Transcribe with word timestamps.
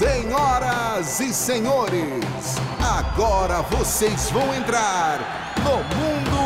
Senhoras 0.00 1.20
e 1.20 1.30
senhores, 1.30 2.24
agora 2.82 3.60
vocês 3.60 4.30
vão 4.30 4.54
entrar 4.54 5.18
no 5.58 5.76
mundo 5.94 6.40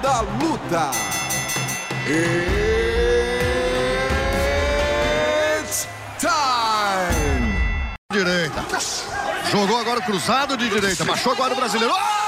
da 0.00 0.20
luta. 0.20 0.92
It's 5.58 5.88
time! 6.20 7.98
Direita. 8.12 8.64
Jogou 9.50 9.80
agora 9.80 9.98
o 9.98 10.02
cruzado 10.04 10.56
de 10.56 10.68
direita. 10.68 11.04
Baixou 11.04 11.32
agora 11.32 11.52
o 11.52 11.56
brasileiro. 11.56 11.92
Opa! 11.92 12.19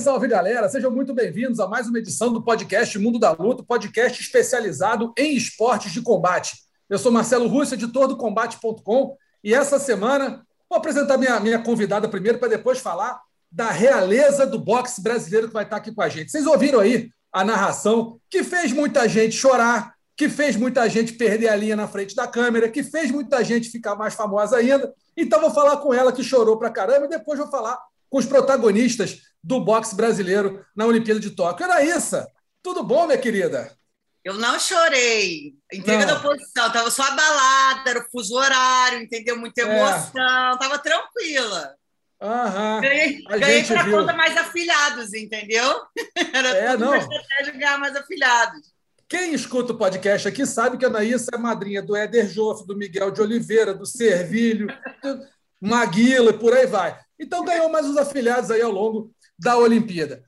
Salve, 0.00 0.28
galera! 0.28 0.66
Sejam 0.66 0.90
muito 0.90 1.12
bem-vindos 1.12 1.60
a 1.60 1.68
mais 1.68 1.86
uma 1.86 1.98
edição 1.98 2.32
do 2.32 2.42
podcast 2.42 2.98
Mundo 2.98 3.18
da 3.18 3.32
Luta, 3.32 3.62
podcast 3.62 4.18
especializado 4.18 5.12
em 5.14 5.36
esportes 5.36 5.92
de 5.92 6.00
combate. 6.00 6.56
Eu 6.88 6.98
sou 6.98 7.12
Marcelo 7.12 7.46
Russo, 7.46 7.74
editor 7.74 8.08
do 8.08 8.16
Combate.com, 8.16 9.14
e 9.44 9.52
essa 9.52 9.78
semana 9.78 10.42
vou 10.70 10.78
apresentar 10.78 11.18
minha, 11.18 11.38
minha 11.38 11.58
convidada 11.58 12.08
primeiro 12.08 12.38
para 12.38 12.48
depois 12.48 12.78
falar 12.78 13.20
da 13.52 13.70
realeza 13.70 14.46
do 14.46 14.58
boxe 14.58 15.02
brasileiro 15.02 15.48
que 15.48 15.52
vai 15.52 15.64
estar 15.64 15.76
aqui 15.76 15.92
com 15.92 16.00
a 16.00 16.08
gente. 16.08 16.30
Vocês 16.30 16.46
ouviram 16.46 16.80
aí 16.80 17.10
a 17.30 17.44
narração 17.44 18.18
que 18.30 18.42
fez 18.42 18.72
muita 18.72 19.06
gente 19.06 19.36
chorar, 19.36 19.92
que 20.16 20.30
fez 20.30 20.56
muita 20.56 20.88
gente 20.88 21.12
perder 21.12 21.48
a 21.48 21.56
linha 21.56 21.76
na 21.76 21.86
frente 21.86 22.16
da 22.16 22.26
câmera, 22.26 22.70
que 22.70 22.82
fez 22.82 23.10
muita 23.10 23.44
gente 23.44 23.68
ficar 23.68 23.94
mais 23.96 24.14
famosa 24.14 24.56
ainda. 24.56 24.94
Então 25.14 25.42
vou 25.42 25.50
falar 25.50 25.76
com 25.76 25.92
ela 25.92 26.10
que 26.10 26.24
chorou 26.24 26.56
pra 26.56 26.70
caramba 26.70 27.04
e 27.04 27.10
depois 27.10 27.38
vou 27.38 27.48
falar 27.48 27.78
com 28.08 28.16
os 28.16 28.24
protagonistas 28.24 29.29
do 29.42 29.60
boxe 29.60 29.94
brasileiro 29.94 30.64
na 30.74 30.86
Olimpíada 30.86 31.20
de 31.20 31.30
Tóquio. 31.30 31.64
Anaíssa, 31.66 32.26
tudo 32.62 32.82
bom, 32.82 33.06
minha 33.06 33.18
querida? 33.18 33.74
Eu 34.22 34.34
não 34.34 34.58
chorei. 34.58 35.54
Entrega 35.72 36.04
da 36.04 36.18
oposição. 36.18 36.70
Tava 36.70 36.90
só 36.90 37.02
abalada, 37.04 37.88
era 37.90 38.00
o 38.00 38.10
fuso 38.10 38.34
horário, 38.36 39.00
entendeu? 39.00 39.38
Muita 39.38 39.62
É. 39.62 39.64
emoção. 39.64 40.58
Tava 40.58 40.78
tranquila. 40.78 41.74
Aham. 42.22 42.80
Ganhei, 42.82 43.24
a 43.28 43.38
ganhei 43.38 43.64
para 43.64 43.90
conta 43.90 44.12
mais 44.12 44.36
afilhados, 44.36 45.14
entendeu? 45.14 45.80
Era 46.34 46.48
É, 46.50 46.70
tudo 46.72 46.80
não. 46.80 46.88
uma 46.88 46.98
estratégia 46.98 47.52
de 47.52 47.58
ganhar 47.58 47.78
mais 47.78 47.96
afilhados. 47.96 48.60
Quem 49.08 49.32
escuta 49.32 49.72
o 49.72 49.76
podcast 49.78 50.28
aqui 50.28 50.44
sabe 50.46 50.76
que 50.76 50.84
a 50.84 50.88
Anaíssa 50.88 51.30
é 51.34 51.38
madrinha 51.38 51.82
do 51.82 51.96
Éder 51.96 52.28
Joff, 52.28 52.66
do 52.66 52.76
Miguel 52.76 53.10
de 53.10 53.22
Oliveira, 53.22 53.72
do 53.72 53.86
Servilho, 53.86 54.66
do 55.02 55.26
Maguila 55.60 56.30
e 56.30 56.38
por 56.38 56.52
aí 56.52 56.66
vai. 56.66 56.96
Então 57.18 57.42
ganhou 57.42 57.70
mais 57.70 57.86
uns 57.86 57.96
afiliados 57.96 58.50
aí 58.50 58.60
ao 58.60 58.70
longo 58.70 59.10
da 59.40 59.56
Olimpíada. 59.56 60.22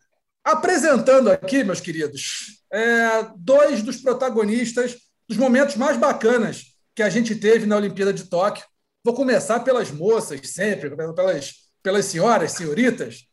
Apresentando 0.45 1.31
aqui, 1.31 1.63
meus 1.63 1.81
queridos, 1.81 2.63
é, 2.73 3.27
dois 3.37 3.83
dos 3.83 3.99
protagonistas 3.99 4.97
dos 5.29 5.37
momentos 5.37 5.77
mais 5.77 5.97
bacanas 5.97 6.65
que 6.95 7.03
a 7.03 7.09
gente 7.09 7.35
teve 7.35 7.67
na 7.67 7.77
Olimpíada 7.77 8.13
de 8.13 8.25
Tóquio. 8.25 8.65
Vou 9.05 9.15
começar 9.15 9.61
pelas 9.61 9.91
moças, 9.91 10.41
sempre, 10.45 10.91
pelas, 10.91 11.53
pelas 11.83 12.05
senhoras, 12.07 12.53
senhoritas. 12.53 13.25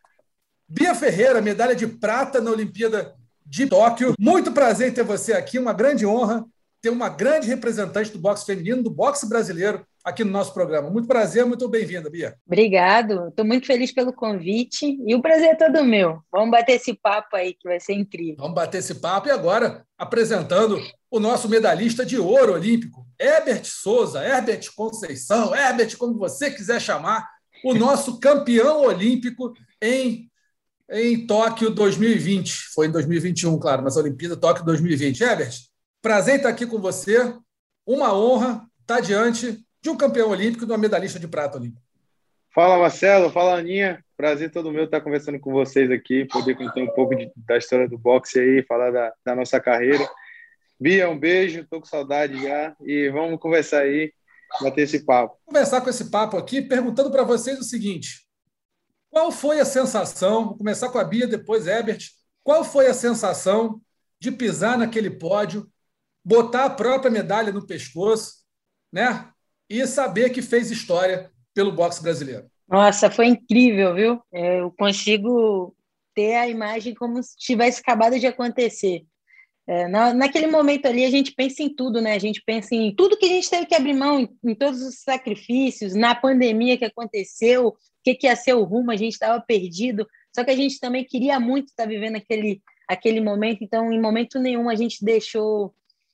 Bia 0.67 0.93
Ferreira, 0.93 1.41
medalha 1.41 1.75
de 1.75 1.87
prata 1.87 2.39
na 2.39 2.51
Olimpíada 2.51 3.15
de 3.45 3.65
Tóquio. 3.67 4.13
Muito 4.19 4.51
prazer 4.51 4.89
em 4.89 4.93
ter 4.93 5.03
você 5.03 5.33
aqui, 5.33 5.57
uma 5.57 5.73
grande 5.73 6.05
honra 6.05 6.45
ter 6.81 6.89
uma 6.89 7.09
grande 7.09 7.47
representante 7.47 8.11
do 8.11 8.19
boxe 8.19 8.45
feminino, 8.45 8.83
do 8.83 8.89
boxe 8.89 9.27
brasileiro, 9.27 9.85
aqui 10.03 10.23
no 10.23 10.31
nosso 10.31 10.53
programa. 10.53 10.89
Muito 10.89 11.07
prazer, 11.07 11.45
muito 11.45 11.67
bem-vinda, 11.67 12.09
Bia. 12.09 12.35
Obrigado, 12.45 13.27
estou 13.29 13.45
muito 13.45 13.67
feliz 13.67 13.91
pelo 13.91 14.13
convite 14.13 14.97
e 15.05 15.15
o 15.15 15.21
prazer 15.21 15.49
é 15.49 15.55
todo 15.55 15.83
meu. 15.83 16.21
Vamos 16.31 16.51
bater 16.51 16.73
esse 16.73 16.93
papo 16.93 17.35
aí 17.35 17.53
que 17.53 17.67
vai 17.67 17.79
ser 17.79 17.93
incrível. 17.93 18.37
Vamos 18.37 18.55
bater 18.55 18.79
esse 18.79 18.95
papo 18.95 19.27
e 19.27 19.31
agora 19.31 19.85
apresentando 19.97 20.79
o 21.11 21.19
nosso 21.19 21.49
medalhista 21.49 22.05
de 22.05 22.17
ouro 22.17 22.53
olímpico, 22.53 23.05
Herbert 23.19 23.65
Souza, 23.65 24.23
Herbert 24.23 24.61
Conceição, 24.75 25.53
Herbert, 25.55 25.97
como 25.97 26.17
você 26.17 26.51
quiser 26.51 26.79
chamar, 26.79 27.27
o 27.63 27.73
nosso 27.73 28.19
campeão 28.21 28.81
olímpico 28.83 29.53
em, 29.81 30.29
em 30.89 31.25
Tóquio 31.25 31.69
2020. 31.69 32.69
Foi 32.73 32.87
em 32.87 32.91
2021, 32.91 33.57
claro, 33.59 33.83
mas 33.83 33.97
a 33.97 34.01
Olimpíada 34.01 34.37
Tóquio 34.37 34.63
2020. 34.65 35.21
Herbert, 35.21 35.53
prazer 36.01 36.35
em 36.35 36.37
estar 36.37 36.49
aqui 36.49 36.65
com 36.65 36.79
você. 36.79 37.35
Uma 37.85 38.13
honra 38.13 38.65
estar 38.81 39.01
diante 39.01 39.59
de 39.81 39.89
um 39.89 39.97
campeão 39.97 40.29
olímpico 40.29 40.63
e 40.63 40.67
de 40.67 40.71
uma 40.71 40.77
medalhista 40.77 41.19
de 41.19 41.27
prata 41.27 41.57
olímpica. 41.57 41.81
Fala 42.53 42.79
Marcelo, 42.79 43.29
fala 43.29 43.57
Aninha, 43.57 44.03
prazer 44.17 44.51
todo 44.51 44.71
meu 44.71 44.85
estar 44.85 45.01
conversando 45.01 45.39
com 45.39 45.51
vocês 45.51 45.89
aqui, 45.91 46.25
poder 46.25 46.55
contar 46.55 46.81
um 46.81 46.87
pouco 46.93 47.15
de- 47.15 47.31
da 47.35 47.57
história 47.57 47.87
do 47.87 47.97
boxe 47.97 48.39
aí, 48.39 48.63
falar 48.63 48.91
da, 48.91 49.13
da 49.23 49.35
nossa 49.35 49.59
carreira. 49.59 50.09
Bia, 50.79 51.09
um 51.09 51.17
beijo, 51.19 51.65
tô 51.69 51.79
com 51.79 51.85
saudade 51.85 52.41
já 52.41 52.75
e 52.81 53.09
vamos 53.09 53.39
conversar 53.39 53.81
aí, 53.81 54.11
bater 54.61 54.81
esse 54.81 55.05
papo. 55.05 55.37
conversar 55.45 55.81
com 55.81 55.89
esse 55.89 56.09
papo 56.09 56.37
aqui, 56.37 56.61
perguntando 56.61 57.11
para 57.11 57.23
vocês 57.23 57.59
o 57.59 57.63
seguinte: 57.63 58.25
qual 59.11 59.31
foi 59.31 59.59
a 59.59 59.65
sensação? 59.65 60.45
Vou 60.47 60.57
começar 60.57 60.89
com 60.89 60.97
a 60.97 61.03
Bia, 61.03 61.27
depois 61.27 61.67
Herbert. 61.67 61.99
Qual 62.43 62.63
foi 62.63 62.87
a 62.87 62.93
sensação 62.93 63.79
de 64.19 64.31
pisar 64.31 64.77
naquele 64.77 65.09
pódio, 65.11 65.69
botar 66.25 66.65
a 66.65 66.69
própria 66.69 67.11
medalha 67.11 67.51
no 67.51 67.65
pescoço, 67.65 68.43
né? 68.91 69.29
E 69.69 69.85
saber 69.85 70.31
que 70.31 70.41
fez 70.41 70.71
história 70.71 71.29
pelo 71.53 71.71
boxe 71.71 72.01
brasileiro? 72.01 72.49
Nossa, 72.67 73.09
foi 73.09 73.27
incrível, 73.27 73.93
viu? 73.95 74.21
É, 74.31 74.59
Eu 74.59 74.71
consigo 74.71 75.75
ter 76.15 76.35
a 76.35 76.47
imagem 76.47 76.93
como 76.93 77.21
se 77.21 77.37
tivesse 77.37 77.81
acabado 77.81 78.19
de 78.19 78.27
acontecer. 78.27 79.05
É, 79.67 79.87
na, 79.87 80.13
naquele 80.13 80.47
momento 80.47 80.87
ali, 80.87 81.05
a 81.05 81.11
gente 81.11 81.31
pensa 81.31 81.61
em 81.61 81.69
tudo, 81.69 82.01
né? 82.01 82.13
A 82.13 82.19
gente 82.19 82.41
pensa 82.43 82.73
em 82.73 82.93
tudo 82.95 83.17
que 83.17 83.25
a 83.25 83.29
gente 83.29 83.49
teve 83.49 83.67
que 83.67 83.75
abrir 83.75 83.93
mão, 83.93 84.19
em, 84.19 84.29
em 84.43 84.55
todos 84.55 84.81
os 84.81 84.99
sacrifícios, 85.01 85.93
na 85.93 86.15
pandemia 86.15 86.77
que 86.77 86.85
aconteceu, 86.85 87.67
o 87.67 87.75
que, 88.03 88.15
que 88.15 88.25
ia 88.25 88.35
ser 88.35 88.55
o 88.55 88.63
rumo, 88.63 88.89
a 88.89 88.95
gente 88.95 89.13
estava 89.13 89.39
perdido. 89.39 90.07
Só 90.35 90.43
que 90.43 90.49
a 90.49 90.55
gente 90.55 90.79
também 90.79 91.05
queria 91.05 91.39
muito 91.39 91.67
estar 91.67 91.87
vivendo 91.87 92.15
aquele, 92.15 92.61
aquele 92.87 93.21
momento, 93.21 93.63
então, 93.63 93.91
em 93.91 94.01
momento 94.01 94.39
nenhum, 94.39 94.69
a 94.69 94.75
gente 94.75 95.05
deixou 95.05 95.73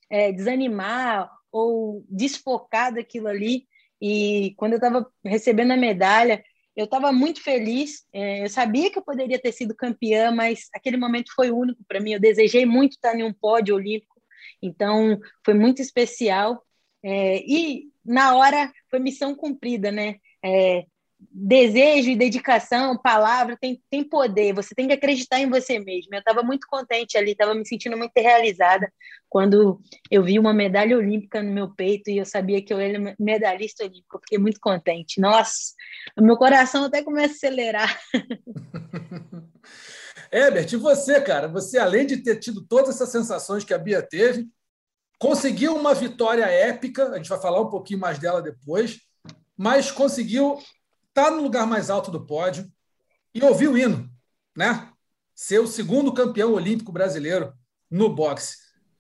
é, 0.10 0.34
desanimar 0.34 1.32
ou 1.56 2.06
desfocar 2.10 2.94
daquilo 2.94 3.30
ali. 3.30 3.66
E 4.02 4.54
quando 4.58 4.74
eu 4.74 4.78
estava 4.78 5.08
recebendo 5.24 5.72
a 5.72 5.78
medalha, 5.78 6.44
eu 6.76 6.84
estava 6.84 7.14
muito 7.14 7.42
feliz. 7.42 8.06
É, 8.12 8.44
eu 8.44 8.50
sabia 8.50 8.92
que 8.92 9.00
eu 9.00 9.04
poderia 9.04 9.40
ter 9.40 9.54
sido 9.54 9.74
campeã, 9.74 10.32
mas 10.32 10.68
aquele 10.74 10.98
momento 10.98 11.32
foi 11.34 11.52
único 11.52 11.82
para 11.88 12.02
mim. 12.02 12.12
Eu 12.12 12.20
desejei 12.20 12.66
muito 12.66 12.94
estar 12.94 13.18
em 13.18 13.24
um 13.24 13.34
pódio 13.34 13.76
olímpico, 13.76 14.22
então 14.62 15.18
foi 15.46 15.54
muito 15.54 15.82
especial. 15.82 16.62
É, 17.02 17.38
e 17.46 17.86
na 18.04 18.36
hora 18.36 18.72
foi 18.90 19.00
missão 19.00 19.34
cumprida, 19.34 19.92
né? 19.92 20.16
É, 20.44 20.86
desejo 21.20 22.10
e 22.10 22.16
dedicação, 22.16 22.98
palavra, 22.98 23.58
tem, 23.60 23.82
tem 23.90 24.04
poder, 24.04 24.54
você 24.54 24.76
tem 24.76 24.88
que 24.88 24.94
acreditar 24.94 25.40
em 25.40 25.50
você 25.50 25.80
mesmo. 25.80 26.14
Eu 26.14 26.20
estava 26.20 26.44
muito 26.44 26.68
contente 26.68 27.18
ali, 27.18 27.32
estava 27.32 27.54
me 27.54 27.66
sentindo 27.66 27.98
muito 27.98 28.12
realizada 28.16 28.92
quando 29.30 29.82
eu 30.10 30.24
vi 30.24 30.40
uma 30.40 30.54
medalha 30.54 30.98
olímpica 30.98 31.42
no 31.42 31.52
meu 31.52 31.74
peito 31.74 32.10
e 32.10 32.18
eu 32.18 32.26
sabia 32.26 32.64
que 32.64 32.74
eu 32.74 32.80
era 32.80 33.16
medalhista 33.20 33.84
olímpico. 33.84 34.18
Eu 34.18 34.22
fiquei 34.22 34.38
muito 34.38 34.60
contente. 34.60 35.20
Nossa, 35.20 35.74
meu 36.18 36.38
coração 36.38 36.86
até 36.86 37.04
começa 37.04 37.34
a 37.34 37.36
acelerar. 37.36 38.00
Herbert, 40.32 40.72
e 40.72 40.78
você, 40.78 41.22
cara? 41.22 41.48
Você, 41.48 41.78
além 41.78 42.06
de 42.06 42.18
ter 42.18 42.38
tido 42.38 42.66
todas 42.66 42.96
essas 42.96 43.10
sensações 43.10 43.64
que 43.64 43.74
a 43.74 43.78
Bia 43.78 44.02
teve, 44.02 44.48
conseguiu 45.20 45.76
uma 45.76 45.94
vitória 45.94 46.46
épica, 46.46 47.10
a 47.10 47.18
gente 47.18 47.30
vai 47.30 47.40
falar 47.40 47.62
um 47.62 47.70
pouquinho 47.70 48.00
mais 48.00 48.20
dela 48.20 48.42
depois, 48.42 49.00
mas 49.58 49.92
conseguiu 49.92 50.60
estar 51.16 51.32
no 51.32 51.42
lugar 51.42 51.66
mais 51.66 51.90
alto 51.90 52.12
do 52.12 52.26
pódio 52.26 52.70
e 53.34 53.42
ouvir 53.42 53.70
o 53.70 53.78
hino, 53.78 54.10
né? 54.56 54.90
Ser 55.34 55.60
o 55.60 55.68
segundo 55.68 56.14
campeão 56.14 56.54
olímpico 56.54 56.92
brasileiro 56.92 57.54
no 57.90 58.14
boxe. 58.14 58.58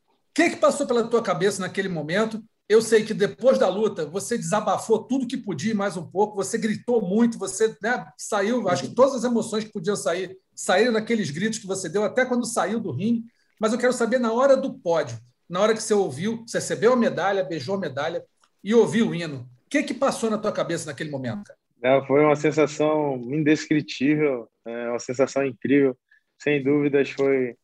O 0.07 0.33
que, 0.33 0.51
que 0.51 0.55
passou 0.55 0.87
pela 0.87 1.07
tua 1.07 1.21
cabeça 1.21 1.61
naquele 1.61 1.89
momento 1.89 2.41
Eu 2.67 2.81
sei 2.81 3.05
que 3.05 3.13
depois 3.13 3.59
da 3.59 3.69
luta 3.69 4.07
você 4.07 4.37
desabafou 4.37 5.03
tudo 5.03 5.27
que 5.27 5.37
podia 5.37 5.75
mais 5.75 5.95
um 5.97 6.05
pouco, 6.05 6.35
você 6.35 6.57
gritou 6.57 6.99
muito, 6.99 7.37
você 7.37 7.77
né, 7.81 8.07
saiu, 8.17 8.67
acho 8.69 8.83
que 8.83 8.95
todas 8.95 9.13
as 9.13 9.23
emoções 9.23 9.63
que 9.65 9.71
podiam 9.71 9.95
sair 9.95 10.35
saíram 10.55 10.93
naqueles 10.93 11.29
gritos 11.29 11.59
que 11.59 11.67
você 11.67 11.87
deu, 11.87 12.03
até 12.03 12.25
quando 12.25 12.45
saiu 12.45 12.79
do 12.79 12.91
ringue. 12.91 13.25
Mas 13.59 13.71
eu 13.71 13.77
quero 13.77 13.93
saber, 13.93 14.19
na 14.19 14.33
hora 14.33 14.57
do 14.57 14.73
pódio, 14.79 15.19
na 15.47 15.59
hora 15.59 15.73
que 15.73 15.83
você 15.83 15.93
ouviu, 15.93 16.43
você 16.47 16.57
recebeu 16.57 16.93
a 16.93 16.95
medalha, 16.95 17.43
beijou 17.43 17.75
a 17.75 17.79
medalha 17.79 18.25
e 18.63 18.73
ouviu 18.73 19.09
o 19.09 19.15
hino, 19.15 19.47
o 19.65 19.69
que, 19.69 19.83
que 19.83 19.93
passou 19.93 20.29
na 20.29 20.37
tua 20.37 20.51
cabeça 20.51 20.87
naquele 20.87 21.11
momento? 21.11 21.43
Cara? 21.43 21.64
Foi 22.07 22.23
uma 22.23 22.35
sensação 22.35 23.15
indescritível, 23.31 24.47
é 24.65 24.89
uma 24.89 24.99
sensação 24.99 25.45
incrível. 25.45 25.97
Sem 26.37 26.63
dúvidas, 26.63 27.09
foi, 27.11 27.55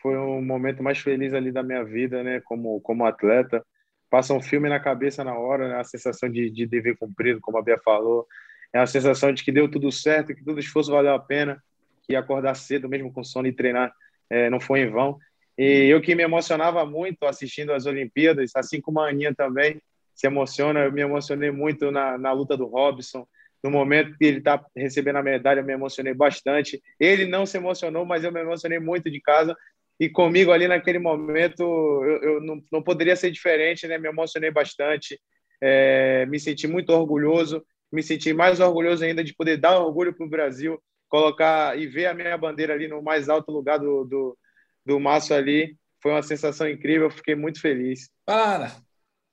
foi 0.00 0.16
um 0.16 0.42
momento 0.42 0.82
mais 0.82 0.98
feliz 0.98 1.34
ali 1.34 1.52
da 1.52 1.62
minha 1.62 1.84
vida, 1.84 2.22
né, 2.22 2.40
como, 2.40 2.80
como 2.80 3.04
atleta 3.06 3.64
passa 4.10 4.34
um 4.34 4.40
filme 4.40 4.68
na 4.68 4.80
cabeça 4.80 5.22
na 5.22 5.38
hora, 5.38 5.68
né? 5.68 5.76
a 5.76 5.84
sensação 5.84 6.28
de, 6.28 6.50
de 6.50 6.66
dever 6.66 6.96
cumprido, 6.96 7.40
como 7.40 7.58
a 7.58 7.62
Bia 7.62 7.78
falou, 7.78 8.26
é 8.72 8.78
a 8.78 8.86
sensação 8.86 9.32
de 9.32 9.44
que 9.44 9.52
deu 9.52 9.70
tudo 9.70 9.90
certo, 9.92 10.34
que 10.34 10.44
todo 10.44 10.58
esforço 10.58 10.90
valeu 10.90 11.14
a 11.14 11.18
pena, 11.18 11.62
que 12.06 12.16
acordar 12.16 12.54
cedo, 12.54 12.88
mesmo 12.88 13.12
com 13.12 13.22
sono 13.22 13.48
e 13.48 13.52
treinar, 13.52 13.92
é, 14.30 14.48
não 14.50 14.60
foi 14.60 14.80
em 14.80 14.90
vão. 14.90 15.18
E 15.56 15.86
eu 15.88 16.00
que 16.00 16.14
me 16.14 16.22
emocionava 16.22 16.84
muito 16.86 17.24
assistindo 17.24 17.72
as 17.72 17.86
Olimpíadas, 17.86 18.52
assim 18.54 18.80
como 18.80 19.00
a 19.00 19.08
Aninha 19.08 19.34
também 19.34 19.80
se 20.14 20.26
emociona, 20.26 20.80
eu 20.80 20.92
me 20.92 21.00
emocionei 21.00 21.50
muito 21.50 21.90
na, 21.90 22.18
na 22.18 22.32
luta 22.32 22.56
do 22.56 22.66
Robson, 22.66 23.26
no 23.62 23.70
momento 23.70 24.16
que 24.16 24.24
ele 24.24 24.38
está 24.38 24.64
recebendo 24.76 25.16
a 25.16 25.22
medalha, 25.22 25.60
eu 25.60 25.64
me 25.64 25.72
emocionei 25.72 26.14
bastante. 26.14 26.80
Ele 26.98 27.26
não 27.26 27.44
se 27.44 27.56
emocionou, 27.56 28.04
mas 28.04 28.24
eu 28.24 28.32
me 28.32 28.40
emocionei 28.40 28.78
muito 28.78 29.10
de 29.10 29.20
casa, 29.20 29.56
e 30.00 30.08
comigo 30.08 30.52
ali 30.52 30.68
naquele 30.68 30.98
momento 30.98 31.62
eu, 31.62 32.22
eu 32.22 32.40
não, 32.40 32.62
não, 32.70 32.82
poderia 32.82 33.16
ser 33.16 33.30
diferente, 33.30 33.86
né? 33.88 33.98
Me 33.98 34.08
emocionei 34.08 34.50
bastante, 34.50 35.20
é, 35.60 36.24
me 36.26 36.38
senti 36.38 36.68
muito 36.68 36.90
orgulhoso, 36.90 37.64
me 37.90 38.02
senti 38.02 38.32
mais 38.32 38.60
orgulhoso 38.60 39.04
ainda 39.04 39.24
de 39.24 39.34
poder 39.34 39.56
dar 39.56 39.80
orgulho 39.80 40.14
para 40.14 40.24
o 40.24 40.30
Brasil, 40.30 40.80
colocar 41.08 41.76
e 41.76 41.86
ver 41.86 42.06
a 42.06 42.14
minha 42.14 42.38
bandeira 42.38 42.74
ali 42.74 42.86
no 42.86 43.02
mais 43.02 43.28
alto 43.28 43.50
lugar 43.50 43.78
do, 43.78 44.04
do, 44.04 44.38
do 44.86 45.00
maço 45.00 45.34
ali. 45.34 45.76
Foi 46.00 46.12
uma 46.12 46.22
sensação 46.22 46.68
incrível, 46.68 47.10
fiquei 47.10 47.34
muito 47.34 47.60
feliz. 47.60 48.08
Para! 48.24 48.87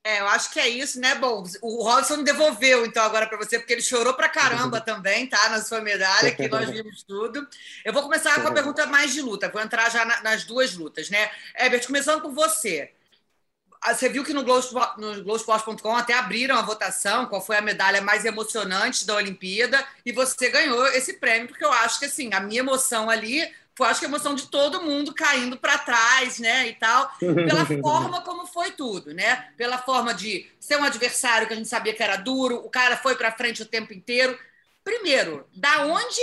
É, 0.08 0.20
eu 0.20 0.28
acho 0.28 0.52
que 0.52 0.60
é 0.60 0.70
isso, 0.70 1.00
né? 1.00 1.16
Bom, 1.16 1.44
o 1.64 1.84
Robson 1.84 2.22
devolveu 2.22 2.86
então 2.86 3.04
agora 3.04 3.26
para 3.26 3.40
você, 3.40 3.58
porque 3.58 3.74
ele 3.74 3.82
chorou 3.82 4.14
para 4.14 4.30
caramba 4.30 4.80
também, 4.80 5.26
tá? 5.26 5.50
Na 5.50 5.60
sua 5.60 5.82
medalha, 5.82 6.32
que 6.32 6.48
nós 6.48 6.70
vimos 6.70 7.02
tudo. 7.02 7.48
Eu 7.84 7.92
vou 7.92 8.04
começar 8.04 8.40
com 8.40 8.48
a 8.48 8.52
pergunta 8.52 8.86
mais 8.86 9.12
de 9.12 9.22
luta, 9.24 9.50
vou 9.50 9.60
entrar 9.60 9.90
já 9.90 10.06
nas 10.22 10.44
duas 10.44 10.76
lutas, 10.76 11.10
né? 11.10 11.32
Herbert, 11.58 11.88
começando 11.88 12.22
com 12.22 12.32
você. 12.32 12.92
Ah, 13.82 13.96
você 13.96 14.08
viu 14.08 14.24
que 14.24 14.32
no 14.32 14.44
Globoesporte.com 14.44 15.96
até 15.96 16.14
abriram 16.14 16.56
a 16.56 16.62
votação, 16.62 17.26
qual 17.26 17.44
foi 17.44 17.58
a 17.58 17.62
medalha 17.62 18.00
mais 18.00 18.26
emocionante 18.26 19.08
da 19.08 19.16
Olimpíada, 19.16 19.84
e 20.06 20.12
você 20.12 20.50
ganhou 20.50 20.86
esse 20.90 21.14
prêmio, 21.14 21.48
porque 21.48 21.66
eu 21.66 21.72
acho 21.72 21.98
que 21.98 22.06
assim, 22.06 22.32
a 22.32 22.40
minha 22.40 22.60
emoção 22.60 23.10
ali 23.10 23.52
foi 23.78 23.88
acho 23.88 24.00
que 24.00 24.06
a 24.06 24.10
emoção 24.10 24.36
de 24.36 24.48
todo 24.48 24.82
mundo 24.82 25.14
caindo 25.14 25.58
para 25.58 25.78
trás, 25.78 26.40
né, 26.40 26.68
e 26.68 26.74
tal, 26.76 27.12
pela 27.20 27.66
forma 27.82 28.22
como 28.22 28.48
foi 28.48 28.72
tudo, 28.72 29.14
né? 29.14 29.50
Pela 29.58 29.78
forma 29.78 30.14
de 30.14 30.50
ser 30.60 30.78
um 30.78 30.84
adversário 30.84 31.48
que 31.48 31.54
a 31.54 31.58
gente 31.58 31.68
sabia 31.68 31.94
que 31.94 32.02
era 32.02 32.16
duro, 32.16 32.58
o 32.58 32.70
cara 32.70 32.96
foi 32.96 33.16
para 33.16 33.32
frente 33.32 33.62
o 33.62 33.66
tempo 33.66 33.94
inteiro. 33.94 34.38
Primeiro, 34.84 35.46
da 35.54 35.86
onde 35.86 36.22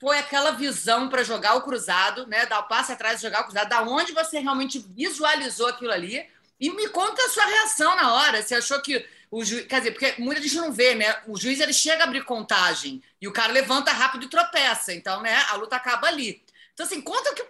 foi 0.00 0.18
aquela 0.18 0.52
visão 0.52 1.08
para 1.08 1.22
jogar 1.22 1.54
o 1.54 1.62
cruzado, 1.62 2.26
né? 2.26 2.46
Dar 2.46 2.60
o 2.60 2.68
passo 2.68 2.92
atrás 2.92 3.20
e 3.20 3.22
jogar 3.22 3.42
o 3.42 3.44
cruzado, 3.44 3.68
da 3.68 3.82
onde 3.82 4.12
você 4.12 4.40
realmente 4.40 4.78
visualizou 4.78 5.68
aquilo 5.68 5.92
ali? 5.92 6.26
E 6.58 6.70
me 6.70 6.88
conta 6.88 7.22
a 7.22 7.28
sua 7.28 7.44
reação 7.44 7.94
na 7.94 8.14
hora. 8.14 8.42
Você 8.42 8.54
achou 8.54 8.80
que 8.80 9.06
o 9.30 9.44
juiz. 9.44 9.66
Quer 9.66 9.78
dizer, 9.78 9.92
porque 9.92 10.14
muita 10.18 10.42
gente 10.42 10.56
não 10.56 10.72
vê, 10.72 10.94
né? 10.94 11.14
O 11.26 11.38
juiz 11.38 11.60
ele 11.60 11.72
chega 11.72 12.02
a 12.02 12.06
abrir 12.06 12.24
contagem 12.24 13.02
e 13.20 13.28
o 13.28 13.32
cara 13.32 13.52
levanta 13.52 13.92
rápido 13.92 14.24
e 14.24 14.28
tropeça. 14.28 14.92
Então, 14.92 15.22
né, 15.22 15.36
a 15.50 15.54
luta 15.56 15.76
acaba 15.76 16.08
ali. 16.08 16.42
Então, 16.80 16.86
assim, 16.86 17.02
conta 17.02 17.34
que, 17.34 17.44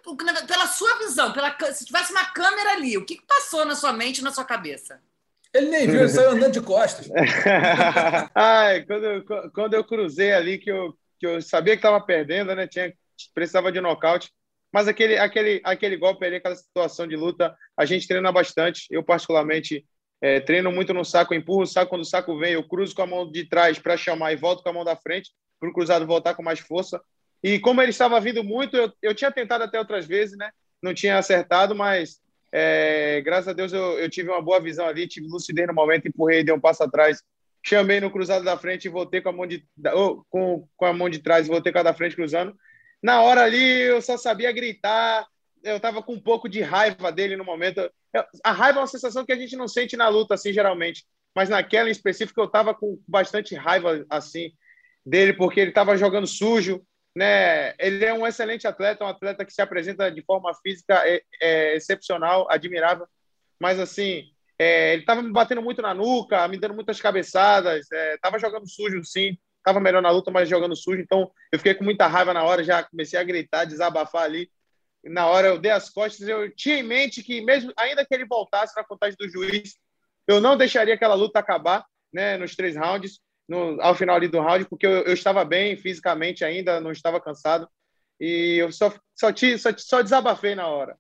pela 0.44 0.66
sua 0.66 0.98
visão, 0.98 1.32
pela, 1.32 1.56
se 1.72 1.84
tivesse 1.84 2.10
uma 2.10 2.24
câmera 2.32 2.72
ali, 2.72 2.98
o 2.98 3.04
que, 3.04 3.14
que 3.14 3.24
passou 3.24 3.64
na 3.64 3.76
sua 3.76 3.92
mente 3.92 4.18
e 4.18 4.24
na 4.24 4.32
sua 4.32 4.44
cabeça? 4.44 5.00
Ele 5.54 5.68
nem 5.68 5.86
viu, 5.86 6.00
ele 6.00 6.08
saiu 6.08 6.32
andando 6.32 6.54
de 6.54 6.60
costas. 6.60 7.08
Ai, 8.34 8.84
quando, 8.84 9.04
eu, 9.04 9.24
quando 9.54 9.74
eu 9.74 9.84
cruzei 9.84 10.32
ali, 10.32 10.58
que 10.58 10.68
eu, 10.68 10.98
que 11.16 11.24
eu 11.28 11.40
sabia 11.40 11.74
que 11.74 11.78
estava 11.78 12.00
perdendo, 12.00 12.52
né? 12.56 12.66
Tinha, 12.66 12.92
precisava 13.32 13.70
de 13.70 13.80
nocaute. 13.80 14.32
Mas 14.72 14.88
aquele, 14.88 15.16
aquele, 15.16 15.60
aquele 15.62 15.96
golpe 15.96 16.26
ali, 16.26 16.34
aquela 16.34 16.56
situação 16.56 17.06
de 17.06 17.14
luta, 17.14 17.56
a 17.76 17.84
gente 17.84 18.08
treina 18.08 18.32
bastante. 18.32 18.88
Eu, 18.90 19.04
particularmente, 19.04 19.86
é, 20.20 20.40
treino 20.40 20.72
muito 20.72 20.92
no 20.92 21.04
saco, 21.04 21.34
empurro 21.34 21.62
o 21.62 21.66
saco. 21.66 21.90
Quando 21.90 22.02
o 22.02 22.04
saco 22.04 22.36
vem, 22.36 22.54
eu 22.54 22.66
cruzo 22.66 22.96
com 22.96 23.02
a 23.02 23.06
mão 23.06 23.30
de 23.30 23.48
trás 23.48 23.78
para 23.78 23.96
chamar 23.96 24.32
e 24.32 24.36
volto 24.36 24.60
com 24.64 24.70
a 24.70 24.72
mão 24.72 24.84
da 24.84 24.96
frente, 24.96 25.30
para 25.60 25.70
o 25.70 25.72
cruzado 25.72 26.04
voltar 26.04 26.34
com 26.34 26.42
mais 26.42 26.58
força. 26.58 27.00
E 27.42 27.58
como 27.58 27.81
ele 27.81 27.90
estava 27.90 28.20
vindo 28.20 28.44
muito, 28.44 28.76
eu, 28.76 28.92
eu 29.02 29.14
tinha 29.14 29.31
tentado 29.31 29.64
até 29.64 29.78
outras 29.78 30.06
vezes, 30.06 30.37
né? 30.37 30.50
Não 30.82 30.92
tinha 30.92 31.19
acertado, 31.19 31.75
mas 31.75 32.20
é, 32.52 33.20
graças 33.22 33.48
a 33.48 33.52
Deus 33.52 33.72
eu, 33.72 33.98
eu, 33.98 34.10
tive 34.10 34.28
uma 34.28 34.42
boa 34.42 34.60
visão 34.60 34.87
ali, 34.87 35.06
tive 35.06 35.28
lucidez 35.28 35.66
no 35.66 35.75
momento, 35.75 36.08
empurrei, 36.08 36.42
dei 36.42 36.54
um 36.54 36.60
passo 36.60 36.82
atrás, 36.82 37.22
chamei 37.64 38.00
no 38.00 38.10
cruzado 38.10 38.44
da 38.44 38.56
frente 38.56 38.87
e 38.87 38.90
voltei 38.90 39.20
com 39.20 39.28
a 39.28 39.32
mão 39.32 39.46
de, 39.46 39.64
com, 40.28 40.66
com 40.76 40.84
a 40.84 40.92
mão 40.92 41.08
de 41.08 41.20
trás 41.20 41.46
voltei 41.46 41.72
com 41.72 41.78
a 41.78 41.82
da 41.82 41.94
frente 41.94 42.16
cruzando. 42.16 42.54
Na 43.02 43.22
hora 43.22 43.42
ali 43.42 43.82
eu 43.82 44.02
só 44.02 44.16
sabia 44.16 44.52
gritar, 44.52 45.26
eu 45.62 45.76
estava 45.76 46.02
com 46.02 46.14
um 46.14 46.20
pouco 46.20 46.48
de 46.48 46.60
raiva 46.60 47.12
dele 47.12 47.37
no 47.37 47.44
momento. 47.44 47.81
a 48.44 48.52
raiva 48.52 48.78
é 48.78 48.82
uma 48.82 48.87
sensação 48.87 49.25
que 49.25 49.32
a 49.32 49.37
gente 49.37 49.56
não 49.56 49.69
sente 49.69 49.96
na 49.96 50.08
luta, 50.08 50.34
assim, 50.34 50.52
geralmente. 50.52 51.04
Mas 51.34 51.48
naquela 51.48 51.88
em 51.88 51.92
específico 51.92 52.40
eu 52.40 52.46
estava 52.46 52.75
com 52.75 52.98
bastante 53.06 53.54
raiva, 53.54 54.04
assim, 54.10 54.52
dele, 55.04 55.32
porque 55.32 55.60
ele 55.60 55.70
estava 55.70 55.96
jogando 55.96 56.26
sujo, 56.26 56.82
né? 57.14 57.74
Ele 57.78 58.04
é 58.04 58.14
um 58.14 58.26
excelente 58.26 58.66
atleta, 58.66 59.04
um 59.04 59.08
atleta 59.08 59.44
que 59.44 59.52
se 59.52 59.62
apresenta 59.62 60.10
de 60.10 60.22
forma 60.22 60.52
física 60.62 61.02
é, 61.06 61.22
é 61.40 61.76
excepcional, 61.76 62.46
admirável, 62.50 63.06
mas 63.60 63.78
assim, 63.78 64.24
é, 64.58 64.92
ele 64.92 65.02
estava 65.02 65.22
me 65.22 65.32
batendo 65.32 65.62
muito 65.62 65.82
na 65.82 65.94
nuca, 65.94 66.46
me 66.48 66.58
dando 66.58 66.74
muitas 66.74 67.00
cabeçadas, 67.00 67.90
estava 67.90 68.36
é, 68.36 68.40
jogando 68.40 68.68
sujo, 68.68 69.04
sim, 69.04 69.36
estava 69.58 69.80
melhor 69.80 70.02
na 70.02 70.10
luta, 70.10 70.30
mas 70.30 70.48
jogando 70.48 70.76
sujo, 70.76 71.00
então 71.00 71.30
eu 71.52 71.58
fiquei 71.58 71.74
com 71.74 71.84
muita 71.84 72.06
raiva 72.06 72.32
na 72.32 72.44
hora, 72.44 72.64
já 72.64 72.82
comecei 72.82 73.18
a 73.18 73.24
gritar, 73.24 73.64
desabafar 73.64 74.24
ali. 74.24 74.50
Na 75.02 75.26
hora 75.26 75.48
eu 75.48 75.58
dei 75.58 75.70
as 75.70 75.88
costas, 75.88 76.28
eu 76.28 76.54
tinha 76.54 76.76
em 76.76 76.82
mente 76.82 77.22
que 77.22 77.40
mesmo 77.40 77.72
ainda 77.76 78.04
que 78.04 78.14
ele 78.14 78.26
voltasse 78.26 78.76
na 78.76 78.84
contagem 78.84 79.16
do 79.18 79.30
juiz, 79.30 79.76
eu 80.28 80.40
não 80.40 80.56
deixaria 80.56 80.94
aquela 80.94 81.14
luta 81.14 81.38
acabar, 81.38 81.84
né, 82.12 82.36
nos 82.36 82.54
três 82.54 82.76
rounds 82.76 83.18
no, 83.50 83.82
ao 83.82 83.97
final 83.97 84.14
ali 84.14 84.28
do 84.28 84.40
round, 84.40 84.64
porque 84.66 84.87
eu, 84.87 85.02
eu, 85.02 85.12
estava 85.12 85.45
bem 85.45 85.76
fisicamente 85.76 86.45
ainda, 86.45 86.80
não 86.80 86.92
estava 86.92 87.21
cansado. 87.21 87.69
E 88.21 88.59
eu 88.59 88.71
só, 88.71 88.95
só, 89.12 89.33
te, 89.33 89.59
só, 89.59 89.71
só 89.76 90.02
desabafei 90.02 90.54
na 90.54 90.69
hora. 90.69 90.97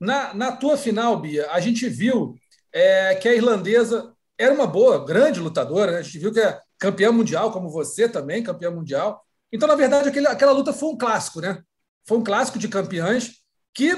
Na, 0.00 0.34
na 0.34 0.50
tua 0.50 0.76
final, 0.76 1.16
Bia, 1.20 1.48
a 1.52 1.60
gente 1.60 1.88
viu 1.88 2.34
é, 2.72 3.14
que 3.14 3.28
a 3.28 3.34
irlandesa 3.34 4.12
era 4.36 4.52
uma 4.52 4.66
boa, 4.66 5.04
grande 5.04 5.38
lutadora. 5.38 5.92
Né? 5.92 5.98
A 5.98 6.02
gente 6.02 6.18
viu 6.18 6.32
que 6.32 6.40
é 6.40 6.58
campeã 6.76 7.12
mundial, 7.12 7.52
como 7.52 7.70
você 7.70 8.08
também, 8.08 8.42
campeã 8.42 8.72
mundial. 8.72 9.24
Então, 9.52 9.68
na 9.68 9.76
verdade, 9.76 10.08
aquele, 10.08 10.26
aquela 10.26 10.50
luta 10.50 10.72
foi 10.72 10.88
um 10.88 10.98
clássico, 10.98 11.40
né? 11.40 11.62
Foi 12.04 12.18
um 12.18 12.24
clássico 12.24 12.58
de 12.58 12.66
campeãs 12.66 13.30
que, 13.72 13.96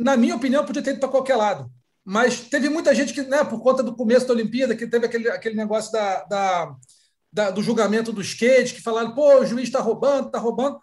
na 0.00 0.16
minha 0.16 0.36
opinião, 0.36 0.64
podia 0.64 0.82
ter 0.82 0.92
ido 0.92 1.00
para 1.00 1.10
qualquer 1.10 1.36
lado. 1.36 1.70
Mas 2.02 2.40
teve 2.40 2.70
muita 2.70 2.94
gente 2.94 3.12
que, 3.12 3.20
né, 3.20 3.44
por 3.44 3.62
conta 3.62 3.82
do 3.82 3.94
começo 3.94 4.26
da 4.26 4.32
Olimpíada, 4.32 4.74
que 4.74 4.86
teve 4.86 5.04
aquele, 5.04 5.28
aquele 5.28 5.56
negócio 5.56 5.92
da, 5.92 6.24
da 6.24 6.76
da, 7.32 7.50
do 7.50 7.62
julgamento 7.62 8.12
do 8.12 8.20
skate, 8.20 8.74
que 8.74 8.82
falaram, 8.82 9.14
pô, 9.14 9.40
o 9.40 9.46
juiz 9.46 9.68
está 9.68 9.80
roubando, 9.80 10.26
está 10.26 10.38
roubando. 10.38 10.78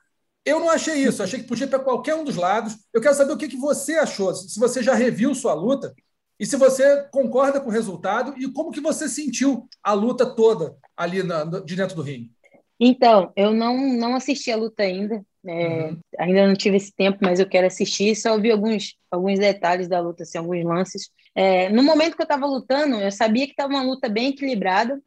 Eu 0.46 0.60
não 0.60 0.70
achei 0.70 0.96
isso, 0.96 1.24
achei 1.24 1.40
que 1.40 1.48
podia 1.48 1.66
ir 1.66 1.70
para 1.70 1.80
qualquer 1.80 2.16
um 2.16 2.24
dos 2.24 2.36
lados. 2.36 2.78
Eu 2.94 3.02
quero 3.02 3.16
saber 3.16 3.34
o 3.34 3.38
que, 3.38 3.48
que 3.48 3.58
você 3.58 3.96
achou, 3.96 4.34
se 4.34 4.60
você 4.60 4.84
já 4.84 4.94
reviu 4.94 5.34
sua 5.34 5.54
luta 5.54 5.94
e 6.40 6.46
se 6.46 6.56
você 6.56 7.08
concorda 7.12 7.60
com 7.60 7.70
o 7.70 7.72
resultado 7.72 8.36
e 8.38 8.52
como 8.52 8.72
que 8.72 8.82
você 8.82 9.10
sentiu 9.10 9.68
a 9.82 9.94
luta 9.94 10.26
toda 10.26 10.76
ali 10.96 11.24
na, 11.24 11.44
de 11.44 11.76
dentro 11.76 11.96
do 11.96 12.02
ringue. 12.02 12.32
Então, 12.80 13.32
eu 13.36 13.54
não, 13.54 13.78
não 13.94 14.16
assisti 14.16 14.52
a 14.52 14.58
luta 14.58 14.84
ainda, 14.84 15.26
é, 15.48 15.90
uhum. 15.90 16.00
ainda 16.20 16.48
não 16.48 16.56
tive 16.56 16.78
esse 16.78 16.94
tempo, 16.94 17.20
mas 17.22 17.40
eu 17.40 17.48
quero 17.48 17.68
assistir. 17.68 18.16
Só 18.16 18.34
ouvi 18.34 18.52
alguns, 18.52 18.96
alguns 19.10 19.40
detalhes 19.40 19.88
da 19.88 20.00
luta, 20.00 20.24
assim, 20.24 20.38
alguns 20.38 20.64
lances. 20.64 21.10
É, 21.34 21.70
no 21.70 21.84
momento 21.84 22.16
que 22.16 22.22
eu 22.22 22.26
estava 22.26 22.46
lutando, 22.46 22.96
eu 22.96 23.12
sabia 23.12 23.46
que 23.46 23.52
estava 23.52 23.74
uma 23.74 23.84
luta 23.84 24.10
bem 24.10 24.30
equilibrada. 24.30 25.02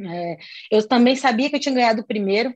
É, 0.00 0.36
eu 0.70 0.86
também 0.86 1.14
sabia 1.16 1.48
que 1.48 1.56
eu 1.56 1.60
tinha 1.60 1.74
ganhado 1.74 2.02
o 2.02 2.06
primeiro, 2.06 2.54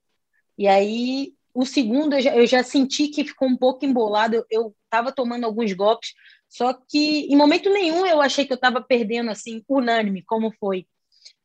e 0.56 0.66
aí 0.66 1.32
o 1.54 1.64
segundo 1.64 2.14
eu 2.14 2.20
já, 2.20 2.36
eu 2.36 2.46
já 2.46 2.62
senti 2.62 3.08
que 3.08 3.24
ficou 3.24 3.48
um 3.48 3.56
pouco 3.56 3.84
embolado, 3.84 4.44
eu 4.50 4.74
estava 4.84 5.12
tomando 5.12 5.44
alguns 5.44 5.72
golpes, 5.72 6.12
só 6.48 6.72
que 6.72 7.26
em 7.26 7.36
momento 7.36 7.70
nenhum 7.70 8.06
eu 8.06 8.20
achei 8.20 8.44
que 8.44 8.52
eu 8.52 8.56
estava 8.56 8.80
perdendo 8.80 9.30
assim, 9.30 9.62
unânime, 9.68 10.22
como 10.24 10.52
foi. 10.58 10.86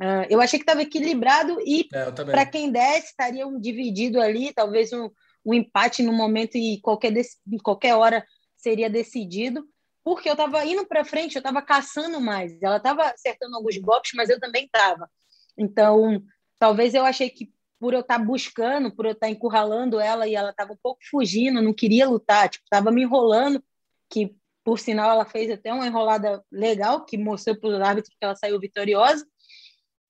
Uh, 0.02 0.26
eu 0.30 0.42
achei 0.42 0.58
que 0.58 0.64
estava 0.64 0.82
equilibrado 0.82 1.60
e 1.62 1.88
é, 1.94 2.12
para 2.12 2.46
quem 2.46 2.72
desse, 2.72 3.08
estaria 3.08 3.46
um 3.46 3.60
dividido 3.60 4.20
ali, 4.22 4.54
talvez 4.54 4.92
um, 4.94 5.10
um 5.46 5.54
empate 5.54 6.02
no 6.02 6.14
momento 6.14 6.58
e 6.58 6.80
qualquer, 6.82 7.14
em 7.16 7.58
qualquer 7.58 7.96
hora 7.96 8.26
seria 8.56 8.90
decidido. 8.90 9.68
porque 10.04 10.28
eu 10.30 10.34
estava 10.34 10.66
indo 10.66 10.86
para 10.86 11.06
frente, 11.06 11.36
eu 11.36 11.40
estava 11.40 11.62
caçando 11.62 12.20
mais. 12.20 12.62
Ela 12.62 12.78
estava 12.78 13.04
acertando 13.04 13.56
alguns 13.56 13.78
golpes, 13.78 14.12
mas 14.16 14.30
eu 14.30 14.40
também 14.40 14.66
estava. 14.66 15.10
Então, 15.58 16.24
talvez 16.60 16.94
eu 16.94 17.06
achei 17.06 17.30
que 17.30 17.52
por 17.80 17.94
eu 17.94 18.00
estar 18.00 18.18
tá 18.18 18.24
buscando, 18.24 18.96
por 18.96 19.06
eu 19.06 19.12
estar 19.12 19.28
tá 19.28 19.32
encurralando 19.32 20.00
ela 20.00 20.28
e 20.28 20.36
ela 20.36 20.52
estava 20.52 20.72
um 20.72 20.78
pouco 20.82 21.02
fugindo, 21.10 21.62
não 21.62 21.74
queria 21.74 22.08
lutar, 22.08 22.48
tipo, 22.48 22.64
estava 22.64 22.92
me 22.92 23.02
enrolando, 23.04 23.62
que 24.10 24.34
por 24.64 24.80
sinal 24.80 25.12
ela 25.12 25.26
fez 25.26 25.52
até 25.52 25.74
uma 25.74 25.86
enrolada 25.86 26.42
legal, 26.50 27.04
que 27.04 27.18
mostrou 27.18 27.58
para 27.58 27.70
o 27.70 27.84
árbitro 27.84 28.12
que 28.12 28.26
ela 28.26 28.36
saiu 28.36 28.60
vitoriosa. 28.60 29.26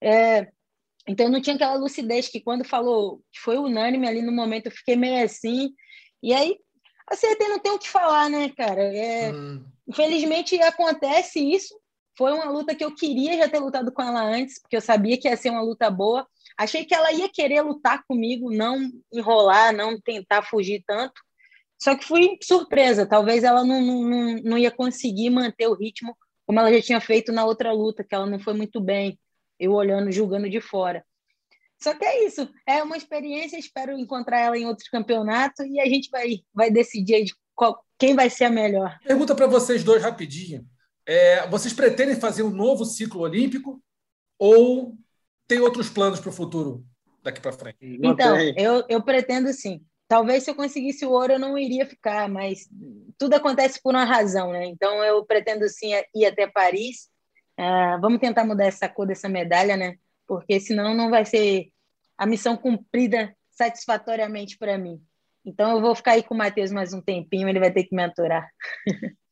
É, 0.02 0.52
então 1.08 1.30
não 1.30 1.42
tinha 1.42 1.56
aquela 1.56 1.76
lucidez 1.76 2.28
que 2.28 2.42
quando 2.42 2.64
falou 2.64 3.22
que 3.32 3.40
foi 3.40 3.58
unânime 3.58 4.08
ali 4.08 4.22
no 4.22 4.32
momento 4.32 4.68
eu 4.68 4.72
fiquei 4.72 4.96
meio 4.96 5.26
assim. 5.26 5.74
E 6.22 6.34
aí 6.34 6.58
acertei, 7.08 7.48
não 7.48 7.60
tem 7.60 7.72
o 7.72 7.80
que 7.80 7.90
falar, 7.90 8.30
né, 8.30 8.50
cara? 8.50 8.84
É, 8.96 9.34
hum. 9.34 9.66
Infelizmente 9.88 10.62
acontece 10.62 11.40
isso. 11.40 11.76
Foi 12.18 12.32
uma 12.32 12.50
luta 12.50 12.76
que 12.76 12.84
eu 12.84 12.94
queria 12.94 13.38
já 13.38 13.50
ter 13.50 13.60
lutado 13.60 13.92
com 13.92 14.02
ela 14.02 14.24
antes, 14.24 14.60
porque 14.60 14.76
eu 14.76 14.82
sabia 14.82 15.18
que 15.18 15.28
ia 15.28 15.36
ser 15.36 15.50
uma 15.50 15.62
luta 15.62 15.90
boa. 15.90 16.28
Achei 16.58 16.86
que 16.86 16.94
ela 16.94 17.12
ia 17.12 17.28
querer 17.28 17.62
lutar 17.62 18.04
comigo, 18.08 18.52
não 18.52 18.92
enrolar, 19.12 19.74
não 19.74 20.00
tentar 20.00 20.44
fugir 20.44 20.84
tanto. 20.86 21.20
Só 21.82 21.96
que 21.96 22.06
fui 22.06 22.38
surpresa. 22.42 23.06
Talvez 23.06 23.44
ela 23.44 23.64
não, 23.64 23.82
não, 23.82 24.36
não 24.44 24.58
ia 24.58 24.72
conseguir 24.72 25.30
manter 25.30 25.68
o 25.68 25.74
ritmo 25.74 26.16
como 26.46 26.60
ela 26.60 26.74
já 26.74 26.82
tinha 26.82 27.02
feito 27.02 27.32
na 27.32 27.46
outra 27.46 27.72
luta, 27.72 28.04
que 28.04 28.14
ela 28.14 28.26
não 28.26 28.40
foi 28.40 28.54
muito 28.54 28.80
bem. 28.80 29.20
Eu 29.60 29.74
olhando, 29.74 30.12
julgando 30.12 30.50
de 30.50 30.60
fora. 30.60 31.04
Só 31.82 31.94
que 31.94 32.06
é 32.06 32.26
isso. 32.26 32.50
É 32.68 32.84
uma 32.84 32.98
experiência. 32.98 33.58
Espero 33.58 33.98
encontrar 33.98 34.40
ela 34.40 34.58
em 34.58 34.66
outros 34.66 34.90
campeonatos 34.90 35.66
e 35.66 35.80
a 35.80 35.86
gente 35.86 36.10
vai, 36.10 36.42
vai 36.54 36.70
decidir 36.70 37.24
de 37.24 37.34
qual, 37.56 37.84
quem 37.98 38.16
vai 38.16 38.30
ser 38.30 38.46
a 38.46 38.50
melhor. 38.50 38.98
Pergunta 39.04 39.36
para 39.36 39.48
vocês 39.48 39.84
dois 39.84 40.04
rapidinho. 40.04 40.66
É, 41.06 41.48
vocês 41.48 41.74
pretendem 41.74 42.16
fazer 42.16 42.44
um 42.44 42.50
novo 42.50 42.86
ciclo 42.86 43.22
olímpico 43.22 43.82
ou 44.40 44.96
tem 45.48 45.60
outros 45.60 45.90
planos 45.90 46.20
para 46.20 46.30
o 46.30 46.34
futuro 46.34 46.86
daqui 47.22 47.42
para 47.42 47.52
frente? 47.52 47.78
Então, 47.82 48.38
eu, 48.58 48.84
eu 48.88 49.04
pretendo 49.04 49.52
sim. 49.54 49.82
Talvez 50.08 50.44
se 50.44 50.52
eu 50.52 50.56
conseguisse 50.56 51.06
o 51.06 51.12
ouro 51.12 51.34
eu 51.34 51.40
não 51.40 51.58
iria 51.58 51.86
ficar, 51.86 52.30
mas 52.30 52.70
tudo 53.18 53.34
acontece 53.34 53.82
por 53.82 53.94
uma 53.94 54.04
razão, 54.04 54.52
né? 54.52 54.66
Então 54.66 55.04
eu 55.04 55.26
pretendo 55.26 55.68
sim 55.70 55.92
ir 56.14 56.26
até 56.26 56.48
Paris. 56.48 57.10
Uh, 57.60 58.00
vamos 58.02 58.20
tentar 58.20 58.46
mudar 58.46 58.66
essa 58.66 58.88
cor 58.90 59.08
dessa 59.08 59.30
medalha, 59.30 59.76
né? 59.76 59.96
Porque 60.28 60.60
senão 60.60 60.94
não 60.94 61.10
vai 61.10 61.26
ser 61.26 61.70
a 62.18 62.26
missão 62.26 62.56
cumprida 62.56 63.36
satisfatoriamente 63.52 64.58
para 64.58 64.78
mim. 64.78 65.02
Então 65.46 65.72
eu 65.72 65.82
vou 65.82 65.96
ficar 65.96 66.12
aí 66.12 66.24
com 66.24 66.36
o 66.36 66.38
Matheus 66.38 66.72
mais 66.72 66.94
um 66.94 67.02
tempinho, 67.02 67.50
ele 67.50 67.60
vai 67.60 67.72
ter 67.72 67.84
que 67.84 67.96
me 67.96 68.04
aturar. 68.04 68.48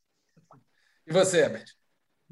E 1.07 1.11
você, 1.11 1.39
Herbert? 1.41 1.65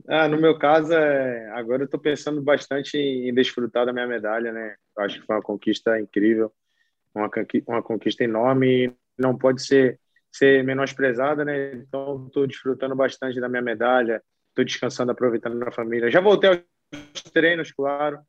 Ah, 0.07 0.27
no 0.27 0.39
meu 0.39 0.57
caso, 0.57 0.93
é... 0.93 1.49
agora 1.51 1.81
eu 1.83 1.85
estou 1.85 1.99
pensando 1.99 2.41
bastante 2.41 2.97
em 2.97 3.33
desfrutar 3.33 3.85
da 3.85 3.93
minha 3.93 4.07
medalha, 4.07 4.51
né? 4.51 4.75
Eu 4.97 5.03
acho 5.03 5.19
que 5.19 5.25
foi 5.25 5.35
uma 5.35 5.41
conquista 5.41 5.99
incrível, 5.99 6.53
uma, 7.13 7.29
uma 7.67 7.83
conquista 7.83 8.23
enorme, 8.23 8.95
não 9.17 9.37
pode 9.37 9.63
ser, 9.63 9.99
ser 10.31 10.63
menosprezada, 10.63 11.43
né? 11.43 11.73
Então, 11.73 12.27
estou 12.27 12.47
desfrutando 12.47 12.95
bastante 12.95 13.39
da 13.39 13.49
minha 13.49 13.61
medalha, 13.61 14.23
estou 14.49 14.63
descansando, 14.63 15.11
aproveitando 15.11 15.61
a 15.63 15.71
família. 15.71 16.09
Já 16.11 16.21
voltei 16.21 16.49
aos 16.49 17.23
treinos, 17.33 17.71
claro, 17.71 18.19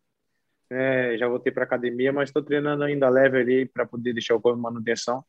é, 0.71 1.17
já 1.19 1.27
voltei 1.29 1.53
para 1.53 1.65
academia, 1.65 2.13
mas 2.13 2.29
estou 2.29 2.43
treinando 2.43 2.85
ainda 2.85 3.09
leve 3.09 3.39
ali 3.39 3.67
para 3.67 3.87
poder 3.87 4.13
deixar 4.13 4.35
o 4.35 4.41
corpo 4.41 4.59
em 4.59 4.63
manutenção 4.63 5.25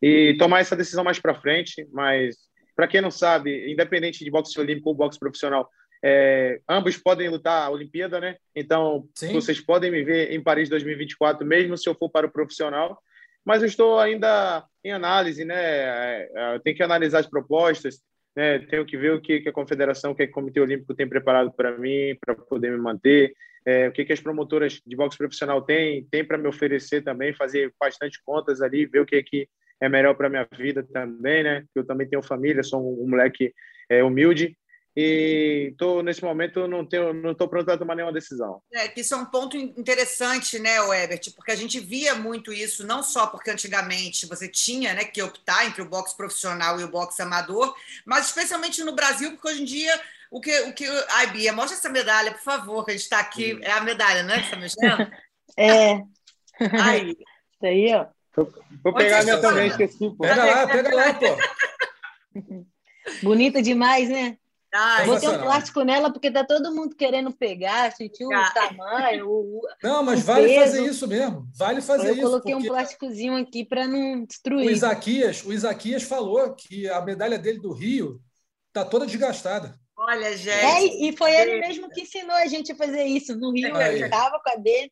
e 0.00 0.36
tomar 0.38 0.60
essa 0.60 0.76
decisão 0.76 1.04
mais 1.04 1.18
para 1.20 1.40
frente, 1.40 1.88
mas 1.92 2.36
para 2.74 2.88
quem 2.88 3.00
não 3.00 3.10
sabe, 3.10 3.70
independente 3.70 4.24
de 4.24 4.30
boxe 4.30 4.58
olímpico 4.58 4.88
ou 4.88 4.94
boxe 4.94 5.18
profissional, 5.18 5.68
é, 6.04 6.60
ambos 6.68 6.96
podem 6.96 7.28
lutar 7.28 7.62
a 7.62 7.70
Olimpíada, 7.70 8.20
né? 8.20 8.36
Então, 8.56 9.08
Sim. 9.14 9.32
vocês 9.32 9.60
podem 9.60 9.90
me 9.90 10.02
ver 10.02 10.32
em 10.32 10.42
Paris 10.42 10.68
2024, 10.68 11.46
mesmo 11.46 11.78
se 11.78 11.88
eu 11.88 11.94
for 11.94 12.10
para 12.10 12.26
o 12.26 12.32
profissional. 12.32 13.00
Mas 13.44 13.62
eu 13.62 13.68
estou 13.68 13.98
ainda 13.98 14.64
em 14.84 14.92
análise, 14.92 15.44
né? 15.44 15.54
É, 15.56 16.30
é, 16.34 16.54
eu 16.56 16.60
tenho 16.60 16.76
que 16.76 16.82
analisar 16.82 17.20
as 17.20 17.26
propostas, 17.26 18.00
né? 18.34 18.58
Tenho 18.60 18.84
que 18.84 18.96
ver 18.96 19.12
o 19.12 19.20
que, 19.20 19.48
a 19.48 19.52
confederação, 19.52 20.10
o 20.10 20.14
que, 20.14 20.24
o 20.24 20.30
Comitê 20.30 20.60
Olímpico 20.60 20.94
tem 20.94 21.08
preparado 21.08 21.52
para 21.52 21.76
mim, 21.78 22.16
para 22.20 22.34
poder 22.34 22.72
me 22.72 22.78
manter. 22.78 23.32
É, 23.64 23.88
o 23.88 23.92
que, 23.92 24.04
que 24.04 24.12
as 24.12 24.20
promotoras 24.20 24.80
de 24.84 24.96
boxe 24.96 25.16
profissional 25.16 25.62
têm, 25.62 26.04
tem 26.10 26.24
para 26.24 26.36
me 26.36 26.48
oferecer 26.48 27.02
também, 27.02 27.32
fazer 27.32 27.72
bastante 27.78 28.20
contas 28.24 28.60
ali, 28.60 28.86
ver 28.86 29.00
o 29.00 29.06
que, 29.06 29.22
que 29.22 29.48
é 29.82 29.88
melhor 29.88 30.14
para 30.14 30.28
minha 30.28 30.48
vida 30.56 30.86
também, 30.92 31.42
né? 31.42 31.64
Eu 31.74 31.84
também 31.84 32.08
tenho 32.08 32.22
família, 32.22 32.62
sou 32.62 33.02
um, 33.02 33.08
moleque 33.08 33.52
é, 33.88 34.02
humilde 34.04 34.56
e 34.94 35.74
tô 35.76 36.02
nesse 36.02 36.22
momento 36.22 36.68
não 36.68 36.86
tenho 36.86 37.14
não 37.14 37.32
estou 37.32 37.48
pronto 37.48 37.68
a 37.68 37.76
tomar 37.76 37.96
nenhuma 37.96 38.12
decisão. 38.12 38.62
É 38.72 38.86
que 38.86 39.00
isso 39.00 39.12
é 39.12 39.16
um 39.16 39.24
ponto 39.24 39.56
interessante, 39.56 40.60
né, 40.60 40.76
Ebert, 41.02 41.34
porque 41.34 41.50
a 41.50 41.56
gente 41.56 41.80
via 41.80 42.14
muito 42.14 42.52
isso 42.52 42.86
não 42.86 43.02
só 43.02 43.26
porque 43.26 43.50
antigamente 43.50 44.26
você 44.26 44.46
tinha, 44.46 44.94
né, 44.94 45.04
que 45.04 45.20
optar 45.20 45.66
entre 45.66 45.82
o 45.82 45.88
boxe 45.88 46.16
profissional 46.16 46.78
e 46.78 46.84
o 46.84 46.90
boxe 46.90 47.20
amador, 47.20 47.74
mas 48.06 48.26
especialmente 48.26 48.84
no 48.84 48.94
Brasil, 48.94 49.32
porque 49.32 49.48
hoje 49.48 49.62
em 49.62 49.64
dia 49.64 50.00
o 50.30 50.40
que 50.40 50.60
o 50.60 50.72
que 50.74 50.84
ai 51.08 51.32
Bia, 51.32 51.52
mostra 51.52 51.76
essa 51.76 51.88
medalha, 51.88 52.30
por 52.30 52.42
favor, 52.42 52.84
que 52.84 52.92
a 52.92 52.94
gente 52.94 53.02
está 53.02 53.18
aqui, 53.18 53.58
é 53.62 53.72
a 53.72 53.80
medalha, 53.80 54.22
né, 54.22 54.38
que 54.38 54.44
está 54.44 54.56
mexendo? 54.56 55.10
É. 55.54 56.00
Aí. 56.80 57.10
Isso 57.10 57.66
aí, 57.66 57.94
ó. 57.94 58.06
Vou 58.82 58.94
pegar 58.94 59.20
a 59.20 59.22
minha 59.24 59.40
também, 59.40 59.68
esqueci. 59.68 60.10
Pô. 60.10 60.18
Pega 60.18 60.44
lá, 60.44 60.66
pega 60.66 60.94
lá, 60.94 61.14
pô. 61.14 61.26
Bonita 63.22 63.60
demais, 63.60 64.08
né? 64.08 64.38
Ai, 64.74 65.04
Vou 65.04 65.20
ter 65.20 65.28
um 65.28 65.38
plástico 65.38 65.82
nela 65.82 66.10
porque 66.10 66.30
tá 66.30 66.44
todo 66.44 66.74
mundo 66.74 66.96
querendo 66.96 67.30
pegar, 67.30 67.92
sentiu 67.92 68.28
o 68.28 68.54
tamanho. 68.54 69.28
O, 69.28 69.60
não, 69.82 70.02
mas 70.02 70.22
vale 70.22 70.48
peso. 70.48 70.60
fazer 70.60 70.86
isso 70.86 71.06
mesmo. 71.06 71.46
Vale 71.54 71.82
fazer 71.82 72.08
eu 72.08 72.12
isso. 72.12 72.22
Eu 72.22 72.28
coloquei 72.30 72.54
um 72.54 72.62
plásticozinho 72.62 73.36
aqui 73.36 73.66
para 73.66 73.86
não 73.86 74.24
destruir. 74.24 74.66
O 74.66 74.70
Isaquias, 74.70 75.44
o 75.44 75.52
Isaquias 75.52 76.02
falou 76.04 76.54
que 76.54 76.88
a 76.88 77.02
medalha 77.02 77.38
dele 77.38 77.60
do 77.60 77.70
Rio 77.70 78.18
tá 78.72 78.82
toda 78.82 79.04
desgastada. 79.04 79.78
Olha, 79.94 80.34
gente. 80.34 80.64
É, 80.64 80.84
e 81.06 81.14
foi 81.16 81.32
ele 81.32 81.60
mesmo 81.60 81.90
que 81.90 82.00
ensinou 82.00 82.34
a 82.34 82.46
gente 82.46 82.72
a 82.72 82.76
fazer 82.76 83.04
isso 83.04 83.36
no 83.36 83.52
Rio. 83.52 83.76
Ele 83.78 84.04
estava 84.04 84.40
com 84.42 84.50
a 84.50 84.56
dele. 84.56 84.90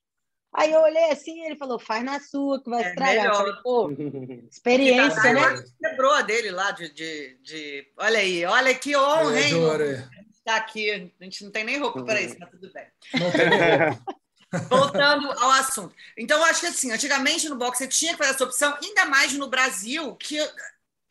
Aí 0.53 0.73
eu 0.73 0.81
olhei 0.81 1.11
assim, 1.11 1.45
ele 1.45 1.57
falou, 1.57 1.79
faz 1.79 2.03
na 2.05 2.19
sua, 2.19 2.63
que 2.63 2.69
vai 2.69 2.83
é 2.83 2.89
estragar. 2.89 3.27
Eu 3.27 3.35
falei, 3.35 3.55
pô, 3.63 3.91
experiência, 4.51 5.23
tá, 5.23 5.33
né? 5.33 5.65
Quebrou 5.81 6.13
a 6.13 6.23
dele 6.23 6.51
lá 6.51 6.73
de, 6.73 6.93
de, 6.93 7.39
de, 7.43 7.87
Olha 7.97 8.19
aí, 8.19 8.45
olha 8.45 8.75
que 8.75 8.97
honra, 8.97 9.41
hein? 9.41 9.55
Está 10.31 10.57
aqui, 10.57 10.91
a 11.21 11.25
gente 11.25 11.45
não 11.45 11.51
tem 11.51 11.65
nem 11.65 11.79
roupa 11.79 12.03
para 12.03 12.21
isso, 12.21 12.37
mas 12.41 12.51
tudo 12.51 12.73
bem. 12.73 12.87
Não 13.15 13.31
tem 13.31 13.89
roupa. 13.89 14.21
Voltando 14.69 15.31
ao 15.33 15.51
assunto. 15.53 15.95
Então, 16.17 16.39
eu 16.39 16.45
acho 16.45 16.61
que 16.61 16.67
assim, 16.67 16.91
antigamente 16.91 17.49
no 17.49 17.57
boxe 17.57 17.85
você 17.85 17.89
tinha 17.89 18.13
que 18.13 18.19
fazer 18.19 18.33
essa 18.33 18.45
opção, 18.45 18.77
ainda 18.83 19.05
mais 19.05 19.33
no 19.33 19.49
Brasil, 19.49 20.15
que 20.17 20.39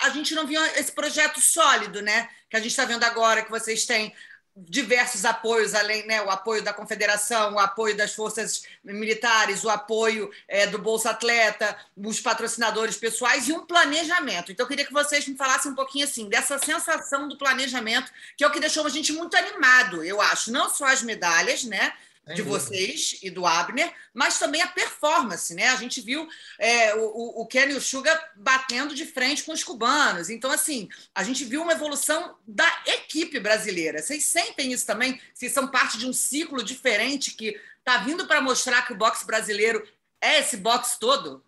a 0.02 0.10
gente 0.10 0.36
não 0.36 0.46
via 0.46 0.80
esse 0.80 0.92
projeto 0.92 1.40
sólido, 1.40 2.02
né? 2.02 2.30
Que 2.50 2.58
a 2.58 2.60
gente 2.60 2.72
está 2.72 2.86
vendo 2.86 3.04
agora, 3.04 3.44
que 3.44 3.52
vocês 3.52 3.86
têm 3.86 4.14
diversos 4.56 5.26
apoios, 5.26 5.74
além 5.74 6.06
né, 6.06 6.22
o 6.22 6.30
apoio 6.30 6.62
da 6.62 6.74
Confederação, 6.74 7.54
o 7.54 7.60
apoio 7.60 7.96
das 7.96 8.14
forças 8.14 8.64
militares, 8.84 9.64
o 9.64 9.70
apoio 9.70 10.30
é, 10.48 10.68
do 10.68 10.78
Bolsa 10.78 11.12
Atleta, 11.12 11.78
os 11.96 12.20
patrocinadores 12.20 12.98
pessoais 12.98 13.48
e 13.48 13.54
um 13.54 13.66
planejamento. 13.66 14.52
Então, 14.52 14.66
eu 14.66 14.68
queria 14.68 14.86
que 14.86 14.94
vocês 14.94 15.28
me 15.28 15.38
falassem 15.38 15.72
um 15.72 15.76
pouquinho 15.76 16.06
assim 16.06 16.28
dessa 16.28 16.58
sensação 16.58 17.28
do 17.28 17.38
planejamento, 17.38 18.12
que 18.36 18.44
é 18.44 18.48
o 18.48 18.52
que 18.52 18.60
deixou 18.60 18.86
a 18.86 18.90
gente 18.90 19.14
muito 19.14 19.38
animado, 19.38 20.04
eu 20.04 20.20
acho. 20.22 20.52
Não 20.52 20.70
só 20.70 20.86
as 20.86 21.02
medalhas, 21.02 21.64
né? 21.64 21.94
De 22.36 22.42
vocês 22.42 23.20
e 23.24 23.30
do 23.30 23.46
Abner, 23.46 23.92
mas 24.14 24.38
também 24.38 24.62
a 24.62 24.68
performance, 24.68 25.54
né? 25.56 25.68
A 25.70 25.76
gente 25.76 26.02
viu 26.02 26.28
é, 26.58 26.94
o, 26.96 27.42
o 27.42 27.46
Kenny 27.46 27.74
e 27.74 27.76
o 27.76 27.82
Suga 27.82 28.18
batendo 28.36 28.94
de 28.94 29.06
frente 29.06 29.44
com 29.44 29.52
os 29.52 29.64
cubanos. 29.64 30.30
Então, 30.30 30.52
assim, 30.52 30.88
a 31.14 31.24
gente 31.24 31.44
viu 31.46 31.62
uma 31.62 31.74
evolução 31.74 32.36
da 32.48 32.68
equipe 32.86 33.40
brasileira. 33.40 34.02
Vocês 34.02 34.26
sentem 34.26 34.72
isso 34.72 34.86
também? 34.86 35.20
Vocês 35.34 35.52
são 35.52 35.68
parte 35.68 35.98
de 35.98 36.06
um 36.06 36.14
ciclo 36.14 36.64
diferente 36.64 37.32
que 37.32 37.60
está 37.80 37.98
vindo 37.98 38.28
para 38.28 38.42
mostrar 38.42 38.86
que 38.86 38.94
o 38.94 38.98
boxe 38.98 39.26
brasileiro 39.26 39.86
é 40.22 40.40
esse 40.40 40.58
boxe 40.58 41.00
todo? 41.00 41.44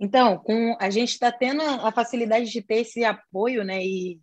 Então, 0.00 0.38
com, 0.38 0.76
a 0.80 0.90
gente 0.90 1.10
está 1.10 1.30
tendo 1.30 1.62
a 1.62 1.92
facilidade 1.92 2.50
de 2.50 2.60
ter 2.60 2.80
esse 2.80 3.04
apoio, 3.04 3.62
né? 3.62 3.82
E 3.84 4.20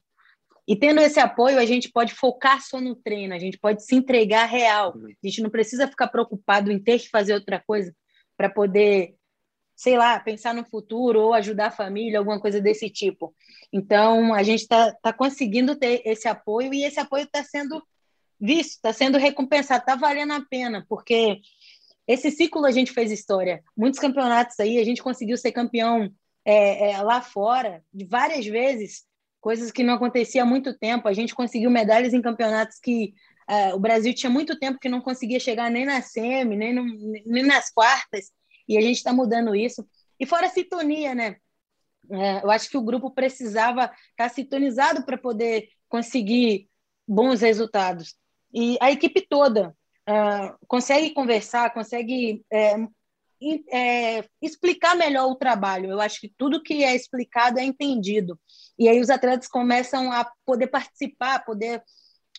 e 0.72 0.76
tendo 0.78 1.02
esse 1.02 1.20
apoio, 1.20 1.60
a 1.60 1.66
gente 1.66 1.92
pode 1.92 2.14
focar 2.14 2.62
só 2.62 2.80
no 2.80 2.96
treino, 2.96 3.34
a 3.34 3.38
gente 3.38 3.58
pode 3.58 3.84
se 3.84 3.94
entregar 3.94 4.46
real. 4.46 4.96
A 4.96 5.28
gente 5.28 5.42
não 5.42 5.50
precisa 5.50 5.86
ficar 5.86 6.08
preocupado 6.08 6.72
em 6.72 6.80
ter 6.80 6.98
que 6.98 7.10
fazer 7.10 7.34
outra 7.34 7.60
coisa 7.60 7.94
para 8.38 8.50
poder, 8.50 9.16
sei 9.76 9.98
lá, 9.98 10.18
pensar 10.18 10.54
no 10.54 10.64
futuro 10.64 11.20
ou 11.20 11.34
ajudar 11.34 11.68
a 11.68 11.72
família, 11.72 12.20
alguma 12.20 12.40
coisa 12.40 12.62
desse 12.62 12.90
tipo. 12.90 13.36
Então, 13.70 14.34
a 14.34 14.44
gente 14.44 14.62
está 14.62 14.94
tá 14.94 15.12
conseguindo 15.12 15.76
ter 15.76 16.04
esse 16.06 16.30
apoio 16.30 16.74
e 16.74 16.86
esse 16.86 17.02
apoio 17.02 17.26
está 17.26 17.44
sendo 17.44 17.84
visto, 18.40 18.76
está 18.76 18.94
sendo 18.94 19.18
recompensado, 19.18 19.82
está 19.82 19.98
valendo 19.98 20.32
a 20.32 20.40
pena, 20.40 20.86
porque 20.88 21.42
esse 22.08 22.32
ciclo 22.32 22.66
a 22.66 22.72
gente 22.72 22.94
fez 22.94 23.12
história. 23.12 23.62
Muitos 23.76 24.00
campeonatos 24.00 24.58
aí, 24.58 24.78
a 24.78 24.86
gente 24.86 25.04
conseguiu 25.04 25.38
ser 25.38 25.52
campeão 25.52 26.10
é, 26.46 26.92
é, 26.92 27.02
lá 27.02 27.22
fora, 27.22 27.84
várias 28.08 28.46
vezes, 28.46 29.11
coisas 29.42 29.72
que 29.72 29.84
não 29.84 29.96
acontecia 29.96 30.44
há 30.44 30.46
muito 30.46 30.78
tempo. 30.78 31.08
A 31.08 31.14
gente 31.14 31.36
conseguiu 31.36 31.70
medalhas 31.70 32.14
em 32.14 32.22
campeonatos 32.22 32.80
que 32.80 33.14
uh, 33.50 33.76
o 33.76 33.80
Brasil 33.80 34.14
tinha 34.14 34.30
muito 34.30 34.58
tempo 34.58 34.80
que 34.80 34.88
não 34.88 35.02
conseguia 35.02 35.40
chegar 35.40 35.70
nem 35.70 35.86
na 35.86 36.02
semi, 36.02 36.56
nem, 36.56 36.74
no, 36.74 36.86
nem 37.26 37.44
nas 37.44 37.70
quartas, 37.72 38.32
e 38.70 38.78
a 38.78 38.82
gente 38.82 38.98
está 38.98 39.12
mudando 39.12 39.56
isso. 39.56 39.86
E 40.20 40.26
fora 40.26 40.46
a 40.46 40.50
sintonia, 40.50 41.16
né? 41.16 41.36
É, 42.10 42.44
eu 42.44 42.52
acho 42.52 42.70
que 42.70 42.78
o 42.78 42.84
grupo 42.84 43.12
precisava 43.12 43.84
estar 43.84 43.96
tá 44.18 44.30
sintonizado 44.30 45.04
para 45.04 45.18
poder 45.18 45.70
conseguir 45.90 46.70
bons 47.08 47.42
resultados. 47.42 48.16
E 48.54 48.78
a 48.82 48.92
equipe 48.92 49.26
toda 49.28 49.76
uh, 50.08 50.66
consegue 50.68 51.12
conversar, 51.14 51.74
consegue 51.74 52.46
é, 53.72 54.24
explicar 54.42 54.96
melhor 54.96 55.28
o 55.30 55.36
trabalho. 55.36 55.90
Eu 55.90 56.00
acho 56.00 56.20
que 56.20 56.34
tudo 56.38 56.62
que 56.62 56.84
é 56.84 56.96
explicado 56.96 57.60
é 57.60 57.64
entendido. 57.64 58.40
E 58.78 58.88
aí 58.88 59.00
os 59.00 59.10
atletas 59.10 59.48
começam 59.48 60.12
a 60.12 60.30
poder 60.46 60.68
participar, 60.68 61.44
poder 61.44 61.82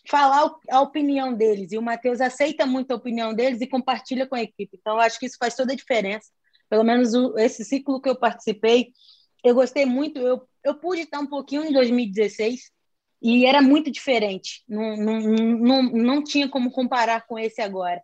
falar 0.07 0.51
a 0.69 0.81
opinião 0.81 1.33
deles. 1.33 1.71
E 1.71 1.77
o 1.77 1.81
Matheus 1.81 2.21
aceita 2.21 2.65
muito 2.65 2.91
a 2.91 2.95
opinião 2.95 3.33
deles 3.33 3.61
e 3.61 3.67
compartilha 3.67 4.27
com 4.27 4.35
a 4.35 4.41
equipe. 4.41 4.77
Então, 4.79 4.95
eu 4.95 5.01
acho 5.01 5.19
que 5.19 5.25
isso 5.25 5.37
faz 5.39 5.55
toda 5.55 5.73
a 5.73 5.75
diferença. 5.75 6.29
Pelo 6.69 6.83
menos 6.83 7.13
o, 7.13 7.37
esse 7.37 7.63
ciclo 7.63 8.01
que 8.01 8.09
eu 8.09 8.15
participei, 8.15 8.89
eu 9.43 9.53
gostei 9.53 9.85
muito. 9.85 10.19
Eu, 10.19 10.47
eu 10.63 10.75
pude 10.75 11.01
estar 11.01 11.19
um 11.19 11.27
pouquinho 11.27 11.65
em 11.65 11.73
2016 11.73 12.71
e 13.21 13.45
era 13.45 13.61
muito 13.61 13.91
diferente. 13.91 14.63
Não, 14.67 14.97
não, 14.97 15.19
não, 15.19 15.83
não 15.83 16.23
tinha 16.23 16.49
como 16.49 16.71
comparar 16.71 17.25
com 17.25 17.37
esse 17.39 17.61
agora. 17.61 18.01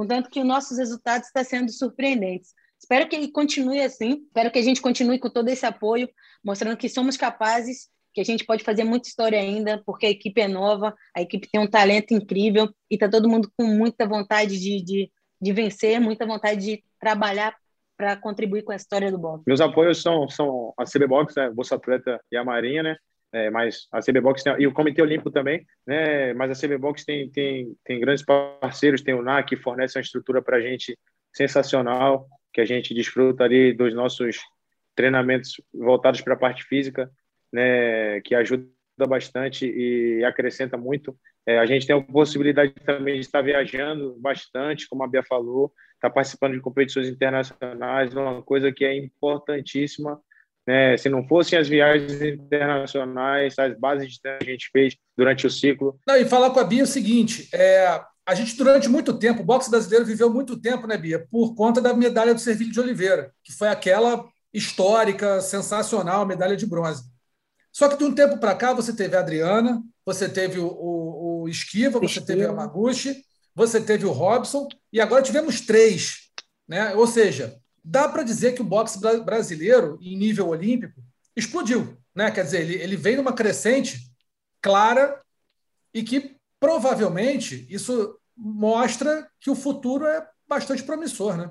Contanto 0.00 0.30
que 0.30 0.40
os 0.40 0.46
nossos 0.46 0.78
resultados 0.78 1.26
estão 1.26 1.44
sendo 1.44 1.70
surpreendentes. 1.70 2.54
Espero 2.78 3.06
que 3.06 3.30
continue 3.30 3.82
assim, 3.82 4.24
espero 4.24 4.50
que 4.50 4.58
a 4.58 4.62
gente 4.62 4.80
continue 4.80 5.18
com 5.18 5.28
todo 5.28 5.50
esse 5.50 5.66
apoio, 5.66 6.08
mostrando 6.42 6.78
que 6.78 6.88
somos 6.88 7.18
capazes, 7.18 7.90
que 8.14 8.22
a 8.22 8.24
gente 8.24 8.46
pode 8.46 8.64
fazer 8.64 8.82
muita 8.82 9.08
história 9.08 9.38
ainda, 9.38 9.82
porque 9.84 10.06
a 10.06 10.10
equipe 10.10 10.40
é 10.40 10.48
nova, 10.48 10.94
a 11.14 11.20
equipe 11.20 11.50
tem 11.52 11.60
um 11.60 11.68
talento 11.68 12.14
incrível 12.14 12.70
e 12.90 12.94
está 12.94 13.10
todo 13.10 13.28
mundo 13.28 13.52
com 13.54 13.66
muita 13.66 14.08
vontade 14.08 14.58
de, 14.58 14.82
de, 14.82 15.12
de 15.38 15.52
vencer, 15.52 16.00
muita 16.00 16.24
vontade 16.24 16.64
de 16.64 16.82
trabalhar 16.98 17.54
para 17.94 18.16
contribuir 18.16 18.62
com 18.62 18.72
a 18.72 18.76
história 18.76 19.12
do 19.12 19.18
boxe. 19.18 19.44
Meus 19.46 19.60
apoios 19.60 20.00
são, 20.00 20.26
são 20.30 20.72
a 20.78 20.84
CB 20.84 21.06
Box, 21.08 21.34
né, 21.36 21.50
Bolsa 21.50 21.74
Atleta 21.74 22.18
e 22.32 22.38
a 22.38 22.42
Marinha, 22.42 22.82
né? 22.82 22.96
É, 23.32 23.48
mas 23.48 23.86
a 23.92 24.00
CB 24.00 24.20
Box 24.20 24.42
tem, 24.42 24.54
e 24.58 24.66
o 24.66 24.72
Comitê 24.72 25.00
Olímpico 25.00 25.30
também, 25.30 25.64
né? 25.86 26.34
Mas 26.34 26.50
a 26.50 26.60
CB 26.60 26.78
Box 26.78 27.04
tem, 27.04 27.30
tem, 27.30 27.76
tem 27.84 28.00
grandes 28.00 28.24
parceiros, 28.24 29.02
tem 29.02 29.14
o 29.14 29.22
NAC, 29.22 29.50
que 29.50 29.56
fornece 29.56 29.96
uma 29.96 30.02
estrutura 30.02 30.42
para 30.42 30.56
a 30.56 30.60
gente 30.60 30.98
sensacional, 31.32 32.26
que 32.52 32.60
a 32.60 32.64
gente 32.64 32.92
desfruta 32.92 33.44
ali 33.44 33.72
dos 33.72 33.94
nossos 33.94 34.38
treinamentos 34.96 35.52
voltados 35.72 36.20
para 36.20 36.34
a 36.34 36.38
parte 36.38 36.64
física, 36.64 37.08
né? 37.52 38.20
Que 38.22 38.34
ajuda 38.34 38.66
bastante 39.08 39.64
e 39.64 40.24
acrescenta 40.24 40.76
muito. 40.76 41.16
É, 41.46 41.58
a 41.58 41.66
gente 41.66 41.86
tem 41.86 41.96
a 41.96 42.02
possibilidade 42.02 42.74
também 42.84 43.14
de 43.14 43.20
estar 43.20 43.42
viajando 43.42 44.16
bastante, 44.20 44.88
como 44.88 45.02
a 45.02 45.08
Bia 45.08 45.22
falou, 45.22 45.72
estar 45.94 46.08
tá 46.08 46.10
participando 46.10 46.54
de 46.54 46.60
competições 46.60 47.08
internacionais, 47.08 48.14
uma 48.14 48.42
coisa 48.42 48.72
que 48.72 48.84
é 48.84 48.96
importantíssima. 48.96 50.20
Né? 50.66 50.96
Se 50.96 51.08
não 51.08 51.26
fossem 51.26 51.58
as 51.58 51.68
viagens 51.68 52.20
internacionais, 52.20 53.58
as 53.58 53.78
bases 53.78 54.12
de 54.12 54.20
treino 54.20 54.38
que 54.40 54.48
a 54.48 54.52
gente 54.52 54.70
fez 54.72 54.96
durante 55.16 55.46
o 55.46 55.50
ciclo. 55.50 55.98
Não, 56.06 56.16
e 56.16 56.24
falar 56.24 56.50
com 56.50 56.60
a 56.60 56.64
Bia 56.64 56.80
é 56.80 56.84
o 56.84 56.86
seguinte: 56.86 57.48
é, 57.52 58.00
a 58.26 58.34
gente, 58.34 58.56
durante 58.56 58.88
muito 58.88 59.18
tempo, 59.18 59.42
o 59.42 59.44
boxe 59.44 59.70
brasileiro 59.70 60.04
viveu 60.04 60.30
muito 60.30 60.60
tempo, 60.60 60.86
né, 60.86 60.96
Bia, 60.96 61.26
por 61.30 61.54
conta 61.54 61.80
da 61.80 61.92
medalha 61.94 62.34
do 62.34 62.40
Servilho 62.40 62.72
de 62.72 62.80
Oliveira, 62.80 63.32
que 63.42 63.52
foi 63.52 63.68
aquela 63.68 64.24
histórica, 64.52 65.40
sensacional, 65.40 66.26
medalha 66.26 66.56
de 66.56 66.66
bronze. 66.66 67.02
Só 67.72 67.88
que 67.88 67.96
de 67.96 68.04
um 68.04 68.14
tempo 68.14 68.38
para 68.38 68.54
cá, 68.54 68.72
você 68.72 68.92
teve 68.92 69.16
a 69.16 69.20
Adriana, 69.20 69.82
você 70.04 70.28
teve 70.28 70.58
o, 70.58 70.66
o, 70.66 71.42
o 71.42 71.48
Esquiva, 71.48 72.00
você 72.00 72.20
teve 72.20 72.44
a 72.44 72.52
Maguchi, 72.52 73.16
você 73.54 73.80
teve 73.80 74.06
o 74.06 74.12
Robson, 74.12 74.68
e 74.92 75.00
agora 75.00 75.22
tivemos 75.22 75.60
três. 75.60 76.30
Né? 76.68 76.94
Ou 76.94 77.06
seja, 77.06 77.59
dá 77.84 78.08
para 78.08 78.22
dizer 78.22 78.52
que 78.52 78.62
o 78.62 78.64
boxe 78.64 78.98
brasileiro, 79.24 79.98
em 80.00 80.16
nível 80.16 80.48
olímpico, 80.48 81.02
explodiu. 81.36 81.96
Né? 82.14 82.30
Quer 82.30 82.44
dizer, 82.44 82.60
ele, 82.62 82.74
ele 82.74 82.96
vem 82.96 83.16
numa 83.16 83.32
crescente 83.32 84.10
clara 84.60 85.20
e 85.92 86.02
que 86.02 86.36
provavelmente 86.58 87.66
isso 87.70 88.18
mostra 88.36 89.28
que 89.40 89.50
o 89.50 89.54
futuro 89.54 90.06
é 90.06 90.26
bastante 90.48 90.82
promissor. 90.82 91.36
Né? 91.36 91.50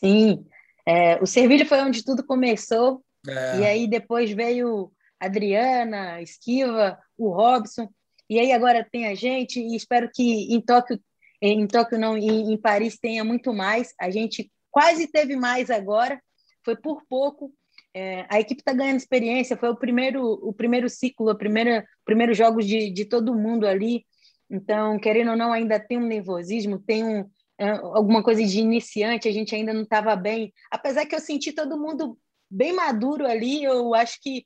Sim. 0.00 0.46
É, 0.86 1.20
o 1.22 1.26
Servilho 1.26 1.66
foi 1.66 1.80
onde 1.80 2.04
tudo 2.04 2.24
começou, 2.24 3.02
é. 3.26 3.58
e 3.58 3.64
aí 3.64 3.88
depois 3.88 4.30
veio 4.30 4.92
Adriana, 5.18 6.20
Esquiva, 6.22 6.98
o 7.18 7.30
Robson. 7.30 7.88
E 8.28 8.38
aí 8.38 8.52
agora 8.52 8.86
tem 8.90 9.06
a 9.06 9.14
gente 9.14 9.60
e 9.60 9.74
espero 9.74 10.10
que 10.12 10.52
em 10.54 10.60
Tóquio, 10.60 11.00
em 11.40 11.66
Tóquio 11.66 11.98
não, 11.98 12.16
em, 12.16 12.52
em 12.52 12.56
Paris 12.56 12.98
tenha 12.98 13.24
muito 13.24 13.52
mais. 13.52 13.92
A 14.00 14.10
gente 14.10 14.50
quase 14.76 15.06
teve 15.06 15.36
mais 15.36 15.70
agora, 15.70 16.22
foi 16.62 16.76
por 16.76 17.02
pouco. 17.08 17.50
É, 17.94 18.26
a 18.28 18.38
equipe 18.38 18.60
está 18.60 18.74
ganhando 18.74 18.98
experiência, 18.98 19.56
foi 19.56 19.70
o 19.70 19.74
primeiro, 19.74 20.22
o 20.22 20.52
primeiro 20.52 20.86
ciclo, 20.90 21.34
primeira, 21.34 21.82
primeiros 22.04 22.36
jogos 22.36 22.66
de, 22.66 22.90
de 22.90 23.06
todo 23.06 23.34
mundo 23.34 23.66
ali. 23.66 24.04
Então, 24.50 24.98
querendo 24.98 25.30
ou 25.30 25.36
não, 25.36 25.50
ainda 25.50 25.80
tem 25.80 25.96
um 25.96 26.06
nervosismo, 26.06 26.78
tem 26.78 27.02
um, 27.02 27.26
é, 27.58 27.70
alguma 27.70 28.22
coisa 28.22 28.44
de 28.44 28.60
iniciante, 28.60 29.26
a 29.26 29.32
gente 29.32 29.54
ainda 29.54 29.72
não 29.72 29.80
estava 29.80 30.14
bem. 30.14 30.52
Apesar 30.70 31.06
que 31.06 31.14
eu 31.14 31.20
senti 31.20 31.52
todo 31.54 31.80
mundo 31.80 32.18
bem 32.50 32.74
maduro 32.74 33.26
ali, 33.26 33.64
eu 33.64 33.94
acho 33.94 34.20
que 34.20 34.44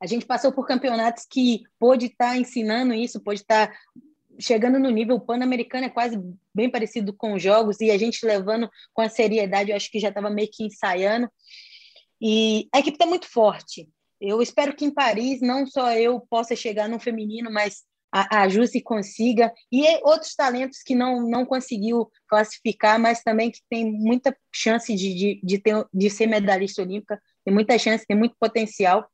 a 0.00 0.06
gente 0.06 0.24
passou 0.24 0.52
por 0.52 0.66
campeonatos 0.66 1.26
que 1.30 1.64
pôde 1.78 2.06
estar 2.06 2.30
tá 2.30 2.38
ensinando 2.38 2.94
isso, 2.94 3.22
pôde 3.22 3.42
estar 3.42 3.66
tá 3.66 3.74
chegando 4.38 4.78
no 4.78 4.90
nível 4.90 5.20
pan-americano, 5.20 5.86
é 5.86 5.90
quase 5.90 6.18
bem 6.54 6.70
parecido 6.70 7.12
com 7.12 7.34
os 7.34 7.42
jogos, 7.42 7.80
e 7.80 7.90
a 7.90 7.98
gente 7.98 8.24
levando 8.24 8.68
com 8.92 9.02
a 9.02 9.08
seriedade, 9.08 9.70
eu 9.70 9.76
acho 9.76 9.90
que 9.90 10.00
já 10.00 10.08
estava 10.08 10.30
meio 10.30 10.48
que 10.52 10.64
ensaiando. 10.64 11.28
E 12.20 12.68
a 12.74 12.78
equipe 12.78 12.96
está 12.96 13.06
muito 13.06 13.26
forte. 13.26 13.88
Eu 14.20 14.42
espero 14.42 14.74
que 14.74 14.84
em 14.84 14.90
Paris 14.92 15.40
não 15.40 15.66
só 15.66 15.92
eu 15.92 16.20
possa 16.28 16.56
chegar 16.56 16.88
no 16.88 16.98
feminino, 16.98 17.50
mas 17.52 17.84
a, 18.12 18.42
a 18.42 18.48
Jussi 18.48 18.80
consiga, 18.80 19.52
e 19.70 19.84
outros 20.02 20.34
talentos 20.34 20.82
que 20.82 20.94
não, 20.94 21.28
não 21.28 21.44
conseguiu 21.44 22.10
classificar, 22.26 22.98
mas 22.98 23.22
também 23.22 23.50
que 23.50 23.60
tem 23.68 23.92
muita 23.92 24.36
chance 24.52 24.94
de, 24.94 25.14
de, 25.14 25.40
de, 25.42 25.58
ter, 25.58 25.86
de 25.92 26.10
ser 26.10 26.26
medalhista 26.26 26.82
olímpica, 26.82 27.20
tem 27.44 27.52
muita 27.52 27.78
chance, 27.78 28.06
tem 28.06 28.16
muito 28.16 28.34
potencial. 28.38 29.08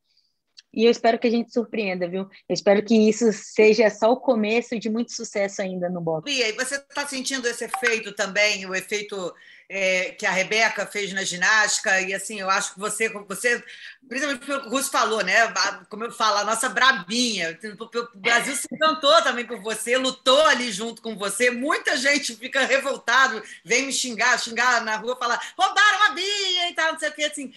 E 0.74 0.84
eu 0.84 0.90
espero 0.90 1.18
que 1.18 1.26
a 1.26 1.30
gente 1.30 1.52
surpreenda, 1.52 2.08
viu? 2.08 2.22
Eu 2.22 2.54
espero 2.54 2.84
que 2.84 2.94
isso 3.08 3.32
seja 3.32 3.88
só 3.90 4.12
o 4.12 4.20
começo 4.20 4.78
de 4.78 4.90
muito 4.90 5.12
sucesso 5.12 5.62
ainda 5.62 5.88
no 5.88 6.00
boxe. 6.00 6.30
E 6.30 6.42
aí, 6.42 6.52
você 6.52 6.76
está 6.76 7.06
sentindo 7.06 7.46
esse 7.46 7.64
efeito 7.64 8.12
também, 8.12 8.66
o 8.66 8.74
efeito 8.74 9.32
é, 9.68 10.10
que 10.10 10.26
a 10.26 10.30
Rebeca 10.30 10.86
fez 10.86 11.12
na 11.12 11.22
ginástica, 11.22 12.00
e 12.00 12.14
assim, 12.14 12.40
eu 12.40 12.50
acho 12.50 12.74
que 12.74 12.80
você, 12.80 13.08
você 13.08 13.62
principalmente 14.08 14.46
pelo 14.46 14.60
que 14.60 14.66
o 14.66 14.70
Russo 14.70 14.90
falou, 14.90 15.22
né? 15.22 15.52
Como 15.88 16.04
eu 16.04 16.12
falo, 16.12 16.38
a 16.38 16.44
nossa 16.44 16.68
brabinha. 16.68 17.58
O 17.80 18.18
Brasil 18.18 18.54
se 18.54 18.68
encantou 18.70 19.22
também 19.22 19.46
por 19.46 19.60
você, 19.60 19.96
lutou 19.96 20.40
ali 20.46 20.70
junto 20.70 21.00
com 21.00 21.16
você. 21.16 21.50
Muita 21.50 21.96
gente 21.96 22.36
fica 22.36 22.64
revoltado, 22.64 23.42
vem 23.64 23.86
me 23.86 23.92
xingar, 23.92 24.38
xingar 24.38 24.82
na 24.84 24.96
rua, 24.96 25.16
falar 25.16 25.40
roubaram 25.56 26.02
a 26.04 26.10
Bia 26.10 26.70
e 26.70 26.74
tal, 26.74 26.92
não 26.92 26.98
sei 26.98 27.08
o 27.08 27.12
que, 27.12 27.24
assim. 27.24 27.52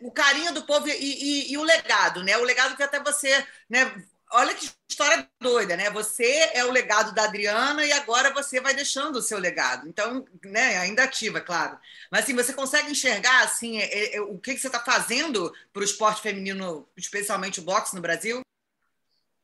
O 0.00 0.10
carinho 0.10 0.52
do 0.52 0.62
povo 0.62 0.88
e, 0.88 0.92
e, 0.92 1.52
e 1.52 1.58
o 1.58 1.62
legado, 1.62 2.22
né? 2.22 2.36
O 2.36 2.44
legado 2.44 2.76
que 2.76 2.82
até 2.82 3.00
você 3.00 3.44
né, 3.68 3.92
olha 4.32 4.54
que 4.54 4.68
história 4.88 5.28
doida, 5.40 5.76
né? 5.76 5.90
Você 5.90 6.50
é 6.52 6.64
o 6.64 6.70
legado 6.70 7.14
da 7.14 7.24
Adriana 7.24 7.84
e 7.84 7.92
agora 7.92 8.32
você 8.32 8.60
vai 8.60 8.74
deixando 8.74 9.16
o 9.16 9.22
seu 9.22 9.38
legado. 9.38 9.88
Então, 9.88 10.24
né, 10.44 10.76
ainda 10.78 11.04
ativa, 11.04 11.40
claro. 11.40 11.78
Mas 12.10 12.24
assim, 12.24 12.34
você 12.34 12.52
consegue 12.52 12.90
enxergar 12.90 13.44
assim 13.44 13.78
é, 13.78 13.84
é, 13.84 14.16
é 14.16 14.20
o 14.20 14.38
que, 14.38 14.54
que 14.54 14.60
você 14.60 14.66
está 14.66 14.80
fazendo 14.80 15.52
para 15.72 15.80
o 15.80 15.84
esporte 15.84 16.20
feminino, 16.20 16.86
especialmente 16.96 17.60
o 17.60 17.64
boxe 17.64 17.94
no 17.94 18.02
Brasil? 18.02 18.42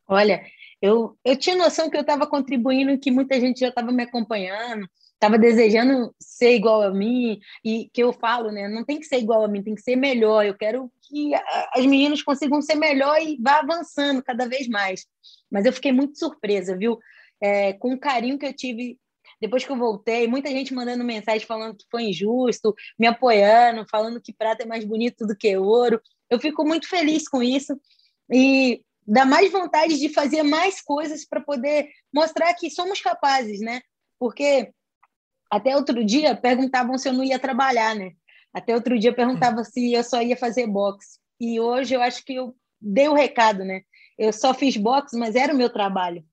Olha, 0.07 0.45
eu, 0.81 1.19
eu 1.25 1.37
tinha 1.37 1.57
noção 1.57 1.89
que 1.89 1.97
eu 1.97 2.03
estava 2.03 2.27
contribuindo 2.27 2.99
que 2.99 3.11
muita 3.11 3.41
gente 3.41 3.61
já 3.61 3.69
estava 3.69 3.91
me 3.91 4.03
acompanhando, 4.03 4.89
estava 5.17 5.39
desejando 5.39 6.15
ser 6.21 6.55
igual 6.55 6.83
a 6.83 6.91
mim, 6.91 7.41
e 7.65 7.91
que 7.93 8.03
eu 8.03 8.13
falo, 8.13 8.51
né? 8.51 8.69
Não 8.69 8.85
tem 8.85 9.01
que 9.01 9.07
ser 9.07 9.17
igual 9.19 9.45
a 9.45 9.49
mim, 9.49 9.63
tem 9.63 9.75
que 9.75 9.83
ser 9.83 9.97
melhor. 9.97 10.45
Eu 10.45 10.57
quero 10.57 10.91
que 11.03 11.33
as 11.75 11.85
meninas 11.85 12.23
consigam 12.23 12.61
ser 12.63 12.75
melhor 12.77 13.21
e 13.21 13.39
vá 13.41 13.61
avançando 13.61 14.23
cada 14.23 14.47
vez 14.47 14.69
mais. 14.69 15.07
Mas 15.51 15.65
eu 15.65 15.73
fiquei 15.73 15.93
muito 15.93 16.19
surpresa, 16.19 16.77
viu? 16.77 16.99
É, 17.41 17.73
com 17.75 17.93
o 17.93 17.99
carinho 17.99 18.39
que 18.39 18.47
eu 18.47 18.55
tive 18.55 18.99
depois 19.41 19.65
que 19.65 19.71
eu 19.71 19.77
voltei, 19.77 20.27
muita 20.27 20.49
gente 20.51 20.73
mandando 20.73 21.05
mensagem 21.05 21.47
falando 21.47 21.77
que 21.77 21.85
foi 21.91 22.05
injusto, 22.05 22.75
me 22.99 23.07
apoiando, 23.07 23.87
falando 23.91 24.21
que 24.21 24.33
prata 24.33 24.63
é 24.63 24.67
mais 24.67 24.85
bonito 24.85 25.27
do 25.27 25.37
que 25.37 25.57
ouro. 25.57 26.01
Eu 26.31 26.41
fico 26.41 26.65
muito 26.65 26.89
feliz 26.89 27.29
com 27.29 27.43
isso 27.43 27.79
e 28.33 28.83
dá 29.07 29.25
mais 29.25 29.53
vontade 29.53 29.99
de 29.99 30.09
fazer 30.09 30.43
mais 30.43 30.81
coisas 30.81 31.25
para 31.25 31.41
poder 31.41 31.89
mostrar 32.13 32.53
que 32.55 32.71
somos 32.71 33.01
capazes, 33.01 33.61
né? 33.61 33.81
Porque 34.19 34.73
até 35.51 35.77
outro 35.77 36.05
dia 36.05 36.37
perguntavam 36.37 36.99
se 36.99 37.09
eu 37.09 37.13
não 37.13 37.25
ia 37.25 37.39
trabalhar, 37.39 37.95
né? 37.95 38.13
Até 38.53 38.75
outro 38.75 38.99
dia 38.99 39.15
perguntava 39.15 39.63
se 39.65 39.93
eu 39.93 40.03
só 40.03 40.23
ia 40.23 40.37
fazer 40.37 40.67
boxe. 40.67 41.19
E 41.41 41.61
hoje 41.61 41.95
eu 41.95 42.03
acho 42.03 42.25
que 42.25 42.35
eu 42.35 42.55
dei 42.81 43.09
o 43.09 43.15
recado, 43.15 43.65
né? 43.65 43.83
Eu 44.19 44.33
só 44.33 44.55
fiz 44.55 44.77
boxe, 44.77 45.17
mas 45.19 45.35
era 45.35 45.53
o 45.53 45.57
meu 45.57 45.71
trabalho. 45.71 46.25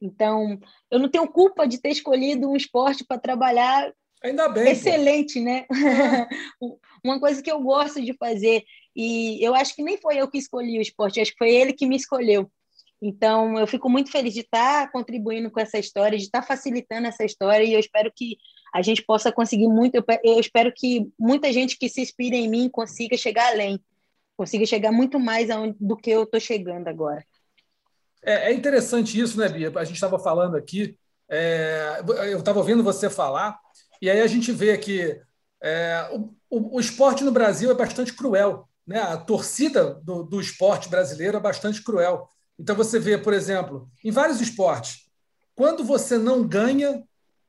Então, 0.00 0.58
eu 0.90 0.98
não 0.98 1.08
tenho 1.08 1.26
culpa 1.28 1.66
de 1.66 1.80
ter 1.80 1.90
escolhido 1.90 2.50
um 2.50 2.56
esporte 2.56 3.04
para 3.04 3.18
trabalhar 3.18 3.92
Ainda 4.22 4.48
bem. 4.48 4.72
Excelente, 4.72 5.38
pô. 5.38 5.44
né? 5.44 5.66
Uma 7.04 7.20
coisa 7.20 7.42
que 7.42 7.50
eu 7.50 7.60
gosto 7.60 8.02
de 8.02 8.12
fazer. 8.14 8.64
E 8.94 9.44
eu 9.44 9.54
acho 9.54 9.74
que 9.74 9.82
nem 9.82 9.96
foi 9.96 10.16
eu 10.16 10.28
que 10.28 10.38
escolhi 10.38 10.78
o 10.78 10.82
esporte, 10.82 11.20
acho 11.20 11.32
que 11.32 11.38
foi 11.38 11.54
ele 11.54 11.72
que 11.72 11.86
me 11.86 11.96
escolheu. 11.96 12.50
Então, 13.00 13.58
eu 13.58 13.66
fico 13.66 13.88
muito 13.88 14.10
feliz 14.10 14.34
de 14.34 14.40
estar 14.40 14.90
contribuindo 14.90 15.50
com 15.50 15.60
essa 15.60 15.78
história, 15.78 16.18
de 16.18 16.24
estar 16.24 16.42
facilitando 16.42 17.06
essa 17.06 17.24
história, 17.24 17.64
e 17.64 17.72
eu 17.72 17.78
espero 17.78 18.12
que 18.14 18.36
a 18.74 18.82
gente 18.82 19.02
possa 19.02 19.30
conseguir 19.30 19.68
muito. 19.68 20.04
Eu 20.24 20.40
espero 20.40 20.72
que 20.74 21.08
muita 21.18 21.52
gente 21.52 21.78
que 21.78 21.88
se 21.88 22.00
inspire 22.00 22.36
em 22.36 22.48
mim 22.48 22.68
consiga 22.68 23.16
chegar 23.16 23.52
além, 23.52 23.80
consiga 24.36 24.66
chegar 24.66 24.90
muito 24.90 25.18
mais 25.18 25.48
do 25.78 25.96
que 25.96 26.10
eu 26.10 26.24
estou 26.24 26.40
chegando 26.40 26.88
agora. 26.88 27.24
É, 28.22 28.50
é, 28.50 28.52
interessante 28.52 29.18
isso, 29.18 29.38
né, 29.38 29.48
Bia? 29.48 29.72
A 29.76 29.84
gente 29.84 29.94
estava 29.94 30.18
falando 30.18 30.56
aqui, 30.56 30.96
é, 31.28 32.02
eu 32.30 32.38
estava 32.38 32.58
ouvindo 32.58 32.82
você 32.82 33.08
falar, 33.08 33.58
e 34.02 34.10
aí 34.10 34.20
a 34.20 34.26
gente 34.26 34.50
vê 34.50 34.76
que 34.76 35.20
é, 35.62 36.08
o, 36.12 36.34
o, 36.50 36.76
o, 36.76 36.80
esporte 36.80 37.24
no 37.24 37.32
Brasil 37.32 37.70
é 37.70 37.74
bastante 37.74 38.12
cruel. 38.12 38.68
Né? 38.86 39.00
A 39.00 39.16
torcida 39.16 39.94
do, 40.02 40.22
do 40.22 40.40
esporte 40.40 40.88
brasileiro 40.88 41.36
é 41.36 41.40
bastante 41.40 41.82
cruel. 41.82 42.28
Então 42.58 42.74
você 42.74 42.98
vê, 42.98 43.16
por 43.16 43.32
exemplo, 43.32 43.90
em 44.04 44.10
vários 44.10 44.40
esportes, 44.40 45.08
quando 45.54 45.84
você 45.84 46.18
não 46.18 46.46
ganha, 46.46 47.02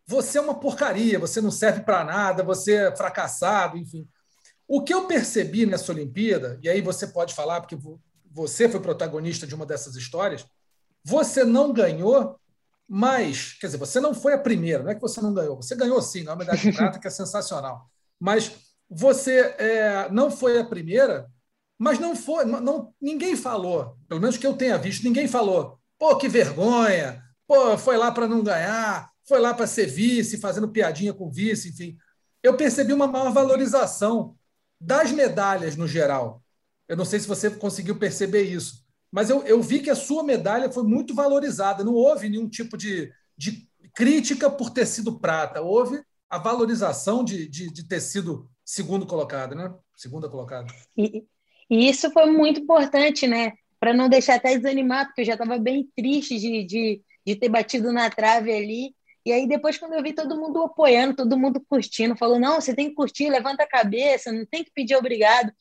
você 0.06 0.38
é 0.38 0.42
uma 0.42 0.60
porcaria, 0.60 1.20
você 1.20 1.42
não 1.42 1.52
serve 1.52 1.82
para 1.82 2.04
nada, 2.04 2.44
você 2.44 2.76
é 2.76 2.96
fracassado, 2.96 3.78
enfim. 3.78 4.08
O 4.68 4.84
que 4.84 4.94
eu 4.94 5.08
percebi 5.08 5.66
nessa 5.66 5.92
Olimpíada, 5.92 6.60
e 6.62 6.70
aí 6.70 6.82
você 6.82 7.08
pode 7.08 7.34
falar, 7.34 7.62
porque 7.62 7.78
você 8.32 8.70
foi 8.70 8.80
protagonista 8.80 9.48
de 9.48 9.56
uma 9.56 9.66
dessas 9.66 9.96
histórias, 9.96 10.46
você 11.04 11.44
não 11.44 11.74
ganhou 11.74 12.40
mas, 12.92 13.54
quer 13.54 13.68
dizer, 13.68 13.78
você 13.78 14.00
não 14.00 14.16
foi 14.16 14.34
a 14.34 14.40
primeira, 14.40 14.82
não 14.82 14.90
é 14.90 14.96
que 14.96 15.02
você 15.02 15.22
não 15.22 15.32
ganhou, 15.32 15.56
você 15.56 15.76
ganhou 15.76 16.02
sim, 16.02 16.22
é 16.26 16.30
uma 16.32 16.36
medalha 16.36 16.58
de 16.58 16.72
prata 16.74 16.98
que 16.98 17.08
é 17.08 17.12
sensacional. 17.12 17.88
Mas 18.20 18.52
você 18.90 19.42
é, 19.60 20.10
não 20.10 20.32
foi 20.32 20.60
a 20.60 20.66
primeira, 20.66 21.30
mas 21.80 21.98
não 21.98 22.16
foi, 22.16 22.46
não, 22.46 22.94
ninguém 23.02 23.36
falou, 23.36 23.98
pelo 24.08 24.22
menos 24.22 24.38
que 24.38 24.46
eu 24.46 24.54
tenha 24.54 24.78
visto, 24.78 25.04
ninguém 25.04 25.28
falou, 25.28 25.80
pô, 25.98 26.18
que 26.18 26.28
vergonha, 26.28 27.24
pô, 27.48 27.78
foi 27.78 27.98
lá 27.98 28.12
para 28.12 28.28
não 28.28 28.44
ganhar, 28.44 29.10
foi 29.26 29.40
lá 29.40 29.54
para 29.54 29.66
ser 29.66 29.88
vice, 29.88 30.38
fazendo 30.40 30.70
piadinha 30.70 31.14
com 31.14 31.32
vice, 31.32 31.70
enfim. 31.70 31.98
Eu 32.44 32.58
percebi 32.58 32.94
uma 32.94 33.08
maior 33.08 33.32
valorização 33.32 34.36
das 34.80 35.12
medalhas 35.12 35.76
no 35.76 35.88
geral. 35.88 36.44
Eu 36.88 36.98
não 36.98 37.06
sei 37.06 37.20
se 37.20 37.28
você 37.28 37.50
conseguiu 37.50 37.98
perceber 37.98 38.44
isso 38.44 38.84
mas 39.12 39.30
eu, 39.30 39.44
eu 39.46 39.62
vi 39.62 39.80
que 39.80 39.90
a 39.90 39.96
sua 39.96 40.24
medalha 40.24 40.72
foi 40.72 40.84
muito 40.84 41.16
valorizada. 41.16 41.84
Não 41.84 41.94
houve 41.94 42.30
nenhum 42.30 42.48
tipo 42.48 42.78
de, 42.78 43.12
de 43.38 43.68
crítica 43.96 44.50
por 44.50 44.70
ter 44.70 44.86
sido 44.86 45.20
prata. 45.20 45.62
Houve 45.62 46.02
a 46.30 46.38
valorização 46.38 47.24
de, 47.24 47.48
de, 47.48 47.72
de 47.72 47.88
ter 47.88 48.02
sido 48.02 48.50
segundo 48.64 49.08
colocado, 49.08 49.56
né? 49.56 49.74
Segunda 49.96 50.30
colocada. 50.30 50.72
E, 50.96 51.26
e 51.70 51.88
isso 51.90 52.12
foi 52.12 52.26
muito 52.26 52.62
importante, 52.62 53.28
né? 53.28 53.54
Para 53.80 53.94
não 53.94 54.10
deixar 54.10 54.36
até 54.36 54.56
desanimado, 54.56 55.10
porque 55.10 55.22
eu 55.22 55.26
já 55.26 55.34
estava 55.34 55.58
bem 55.58 55.88
triste 55.96 56.38
de, 56.38 56.64
de, 56.64 57.02
de 57.26 57.36
ter 57.36 57.50
batido 57.50 57.94
na 57.94 58.10
trave 58.10 58.52
ali. 58.52 58.96
E 59.26 59.32
aí, 59.32 59.48
depois, 59.48 59.78
quando 59.78 59.94
eu 59.94 60.02
vi 60.02 60.14
todo 60.14 60.40
mundo 60.40 60.64
apoiando, 60.64 61.16
todo 61.16 61.38
mundo 61.38 61.64
curtindo, 61.70 62.16
falou: 62.16 62.40
não, 62.40 62.60
você 62.60 62.74
tem 62.74 62.90
que 62.90 62.96
curtir, 62.96 63.30
levanta 63.30 63.64
a 63.64 63.68
cabeça, 63.68 64.32
não 64.32 64.46
tem 64.46 64.64
que 64.64 64.72
pedir 64.74 64.96
obrigado. 64.96 65.52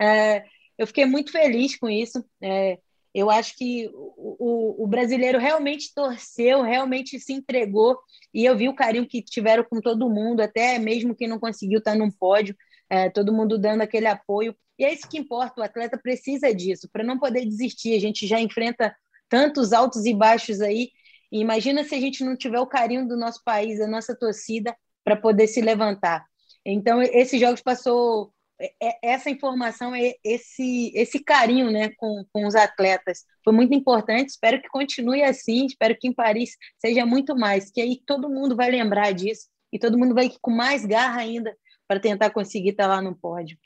É, 0.00 0.44
eu 0.76 0.86
fiquei 0.86 1.06
muito 1.06 1.32
feliz 1.32 1.76
com 1.76 1.88
isso. 1.88 2.24
É, 2.42 2.78
eu 3.14 3.30
acho 3.30 3.56
que 3.56 3.88
o, 3.94 4.82
o, 4.82 4.86
brasileiro 4.88 5.38
realmente 5.38 5.94
torceu, 5.94 6.62
realmente 6.62 7.18
se 7.20 7.32
entregou, 7.32 7.96
e 8.32 8.44
eu 8.44 8.56
vi 8.56 8.68
o 8.68 8.74
carinho 8.74 9.06
que 9.06 9.22
tiveram 9.22 9.62
com 9.62 9.80
todo 9.80 10.10
mundo, 10.10 10.40
até 10.40 10.80
mesmo 10.80 11.14
quem 11.14 11.28
não 11.28 11.38
conseguiu 11.38 11.78
estar 11.78 11.94
num 11.94 12.10
pódio, 12.10 12.56
é, 12.90 13.08
todo 13.08 13.32
mundo 13.32 13.56
dando 13.56 13.82
aquele 13.82 14.08
apoio. 14.08 14.54
E 14.78 14.84
é 14.84 14.92
isso 14.92 15.08
que 15.08 15.18
importa, 15.18 15.60
o 15.60 15.64
atleta 15.64 15.98
precisa 15.98 16.54
disso, 16.54 16.88
para 16.92 17.04
não 17.04 17.18
poder 17.18 17.44
desistir. 17.44 17.94
A 17.94 18.00
gente 18.00 18.26
já 18.26 18.40
enfrenta 18.40 18.94
tantos 19.28 19.72
altos 19.72 20.04
e 20.04 20.14
baixos 20.14 20.60
aí, 20.60 20.90
e 21.30 21.40
imagina 21.40 21.84
se 21.84 21.94
a 21.94 22.00
gente 22.00 22.24
não 22.24 22.36
tiver 22.36 22.60
o 22.60 22.66
carinho 22.66 23.06
do 23.06 23.16
nosso 23.16 23.42
país, 23.44 23.78
da 23.78 23.86
nossa 23.86 24.16
torcida, 24.16 24.76
para 25.04 25.16
poder 25.16 25.46
se 25.46 25.60
levantar. 25.60 26.24
Então, 26.64 27.02
esses 27.02 27.38
jogos 27.40 27.60
passou 27.60 28.32
é, 28.60 28.72
é, 28.80 28.98
essa 29.02 29.28
informação, 29.30 29.92
esse, 30.22 30.92
esse 30.94 31.18
carinho 31.22 31.70
né, 31.70 31.90
com, 31.96 32.24
com 32.32 32.46
os 32.46 32.54
atletas 32.54 33.24
foi 33.42 33.52
muito 33.52 33.74
importante. 33.74 34.30
Espero 34.30 34.60
que 34.60 34.68
continue 34.68 35.22
assim. 35.22 35.66
Espero 35.66 35.96
que 35.98 36.08
em 36.08 36.12
Paris 36.12 36.56
seja 36.78 37.04
muito 37.04 37.36
mais, 37.36 37.70
que 37.70 37.80
aí 37.80 38.00
todo 38.06 38.30
mundo 38.30 38.56
vai 38.56 38.70
lembrar 38.70 39.12
disso 39.12 39.48
e 39.72 39.78
todo 39.78 39.98
mundo 39.98 40.14
vai 40.14 40.30
com 40.40 40.50
mais 40.50 40.84
garra 40.86 41.20
ainda 41.20 41.54
para 41.86 42.00
tentar 42.00 42.30
conseguir 42.30 42.70
estar 42.70 42.86
lá 42.86 43.02
no 43.02 43.14
pódio. 43.14 43.58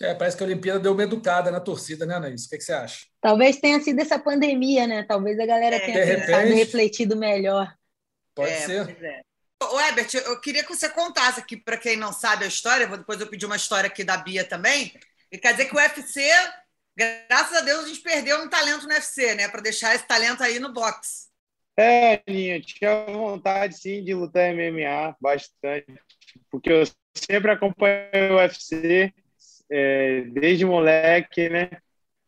É, 0.00 0.14
parece 0.14 0.34
que 0.34 0.42
a 0.42 0.46
Olimpíada 0.46 0.80
deu 0.80 0.92
uma 0.92 1.02
educada 1.02 1.50
na 1.50 1.60
torcida, 1.60 2.06
né, 2.06 2.14
Anaís? 2.14 2.46
O 2.46 2.48
que, 2.48 2.56
que 2.56 2.64
você 2.64 2.72
acha? 2.72 3.06
Talvez 3.20 3.58
tenha 3.58 3.78
sido 3.80 4.00
essa 4.00 4.18
pandemia, 4.18 4.86
né? 4.86 5.02
Talvez 5.02 5.38
a 5.38 5.44
galera 5.44 5.76
é, 5.76 5.80
tenha 5.80 6.06
pensado, 6.06 6.42
repente, 6.42 6.54
refletido 6.54 7.16
melhor. 7.16 7.74
Pode 8.34 8.50
é, 8.50 8.60
ser. 8.60 9.04
É. 9.04 9.20
Ô, 9.62 9.78
Ebert, 9.78 10.14
eu 10.14 10.40
queria 10.40 10.64
que 10.64 10.74
você 10.74 10.88
contasse 10.88 11.38
aqui, 11.38 11.54
para 11.54 11.76
quem 11.76 11.96
não 11.96 12.14
sabe 12.14 12.44
a 12.44 12.48
história, 12.48 12.86
depois 12.86 13.20
eu 13.20 13.26
pedir 13.26 13.44
uma 13.44 13.56
história 13.56 13.88
aqui 13.88 14.02
da 14.02 14.16
Bia 14.16 14.42
também. 14.42 14.94
E 15.30 15.36
quer 15.36 15.52
dizer 15.52 15.66
que 15.66 15.74
o 15.74 15.78
UFC, 15.78 16.26
graças 16.96 17.58
a 17.58 17.60
Deus, 17.60 17.84
a 17.84 17.88
gente 17.88 18.00
perdeu 18.00 18.42
um 18.42 18.48
talento 18.48 18.84
no 18.84 18.94
UFC, 18.94 19.34
né? 19.34 19.48
Para 19.48 19.60
deixar 19.60 19.94
esse 19.94 20.06
talento 20.06 20.42
aí 20.42 20.58
no 20.58 20.72
boxe. 20.72 21.28
É, 21.78 22.22
Ninha, 22.26 22.60
tinha 22.60 23.04
vontade 23.04 23.78
sim 23.78 24.02
de 24.02 24.14
lutar 24.14 24.54
MMA 24.54 25.14
bastante, 25.20 26.00
porque 26.50 26.72
eu 26.72 26.84
sempre 27.14 27.50
acompanho 27.50 28.32
o 28.32 28.36
UFC 28.36 29.12
é, 29.70 30.22
desde 30.22 30.64
moleque, 30.64 31.48
né? 31.48 31.70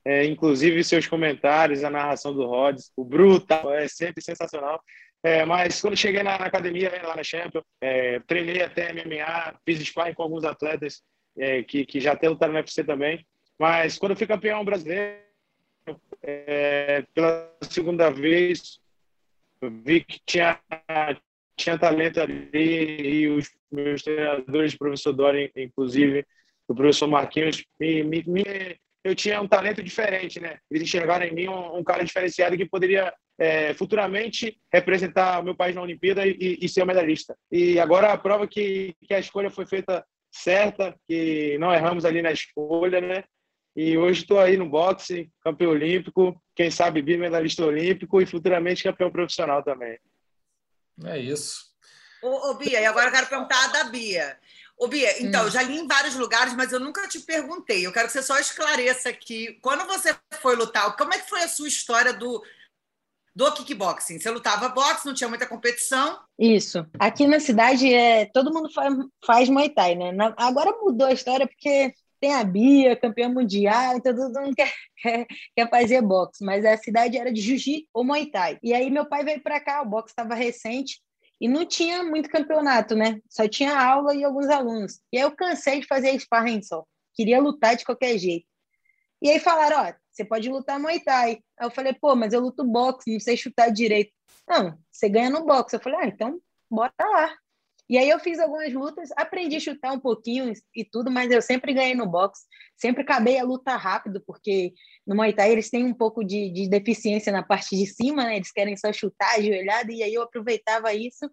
É, 0.04 0.24
inclusive 0.24 0.82
seus 0.82 1.06
comentários, 1.06 1.84
a 1.84 1.90
narração 1.90 2.34
do 2.34 2.44
Rhodes, 2.44 2.90
o 2.96 3.04
Brutal, 3.04 3.72
é 3.72 3.86
sempre 3.86 4.22
sensacional. 4.22 4.82
É, 5.22 5.44
mas 5.44 5.80
quando 5.80 5.96
cheguei 5.96 6.22
na, 6.22 6.36
na 6.38 6.46
academia, 6.46 6.90
né, 6.90 7.00
lá 7.02 7.14
na 7.14 7.22
Champions, 7.22 7.64
é, 7.80 8.18
treinei 8.20 8.60
até 8.62 8.92
MMA, 8.92 9.54
fiz 9.64 9.78
sparring 9.80 10.14
com 10.14 10.24
alguns 10.24 10.44
atletas 10.44 11.02
é, 11.38 11.62
que, 11.62 11.86
que 11.86 12.00
já 12.00 12.12
até 12.12 12.28
lutaram 12.28 12.52
no 12.52 12.58
UFC 12.58 12.82
também. 12.82 13.24
Mas 13.56 13.96
quando 13.96 14.16
fui 14.16 14.26
campeão 14.26 14.64
brasileiro, 14.64 15.20
é, 16.20 17.04
pela 17.14 17.52
segunda 17.62 18.10
vez, 18.10 18.80
vi 19.84 20.02
que 20.02 20.20
tinha, 20.26 20.58
tinha 21.56 21.78
talento 21.78 22.20
ali 22.20 22.50
e 22.52 23.28
os 23.28 23.48
meus 23.70 24.02
treinadores, 24.02 24.74
o 24.74 24.78
professor 24.78 25.12
Dori, 25.12 25.52
inclusive, 25.56 26.26
o 26.68 26.74
professor 26.74 27.08
Marquinhos, 27.08 27.64
me, 27.78 28.02
me, 28.02 28.24
me, 28.26 28.44
eu 29.04 29.14
tinha 29.14 29.40
um 29.40 29.48
talento 29.48 29.82
diferente, 29.82 30.40
né? 30.40 30.58
Eles 30.70 30.84
enxergaram 30.84 31.26
em 31.26 31.34
mim 31.34 31.48
um, 31.48 31.78
um 31.78 31.84
cara 31.84 32.04
diferenciado 32.04 32.56
que 32.56 32.68
poderia 32.68 33.12
é, 33.38 33.74
futuramente 33.74 34.58
representar 34.72 35.40
o 35.40 35.42
meu 35.42 35.56
país 35.56 35.74
na 35.74 35.82
Olimpíada 35.82 36.26
e, 36.26 36.58
e, 36.60 36.68
ser 36.68 36.84
medalhista. 36.84 37.36
E 37.50 37.78
agora 37.80 38.12
a 38.12 38.18
prova 38.18 38.46
que, 38.46 38.94
que 39.02 39.14
a 39.14 39.18
escolha 39.18 39.50
foi 39.50 39.66
feita 39.66 40.04
certa, 40.30 40.94
que 41.08 41.58
não 41.58 41.74
erramos 41.74 42.04
ali 42.04 42.22
na 42.22 42.30
escolha, 42.30 43.00
né? 43.00 43.24
E 43.74 43.96
hoje 43.96 44.22
estou 44.22 44.38
aí 44.38 44.56
no 44.56 44.68
boxe, 44.68 45.30
campeão 45.42 45.70
olímpico, 45.70 46.40
quem 46.54 46.70
sabe 46.70 47.02
bimedalista 47.02 47.64
olímpico 47.64 48.20
e 48.20 48.26
futuramente 48.26 48.84
campeão 48.84 49.10
profissional 49.10 49.62
também. 49.62 49.98
É 51.04 51.18
isso. 51.18 51.72
Ô, 52.22 52.50
ô 52.50 52.54
Bia, 52.54 52.80
e 52.80 52.84
agora 52.84 53.08
eu 53.08 53.12
quero 53.12 53.26
perguntar 53.26 53.68
da 53.68 53.84
Bia. 53.84 54.38
Ô, 54.78 54.88
Bia, 54.88 55.22
então, 55.22 55.42
hum. 55.42 55.44
eu 55.44 55.50
já 55.50 55.62
li 55.62 55.78
em 55.78 55.86
vários 55.86 56.14
lugares, 56.16 56.54
mas 56.54 56.72
eu 56.72 56.80
nunca 56.80 57.06
te 57.06 57.20
perguntei. 57.20 57.86
Eu 57.86 57.92
quero 57.92 58.06
que 58.06 58.12
você 58.12 58.22
só 58.22 58.38
esclareça 58.38 59.08
aqui. 59.08 59.58
Quando 59.62 59.86
você 59.86 60.16
foi 60.40 60.56
lutar, 60.56 60.96
como 60.96 61.14
é 61.14 61.18
que 61.18 61.28
foi 61.28 61.42
a 61.42 61.48
sua 61.48 61.68
história 61.68 62.12
do, 62.12 62.42
do 63.34 63.52
kickboxing. 63.52 64.18
Você 64.18 64.30
lutava 64.30 64.68
boxe, 64.68 65.06
não 65.06 65.14
tinha 65.14 65.28
muita 65.28 65.46
competição. 65.46 66.18
Isso. 66.38 66.86
Aqui 66.98 67.26
na 67.26 67.40
cidade, 67.40 67.92
é, 67.92 68.26
todo 68.26 68.52
mundo 68.52 68.72
faz, 68.72 68.94
faz 69.24 69.48
Muay 69.48 69.70
Thai, 69.70 69.94
né? 69.94 70.12
Na, 70.12 70.34
agora 70.36 70.76
mudou 70.80 71.06
a 71.06 71.12
história 71.12 71.46
porque 71.46 71.94
tem 72.20 72.34
a 72.34 72.44
Bia, 72.44 72.94
campeã 72.94 73.28
mundial, 73.28 73.96
então 73.96 74.14
todo 74.14 74.40
mundo 74.40 74.54
quer, 74.56 74.72
quer, 74.96 75.26
quer 75.56 75.70
fazer 75.70 76.02
boxe. 76.02 76.44
Mas 76.44 76.64
a 76.64 76.76
cidade 76.76 77.16
era 77.16 77.32
de 77.32 77.40
Jiu-Jitsu 77.40 77.88
ou 77.92 78.04
Muay 78.04 78.26
Thai. 78.26 78.58
E 78.62 78.74
aí 78.74 78.90
meu 78.90 79.06
pai 79.06 79.24
veio 79.24 79.42
para 79.42 79.60
cá, 79.60 79.82
o 79.82 79.88
boxe 79.88 80.12
estava 80.12 80.34
recente, 80.34 81.00
e 81.42 81.48
não 81.48 81.66
tinha 81.66 82.04
muito 82.04 82.30
campeonato, 82.30 82.94
né? 82.94 83.20
Só 83.28 83.48
tinha 83.48 83.76
aula 83.76 84.14
e 84.14 84.22
alguns 84.22 84.48
alunos. 84.48 85.00
E 85.12 85.18
aí 85.18 85.24
eu 85.24 85.34
cansei 85.34 85.80
de 85.80 85.88
fazer 85.88 86.16
sparring 86.20 86.62
só. 86.62 86.84
Queria 87.16 87.40
lutar 87.40 87.74
de 87.74 87.84
qualquer 87.84 88.16
jeito. 88.16 88.46
E 89.20 89.28
aí 89.28 89.40
falaram, 89.40 89.88
ó, 89.88 89.92
você 90.08 90.24
pode 90.24 90.48
lutar 90.48 90.78
Muay 90.78 91.00
Thai. 91.00 91.40
Aí 91.58 91.66
eu 91.66 91.70
falei, 91.72 91.94
pô, 91.94 92.14
mas 92.14 92.32
eu 92.32 92.40
luto 92.40 92.62
boxe, 92.62 93.12
não 93.12 93.18
sei 93.18 93.36
chutar 93.36 93.72
direito. 93.72 94.12
Não, 94.48 94.78
você 94.88 95.08
ganha 95.08 95.30
no 95.30 95.44
boxe. 95.44 95.74
Eu 95.74 95.80
falei, 95.80 95.98
ah, 96.02 96.06
então 96.06 96.40
bota 96.70 97.04
lá. 97.04 97.36
E 97.92 97.98
aí 97.98 98.08
eu 98.08 98.18
fiz 98.18 98.38
algumas 98.38 98.72
lutas, 98.72 99.10
aprendi 99.18 99.56
a 99.56 99.60
chutar 99.60 99.92
um 99.92 100.00
pouquinho 100.00 100.50
e 100.74 100.82
tudo, 100.82 101.10
mas 101.10 101.30
eu 101.30 101.42
sempre 101.42 101.74
ganhei 101.74 101.94
no 101.94 102.06
boxe, 102.06 102.46
sempre 102.74 103.02
acabei 103.02 103.38
a 103.38 103.44
luta 103.44 103.76
rápido, 103.76 104.22
porque 104.26 104.72
no 105.06 105.14
Muay 105.14 105.34
Thai 105.34 105.52
eles 105.52 105.68
têm 105.68 105.84
um 105.84 105.92
pouco 105.92 106.24
de, 106.24 106.50
de 106.54 106.70
deficiência 106.70 107.30
na 107.30 107.42
parte 107.42 107.76
de 107.76 107.84
cima, 107.84 108.24
né? 108.24 108.36
Eles 108.36 108.50
querem 108.50 108.78
só 108.78 108.90
chutar 108.94 109.34
ajoelhado, 109.34 109.92
e 109.92 110.02
aí 110.02 110.14
eu 110.14 110.22
aproveitava 110.22 110.94
isso 110.94 111.30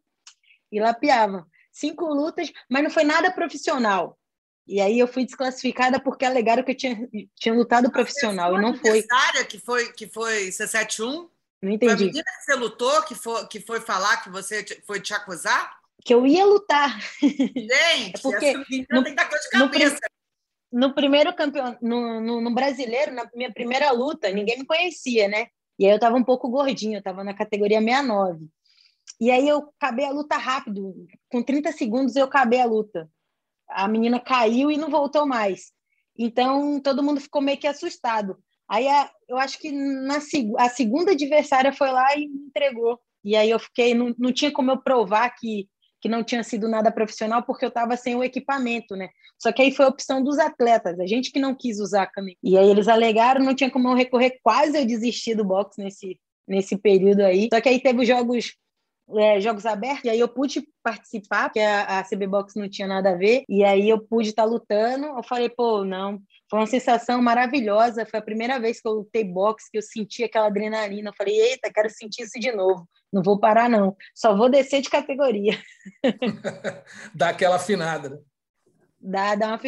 e 0.69 0.81
lapeava. 0.81 1.47
Cinco 1.71 2.05
lutas, 2.07 2.51
mas 2.69 2.83
não 2.83 2.89
foi 2.89 3.05
nada 3.05 3.31
profissional. 3.31 4.19
E 4.67 4.81
aí 4.81 4.99
eu 4.99 5.07
fui 5.07 5.23
desclassificada 5.23 5.97
porque 5.97 6.25
alegaram 6.25 6.61
que 6.61 6.71
eu 6.71 6.75
tinha, 6.75 7.07
tinha 7.37 7.55
lutado 7.55 7.89
profissional 7.89 8.57
e 8.57 8.61
não 8.61 8.75
foi. 8.75 8.99
que 9.45 9.59
foi 9.59 9.93
que 9.93 10.07
foi 10.07 10.49
C71? 10.49 11.29
Não 11.61 11.71
entendi. 11.71 11.93
Foi 11.93 12.03
a 12.03 12.07
menina 12.07 12.23
que 12.37 12.43
você 12.43 12.55
lutou 12.55 13.03
que 13.03 13.15
foi, 13.15 13.47
que 13.47 13.61
foi 13.61 13.79
falar 13.79 14.17
que 14.17 14.29
você 14.29 14.65
foi 14.85 14.99
te 14.99 15.13
acusar? 15.13 15.78
Que 16.03 16.13
eu 16.13 16.25
ia 16.25 16.45
lutar. 16.45 16.99
Gente, 17.21 18.15
é 18.15 18.19
porque 18.21 18.53
no, 18.89 19.03
tem 19.03 19.15
que 19.15 19.15
dar 19.15 19.29
de 19.29 19.49
cabeça. 19.49 19.99
No, 20.71 20.87
no 20.87 20.95
primeiro 20.95 21.35
campeonato, 21.35 21.85
no, 21.85 22.21
no, 22.21 22.41
no, 22.41 22.53
brasileiro, 22.53 23.13
na 23.13 23.29
minha 23.33 23.51
primeira 23.51 23.91
luta, 23.91 24.29
ninguém 24.29 24.59
me 24.59 24.65
conhecia, 24.65 25.27
né? 25.27 25.47
E 25.77 25.85
aí 25.85 25.91
eu 25.91 25.99
tava 25.99 26.15
um 26.15 26.23
pouco 26.23 26.49
gordinho, 26.49 26.97
eu 26.97 27.03
tava 27.03 27.23
na 27.23 27.33
categoria 27.33 27.79
69. 27.79 28.47
E 29.19 29.31
aí 29.31 29.47
eu 29.47 29.71
acabei 29.79 30.05
a 30.05 30.11
luta 30.11 30.37
rápido, 30.37 30.93
com 31.29 31.41
30 31.41 31.71
segundos 31.71 32.15
eu 32.15 32.25
acabei 32.25 32.61
a 32.61 32.65
luta 32.65 33.09
a 33.69 33.87
menina 33.87 34.19
caiu 34.19 34.71
e 34.71 34.77
não 34.77 34.89
voltou 34.89 35.25
mais. 35.25 35.71
Então, 36.17 36.81
todo 36.81 37.03
mundo 37.03 37.21
ficou 37.21 37.41
meio 37.41 37.57
que 37.57 37.67
assustado. 37.67 38.37
Aí, 38.67 38.85
eu 39.27 39.37
acho 39.37 39.57
que 39.59 39.71
na, 39.71 40.17
a 40.57 40.69
segunda 40.69 41.11
adversária 41.11 41.71
foi 41.71 41.91
lá 41.91 42.15
e 42.15 42.27
me 42.27 42.47
entregou. 42.47 42.99
E 43.23 43.35
aí 43.35 43.49
eu 43.49 43.59
fiquei, 43.59 43.93
não, 43.93 44.13
não 44.17 44.31
tinha 44.31 44.51
como 44.51 44.71
eu 44.71 44.81
provar 44.81 45.29
que, 45.31 45.67
que 46.01 46.09
não 46.09 46.23
tinha 46.23 46.43
sido 46.43 46.67
nada 46.67 46.91
profissional, 46.91 47.43
porque 47.43 47.65
eu 47.65 47.69
estava 47.69 47.97
sem 47.97 48.15
o 48.15 48.23
equipamento, 48.23 48.95
né? 48.95 49.09
Só 49.37 49.51
que 49.51 49.61
aí 49.61 49.71
foi 49.71 49.85
a 49.85 49.89
opção 49.89 50.23
dos 50.23 50.37
atletas, 50.39 50.99
a 50.99 51.05
gente 51.05 51.31
que 51.31 51.39
não 51.39 51.55
quis 51.55 51.79
usar 51.79 52.03
a 52.03 52.07
camisa. 52.07 52.37
E 52.43 52.57
aí 52.57 52.69
eles 52.69 52.87
alegaram, 52.87 53.43
não 53.43 53.55
tinha 53.55 53.69
como 53.69 53.89
eu 53.89 53.95
recorrer, 53.95 54.39
quase 54.43 54.77
eu 54.77 54.85
desisti 54.85 55.35
do 55.35 55.45
boxe 55.45 55.81
nesse, 55.81 56.19
nesse 56.47 56.77
período 56.77 57.21
aí. 57.21 57.49
Só 57.53 57.59
que 57.59 57.69
aí 57.69 57.79
teve 57.79 58.01
os 58.01 58.07
jogos 58.07 58.53
é, 59.17 59.39
jogos 59.39 59.65
abertos, 59.65 60.05
e 60.05 60.09
aí 60.09 60.19
eu 60.19 60.27
pude 60.27 60.67
participar, 60.83 61.49
porque 61.49 61.59
a, 61.59 61.99
a 61.99 62.03
CB 62.03 62.27
Box 62.27 62.55
não 62.55 62.69
tinha 62.69 62.87
nada 62.87 63.11
a 63.11 63.15
ver, 63.15 63.43
e 63.47 63.63
aí 63.63 63.89
eu 63.89 63.99
pude 63.99 64.29
estar 64.29 64.43
lutando. 64.43 65.05
Eu 65.05 65.23
falei, 65.23 65.49
pô, 65.49 65.83
não, 65.83 66.21
foi 66.49 66.59
uma 66.59 66.67
sensação 66.67 67.21
maravilhosa. 67.21 68.05
Foi 68.05 68.19
a 68.19 68.23
primeira 68.23 68.59
vez 68.59 68.81
que 68.81 68.87
eu 68.87 68.93
lutei 68.93 69.23
boxe, 69.23 69.69
que 69.71 69.77
eu 69.77 69.81
senti 69.81 70.23
aquela 70.23 70.47
adrenalina. 70.47 71.09
Eu 71.09 71.15
falei, 71.15 71.39
eita, 71.39 71.71
quero 71.71 71.89
sentir 71.89 72.23
isso 72.23 72.39
de 72.39 72.51
novo. 72.51 72.89
Não 73.13 73.21
vou 73.21 73.39
parar, 73.39 73.69
não. 73.69 73.95
Só 74.15 74.35
vou 74.35 74.49
descer 74.49 74.81
de 74.81 74.89
categoria. 74.89 75.59
dá 77.13 77.29
aquela 77.29 77.57
afinada, 77.57 78.09
né? 78.09 78.17
Dá, 78.99 79.35
dá 79.35 79.47
uma. 79.47 79.59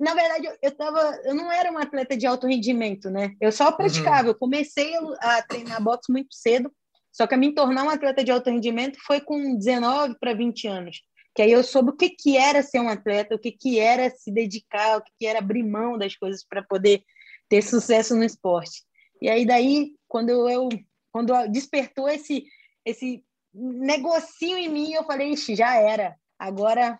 Na 0.00 0.14
verdade, 0.14 0.46
eu, 0.46 0.56
eu, 0.62 0.76
tava, 0.76 1.20
eu 1.24 1.34
não 1.34 1.52
era 1.52 1.70
uma 1.70 1.82
atleta 1.82 2.16
de 2.16 2.26
alto 2.26 2.46
rendimento, 2.46 3.10
né? 3.10 3.32
Eu 3.40 3.52
só 3.52 3.70
praticava. 3.70 4.22
Uhum. 4.22 4.28
Eu 4.28 4.34
comecei 4.34 4.92
a 5.20 5.42
treinar 5.42 5.82
boxe 5.82 6.10
muito 6.10 6.34
cedo. 6.34 6.72
Só 7.14 7.28
que 7.28 7.34
a 7.34 7.38
me 7.38 7.54
tornar 7.54 7.84
um 7.84 7.90
atleta 7.90 8.24
de 8.24 8.32
alto 8.32 8.50
rendimento 8.50 8.98
foi 9.06 9.20
com 9.20 9.56
19 9.56 10.16
para 10.18 10.34
20 10.34 10.66
anos. 10.66 11.00
Que 11.32 11.42
aí 11.42 11.52
eu 11.52 11.62
soube 11.62 11.90
o 11.90 11.96
que, 11.96 12.10
que 12.10 12.36
era 12.36 12.60
ser 12.60 12.80
um 12.80 12.88
atleta, 12.88 13.36
o 13.36 13.38
que, 13.38 13.52
que 13.52 13.78
era 13.78 14.10
se 14.10 14.32
dedicar, 14.32 14.98
o 14.98 15.02
que, 15.02 15.10
que 15.20 15.26
era 15.26 15.38
abrir 15.38 15.62
mão 15.62 15.96
das 15.96 16.16
coisas 16.16 16.44
para 16.44 16.60
poder 16.60 17.04
ter 17.48 17.62
sucesso 17.62 18.16
no 18.16 18.24
esporte. 18.24 18.82
E 19.22 19.28
aí 19.28 19.46
daí, 19.46 19.94
quando 20.08 20.48
eu 20.48 20.68
quando 21.12 21.32
despertou 21.46 22.08
esse 22.08 22.44
esse 22.84 23.24
negocinho 23.54 24.58
em 24.58 24.68
mim, 24.68 24.92
eu 24.92 25.04
falei, 25.04 25.30
Ixi, 25.30 25.54
já 25.54 25.76
era. 25.76 26.16
Agora 26.36 26.98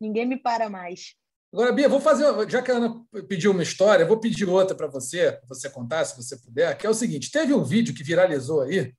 ninguém 0.00 0.24
me 0.24 0.36
para 0.36 0.70
mais. 0.70 1.16
Agora, 1.52 1.72
Bia, 1.72 1.88
vou 1.88 2.00
fazer, 2.00 2.26
já 2.48 2.60
que 2.60 2.70
a 2.70 2.76
Ana 2.76 3.02
pediu 3.26 3.52
uma 3.52 3.62
história, 3.62 4.04
vou 4.06 4.20
pedir 4.20 4.46
outra 4.46 4.76
para 4.76 4.86
você, 4.86 5.32
para 5.32 5.48
você 5.48 5.68
contar, 5.68 6.04
se 6.04 6.14
você 6.16 6.36
puder, 6.36 6.76
que 6.76 6.86
é 6.86 6.90
o 6.90 6.94
seguinte: 6.94 7.30
teve 7.30 7.54
um 7.54 7.64
vídeo 7.64 7.94
que 7.94 8.04
viralizou 8.04 8.62
aí 8.62 8.92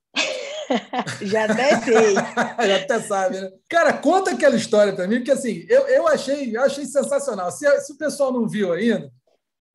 Já 1.22 1.46
até 1.46 1.80
sei. 1.82 2.14
Já 2.68 2.76
até 2.78 3.00
sabe, 3.02 3.42
né? 3.42 3.52
Cara, 3.68 3.94
conta 3.94 4.32
aquela 4.32 4.56
história 4.56 4.94
para 4.94 5.08
mim, 5.08 5.18
porque 5.18 5.32
assim, 5.32 5.66
eu, 5.70 5.88
eu 5.88 6.08
achei, 6.08 6.56
eu 6.56 6.62
achei 6.62 6.86
sensacional. 6.86 7.52
Se, 7.52 7.66
se 7.82 7.94
o 7.94 7.98
pessoal 7.98 8.32
não 8.32 8.48
viu 8.48 8.72
ainda, 8.72 9.12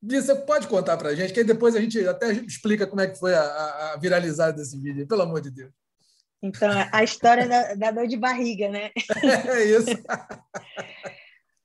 você 0.01 0.35
pode 0.35 0.67
contar 0.67 0.97
para 0.97 1.09
a 1.09 1.15
gente, 1.15 1.33
que 1.33 1.39
aí 1.39 1.45
depois 1.45 1.75
a 1.75 1.81
gente 1.81 2.05
até 2.07 2.31
explica 2.31 2.85
como 2.85 3.01
é 3.01 3.07
que 3.07 3.19
foi 3.19 3.33
a, 3.33 3.93
a 3.93 3.97
viralizada 3.97 4.53
desse 4.53 4.79
vídeo, 4.79 5.07
pelo 5.07 5.23
amor 5.23 5.41
de 5.41 5.51
Deus. 5.51 5.71
Então, 6.41 6.69
a 6.91 7.03
história 7.03 7.47
da, 7.47 7.73
da 7.73 7.91
dor 7.91 8.07
de 8.07 8.17
barriga, 8.17 8.69
né? 8.69 8.91
É 9.49 9.63
isso. 9.63 9.89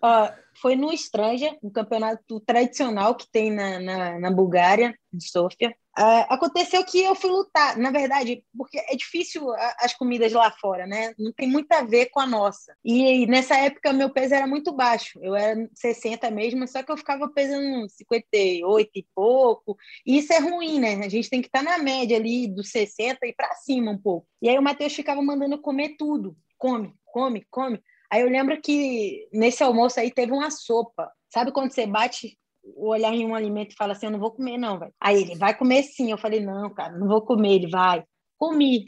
Ó, 0.03 0.31
foi 0.61 0.75
no 0.75 0.90
Stranja, 0.93 1.55
um 1.62 1.71
campeonato 1.71 2.40
tradicional 2.40 3.14
que 3.14 3.31
tem 3.31 3.51
na, 3.51 3.79
na, 3.79 4.19
na 4.19 4.31
Bulgária, 4.31 4.95
de 5.12 5.29
Sofia. 5.29 5.75
Uh, 5.98 6.24
aconteceu 6.29 6.85
que 6.85 7.03
eu 7.03 7.14
fui 7.16 7.31
lutar, 7.31 7.76
na 7.76 7.90
verdade, 7.90 8.44
porque 8.57 8.79
é 8.79 8.96
difícil 8.96 9.44
as 9.81 9.92
comidas 9.92 10.33
lá 10.33 10.50
fora, 10.50 10.87
né? 10.87 11.12
Não 11.18 11.33
tem 11.33 11.48
muito 11.48 11.70
a 11.72 11.83
ver 11.83 12.07
com 12.07 12.20
a 12.20 12.26
nossa. 12.26 12.74
E 12.85 13.26
nessa 13.26 13.57
época 13.57 13.92
meu 13.92 14.09
peso 14.09 14.35
era 14.35 14.46
muito 14.46 14.72
baixo, 14.72 15.18
eu 15.20 15.35
era 15.35 15.68
60 15.74 16.31
mesmo, 16.31 16.66
só 16.68 16.83
que 16.83 16.92
eu 16.92 16.96
ficava 16.96 17.29
pesando 17.29 17.88
58 17.88 18.90
e 18.94 19.07
pouco. 19.14 19.76
E 20.07 20.18
isso 20.18 20.33
é 20.33 20.38
ruim, 20.38 20.79
né? 20.79 20.94
A 21.05 21.09
gente 21.09 21.29
tem 21.29 21.40
que 21.42 21.48
estar 21.48 21.62
na 21.62 21.79
média 21.79 22.16
ali 22.16 22.46
dos 22.46 22.70
60 22.70 23.26
e 23.26 23.33
para 23.33 23.55
cima 23.57 23.90
um 23.90 23.98
pouco. 23.98 24.26
E 24.40 24.48
aí 24.48 24.57
o 24.57 24.62
Matheus 24.62 24.94
ficava 24.94 25.20
mandando 25.20 25.61
comer 25.61 25.96
tudo. 25.98 26.37
Come, 26.57 26.94
come, 27.05 27.44
come. 27.50 27.81
Aí 28.11 28.22
eu 28.22 28.29
lembro 28.29 28.61
que 28.61 29.29
nesse 29.33 29.62
almoço 29.62 29.98
aí 29.98 30.11
teve 30.11 30.33
uma 30.33 30.50
sopa. 30.50 31.11
Sabe 31.33 31.53
quando 31.53 31.72
você 31.72 31.87
bate 31.87 32.37
olhar 32.77 33.14
em 33.14 33.27
um 33.27 33.35
alimento 33.35 33.73
e 33.73 33.77
fala 33.77 33.92
assim, 33.92 34.07
eu 34.07 34.12
não 34.12 34.18
vou 34.18 34.31
comer 34.33 34.59
não, 34.59 34.79
velho. 34.79 34.94
Aí 35.01 35.20
ele, 35.20 35.37
vai 35.37 35.57
comer 35.57 35.83
sim. 35.83 36.11
Eu 36.11 36.18
falei, 36.18 36.40
não, 36.40 36.73
cara, 36.73 36.96
não 36.96 37.09
vou 37.09 37.23
comer. 37.23 37.55
Ele, 37.55 37.70
vai. 37.70 38.05
Comi. 38.38 38.85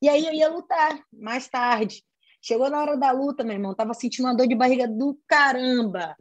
E 0.00 0.08
aí 0.08 0.26
eu 0.26 0.32
ia 0.32 0.48
lutar 0.48 1.00
mais 1.12 1.48
tarde. 1.48 2.04
Chegou 2.40 2.68
na 2.68 2.80
hora 2.80 2.96
da 2.96 3.12
luta, 3.12 3.44
meu 3.44 3.54
irmão, 3.54 3.74
tava 3.74 3.94
sentindo 3.94 4.26
uma 4.26 4.34
dor 4.34 4.48
de 4.48 4.54
barriga 4.54 4.88
do 4.88 5.18
caramba. 5.28 6.16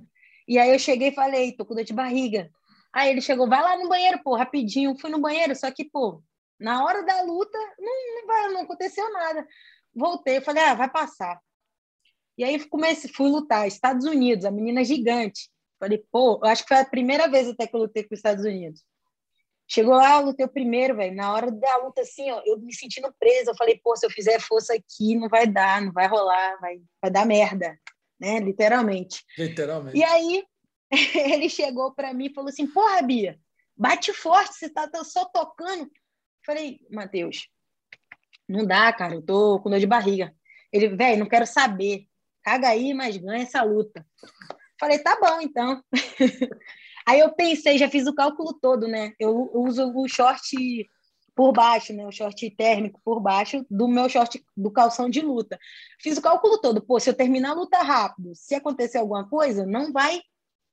E 0.47 0.59
aí 0.59 0.71
eu 0.71 0.77
cheguei 0.77 1.09
e 1.09 1.15
falei, 1.15 1.51
tô 1.53 1.65
com 1.65 1.73
dor 1.73 1.83
de 1.83 1.93
barriga. 1.93 2.49
Aí 2.93 3.09
ele 3.09 3.21
chegou, 3.21 3.47
vai 3.47 3.61
lá 3.61 3.77
no 3.77 3.89
banheiro, 3.89 4.21
pô, 4.23 4.35
rapidinho. 4.35 4.97
Fui 4.99 5.09
no 5.09 5.19
banheiro, 5.19 5.55
só 5.55 5.71
que, 5.71 5.85
pô, 5.85 6.21
na 6.59 6.83
hora 6.83 7.03
da 7.03 7.21
luta 7.23 7.57
não, 7.79 8.27
não, 8.27 8.53
não 8.53 8.61
aconteceu 8.61 9.11
nada. 9.11 9.47
Voltei, 9.95 10.41
falei, 10.41 10.63
ah, 10.63 10.75
vai 10.75 10.89
passar. 10.89 11.39
E 12.37 12.43
aí 12.43 12.63
comecei, 12.67 13.11
fui 13.11 13.29
lutar, 13.29 13.67
Estados 13.67 14.05
Unidos, 14.05 14.45
a 14.45 14.51
menina 14.51 14.83
gigante. 14.83 15.49
Falei, 15.81 15.97
pô, 16.11 16.39
eu 16.43 16.47
acho 16.47 16.61
que 16.61 16.67
foi 16.67 16.77
a 16.77 16.85
primeira 16.85 17.27
vez 17.27 17.49
até 17.49 17.65
que 17.65 17.75
eu 17.75 17.79
lutei 17.79 18.03
com 18.03 18.13
os 18.13 18.19
Estados 18.19 18.45
Unidos. 18.45 18.83
Chegou 19.67 19.95
lá, 19.95 20.19
eu 20.19 20.27
lutei 20.27 20.45
o 20.45 20.51
primeiro, 20.51 20.95
velho. 20.95 21.15
Na 21.15 21.33
hora 21.33 21.49
da 21.49 21.77
luta, 21.77 22.01
assim, 22.01 22.29
ó, 22.29 22.39
eu 22.45 22.59
me 22.59 22.71
sentindo 22.71 23.11
presa. 23.17 23.49
Eu 23.49 23.55
falei, 23.55 23.81
pô, 23.83 23.95
se 23.95 24.05
eu 24.05 24.11
fizer 24.11 24.39
força 24.39 24.75
aqui, 24.75 25.15
não 25.15 25.27
vai 25.27 25.47
dar, 25.47 25.81
não 25.81 25.91
vai 25.91 26.05
rolar, 26.05 26.59
vai, 26.59 26.79
vai 27.01 27.09
dar 27.09 27.25
merda, 27.25 27.79
né? 28.19 28.39
Literalmente. 28.39 29.23
Literalmente. 29.35 29.97
E 29.97 30.03
aí, 30.03 30.43
ele 31.15 31.49
chegou 31.49 31.91
para 31.95 32.13
mim 32.13 32.27
e 32.27 32.33
falou 32.33 32.49
assim: 32.49 32.67
porra, 32.67 33.01
Bia, 33.01 33.39
bate 33.75 34.13
forte, 34.13 34.53
você 34.53 34.69
tá 34.69 34.87
só 35.03 35.25
tocando. 35.25 35.89
Falei, 36.45 36.79
Matheus, 36.91 37.47
não 38.47 38.67
dá, 38.67 38.93
cara, 38.93 39.15
eu 39.15 39.21
tô 39.23 39.59
com 39.61 39.69
dor 39.71 39.79
de 39.79 39.87
barriga. 39.87 40.31
Ele, 40.71 40.89
velho, 40.89 41.21
não 41.21 41.27
quero 41.27 41.47
saber. 41.47 42.05
Caga 42.43 42.69
aí, 42.69 42.93
mas 42.93 43.17
ganha 43.17 43.43
essa 43.43 43.63
luta. 43.63 44.05
Falei, 44.81 44.97
tá 44.97 45.15
bom, 45.21 45.39
então. 45.39 45.83
Aí 47.07 47.19
eu 47.19 47.31
pensei, 47.33 47.77
já 47.77 47.87
fiz 47.87 48.07
o 48.07 48.15
cálculo 48.15 48.51
todo, 48.51 48.87
né? 48.87 49.13
Eu 49.19 49.51
uso 49.53 49.93
o 49.95 50.07
short 50.07 50.89
por 51.35 51.53
baixo, 51.53 51.93
né? 51.93 52.03
O 52.07 52.11
short 52.11 52.49
térmico 52.55 52.99
por 53.05 53.19
baixo 53.19 53.63
do 53.69 53.87
meu 53.87 54.09
short 54.09 54.43
do 54.57 54.71
calção 54.71 55.07
de 55.07 55.21
luta. 55.21 55.59
Fiz 56.01 56.17
o 56.17 56.21
cálculo 56.21 56.59
todo. 56.59 56.81
Pô, 56.81 56.99
se 56.99 57.11
eu 57.11 57.13
terminar 57.13 57.51
a 57.51 57.53
luta 57.53 57.77
rápido, 57.77 58.33
se 58.33 58.55
acontecer 58.55 58.97
alguma 58.97 59.29
coisa, 59.29 59.67
não 59.67 59.91
vai 59.91 60.19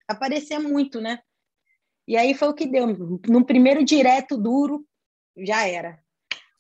aparecer 0.09 0.59
muito, 0.59 1.03
né? 1.03 1.18
E 2.07 2.16
aí 2.16 2.33
foi 2.33 2.49
o 2.49 2.55
que 2.55 2.66
deu. 2.66 2.87
No 3.29 3.44
primeiro 3.44 3.85
direto 3.85 4.38
duro, 4.38 4.87
já 5.37 5.66
era. 5.66 6.03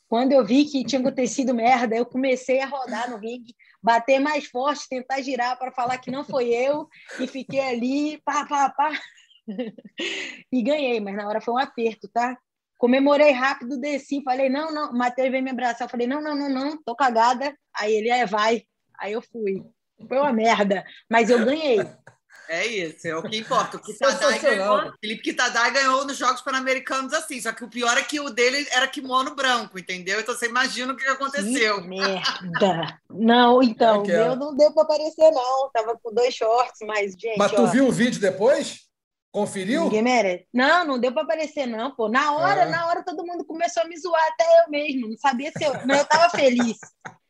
Quando 0.06 0.32
eu 0.32 0.44
vi 0.44 0.66
que 0.66 0.84
tinha 0.84 1.00
acontecido 1.00 1.54
merda, 1.54 1.96
eu 1.96 2.04
comecei 2.04 2.60
a 2.60 2.66
rodar 2.66 3.10
no 3.10 3.16
ringue, 3.16 3.54
bater 3.82 4.18
mais 4.18 4.46
forte, 4.46 4.88
tentar 4.88 5.20
girar 5.20 5.58
para 5.58 5.72
falar 5.72 5.98
que 5.98 6.10
não 6.10 6.24
foi 6.24 6.48
eu, 6.48 6.88
e 7.20 7.26
fiquei 7.26 7.60
ali, 7.60 8.20
pá, 8.24 8.46
pá, 8.46 8.70
pá. 8.70 8.90
e 10.52 10.62
ganhei, 10.62 11.00
mas 11.00 11.16
na 11.16 11.28
hora 11.28 11.40
foi 11.40 11.54
um 11.54 11.58
aperto, 11.58 12.08
tá? 12.08 12.36
Comemorei 12.78 13.32
rápido, 13.32 13.80
desci, 13.80 14.22
falei, 14.22 14.48
não, 14.48 14.72
não, 14.72 14.90
o 14.92 14.96
Matheus 14.96 15.30
veio 15.30 15.42
me 15.42 15.50
abraçar, 15.50 15.86
eu 15.86 15.90
falei, 15.90 16.06
não, 16.06 16.22
não, 16.22 16.36
não, 16.36 16.48
não, 16.48 16.82
tô 16.82 16.94
cagada. 16.94 17.56
Aí 17.76 17.92
ele, 17.92 18.08
é, 18.08 18.24
vai. 18.24 18.62
Aí 19.00 19.12
eu 19.12 19.22
fui. 19.22 19.64
Foi 20.06 20.18
uma 20.18 20.32
merda, 20.32 20.84
mas 21.10 21.28
eu 21.28 21.44
ganhei. 21.44 21.78
É 22.48 22.66
isso, 22.66 23.06
é 23.06 23.14
o 23.14 23.22
que 23.22 23.36
importa. 23.36 23.76
O 23.76 23.80
Kitadai 23.80 24.38
ganhou, 24.38 24.92
Felipe 25.00 25.22
Kitadai 25.22 25.70
ganhou 25.70 26.06
nos 26.06 26.16
Jogos 26.16 26.40
Pan-Americanos 26.40 27.12
assim, 27.12 27.40
só 27.40 27.52
que 27.52 27.62
o 27.62 27.68
pior 27.68 27.96
é 27.98 28.02
que 28.02 28.18
o 28.18 28.30
dele 28.30 28.66
era 28.70 28.88
kimono 28.88 29.34
branco, 29.34 29.78
entendeu? 29.78 30.18
Então 30.18 30.34
você 30.34 30.46
imagina 30.46 30.92
o 30.92 30.96
que 30.96 31.04
aconteceu. 31.06 31.82
Que 31.82 31.88
merda! 31.88 32.98
Não, 33.10 33.62
então, 33.62 33.96
é 33.96 33.98
o 33.98 34.06
meu 34.06 34.36
não 34.36 34.56
deu 34.56 34.72
para 34.72 34.82
aparecer, 34.84 35.30
não. 35.30 35.70
Tava 35.70 35.98
com 36.02 36.12
dois 36.12 36.34
shorts, 36.34 36.80
mas, 36.86 37.12
gente. 37.12 37.36
Mas 37.36 37.52
tu 37.52 37.62
ó, 37.62 37.66
viu 37.66 37.86
o 37.86 37.92
vídeo 37.92 38.20
depois? 38.20 38.87
Conferiu? 39.30 39.84
Ninguém 39.84 40.02
merece. 40.02 40.46
Não, 40.52 40.84
não 40.86 40.98
deu 40.98 41.12
para 41.12 41.22
aparecer, 41.22 41.66
não, 41.66 41.94
pô. 41.94 42.08
Na 42.08 42.32
hora, 42.32 42.62
Ah. 42.62 42.66
na 42.66 42.86
hora, 42.86 43.04
todo 43.04 43.26
mundo 43.26 43.44
começou 43.44 43.82
a 43.82 43.86
me 43.86 43.96
zoar, 43.98 44.20
até 44.32 44.44
eu 44.64 44.70
mesmo. 44.70 45.08
Não 45.08 45.16
sabia 45.18 45.52
se 45.56 45.62
eu. 45.64 45.72
Mas 45.86 45.98
eu 45.98 46.04
tava 46.06 46.30
feliz. 46.30 46.76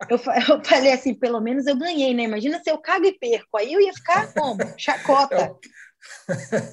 Eu, 0.09 0.17
eu 0.49 0.65
falei 0.65 0.93
assim, 0.93 1.13
pelo 1.13 1.41
menos 1.41 1.67
eu 1.67 1.77
ganhei, 1.77 2.15
né? 2.15 2.23
Imagina 2.23 2.61
se 2.63 2.71
eu 2.71 2.79
cago 2.79 3.05
e 3.05 3.19
perco. 3.19 3.59
Aí 3.59 3.73
eu 3.73 3.81
ia 3.81 3.93
ficar 3.93 4.33
como? 4.33 4.59
Chacota. 4.79 5.53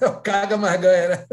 É 0.02 0.06
o 0.08 0.22
caga 0.22 0.56
mais 0.58 0.80
ganha, 0.80 1.10
né? 1.10 1.26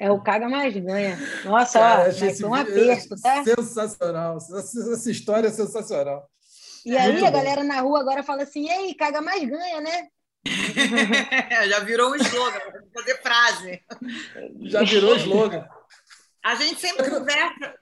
É 0.00 0.10
o 0.10 0.20
caga 0.20 0.48
mais 0.48 0.76
ganha. 0.76 1.16
Nossa, 1.44 1.78
Cara, 1.78 2.02
ó, 2.02 2.04
mas 2.20 2.40
foi 2.40 2.48
um 2.48 2.54
aperto, 2.54 3.14
tá? 3.22 3.44
Sensacional. 3.44 4.36
Essa, 4.36 5.10
história 5.10 5.48
é 5.48 5.50
sensacional. 5.52 6.28
E 6.84 6.96
aí 6.96 7.12
Muito 7.12 7.24
a 7.26 7.30
bom. 7.30 7.36
galera 7.36 7.62
na 7.64 7.80
rua 7.80 8.00
agora 8.00 8.22
fala 8.22 8.42
assim: 8.42 8.66
e 8.66 8.70
aí, 8.70 8.94
caga 8.94 9.20
mais 9.20 9.48
ganha, 9.48 9.80
né? 9.80 10.08
Já 11.68 11.80
virou 11.80 12.10
um 12.10 12.16
slogan, 12.16 12.60
fazer 12.94 13.22
frase. 13.22 13.82
Já 14.62 14.82
virou 14.82 15.16
slogan. 15.16 15.68
A 16.42 16.54
gente 16.54 16.80
sempre 16.80 17.10
conversa. 17.10 17.74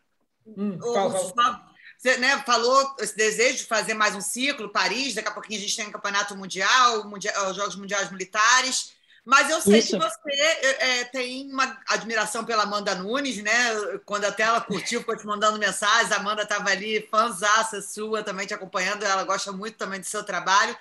Hum, 0.46 0.79
fala. 0.81 1.66
Você 1.98 2.18
né, 2.18 2.42
falou 2.44 2.94
esse 3.00 3.16
desejo 3.16 3.59
de 3.59 3.64
fazer 3.64 3.94
mais 3.94 4.14
um 4.14 4.20
ciclo, 4.20 4.68
Paris, 4.68 5.14
daqui 5.14 5.29
a 5.29 5.33
pouquinho 5.33 5.59
a 5.59 5.62
gente 5.62 5.76
tem 5.76 5.87
o 5.87 5.92
Campeonato 5.92 6.37
Mundial, 6.37 7.05
mundial 7.09 7.50
os 7.50 7.57
Jogos 7.57 7.76
Mundiais 7.76 8.11
Militares. 8.11 8.94
Mas 9.24 9.50
eu 9.50 9.61
sei 9.61 9.81
Isso. 9.81 9.98
que 9.98 10.05
você 10.05 10.31
é, 10.31 11.00
é, 11.00 11.05
tem 11.07 11.50
uma 11.50 11.76
admiração 11.88 12.44
pela 12.44 12.62
Amanda 12.62 12.94
Nunes, 12.94 13.42
né? 13.42 13.98
Quando 14.05 14.24
até 14.24 14.44
ela 14.44 14.61
curtiu, 14.61 15.00
ficou 15.00 15.16
te 15.16 15.26
mandando 15.26 15.59
mensagens, 15.59 16.12
a 16.12 16.16
Amanda 16.18 16.42
estava 16.42 16.70
ali, 16.70 17.09
fãzaça 17.11 17.83
sua, 17.83 18.22
também 18.22 18.46
te 18.46 18.55
acompanhando, 18.55 19.02
ela 19.02 19.24
gosta 19.24 19.50
muito 19.50 19.76
também 19.76 19.98
do 19.98 20.07
seu 20.07 20.22
trabalho. 20.22 20.76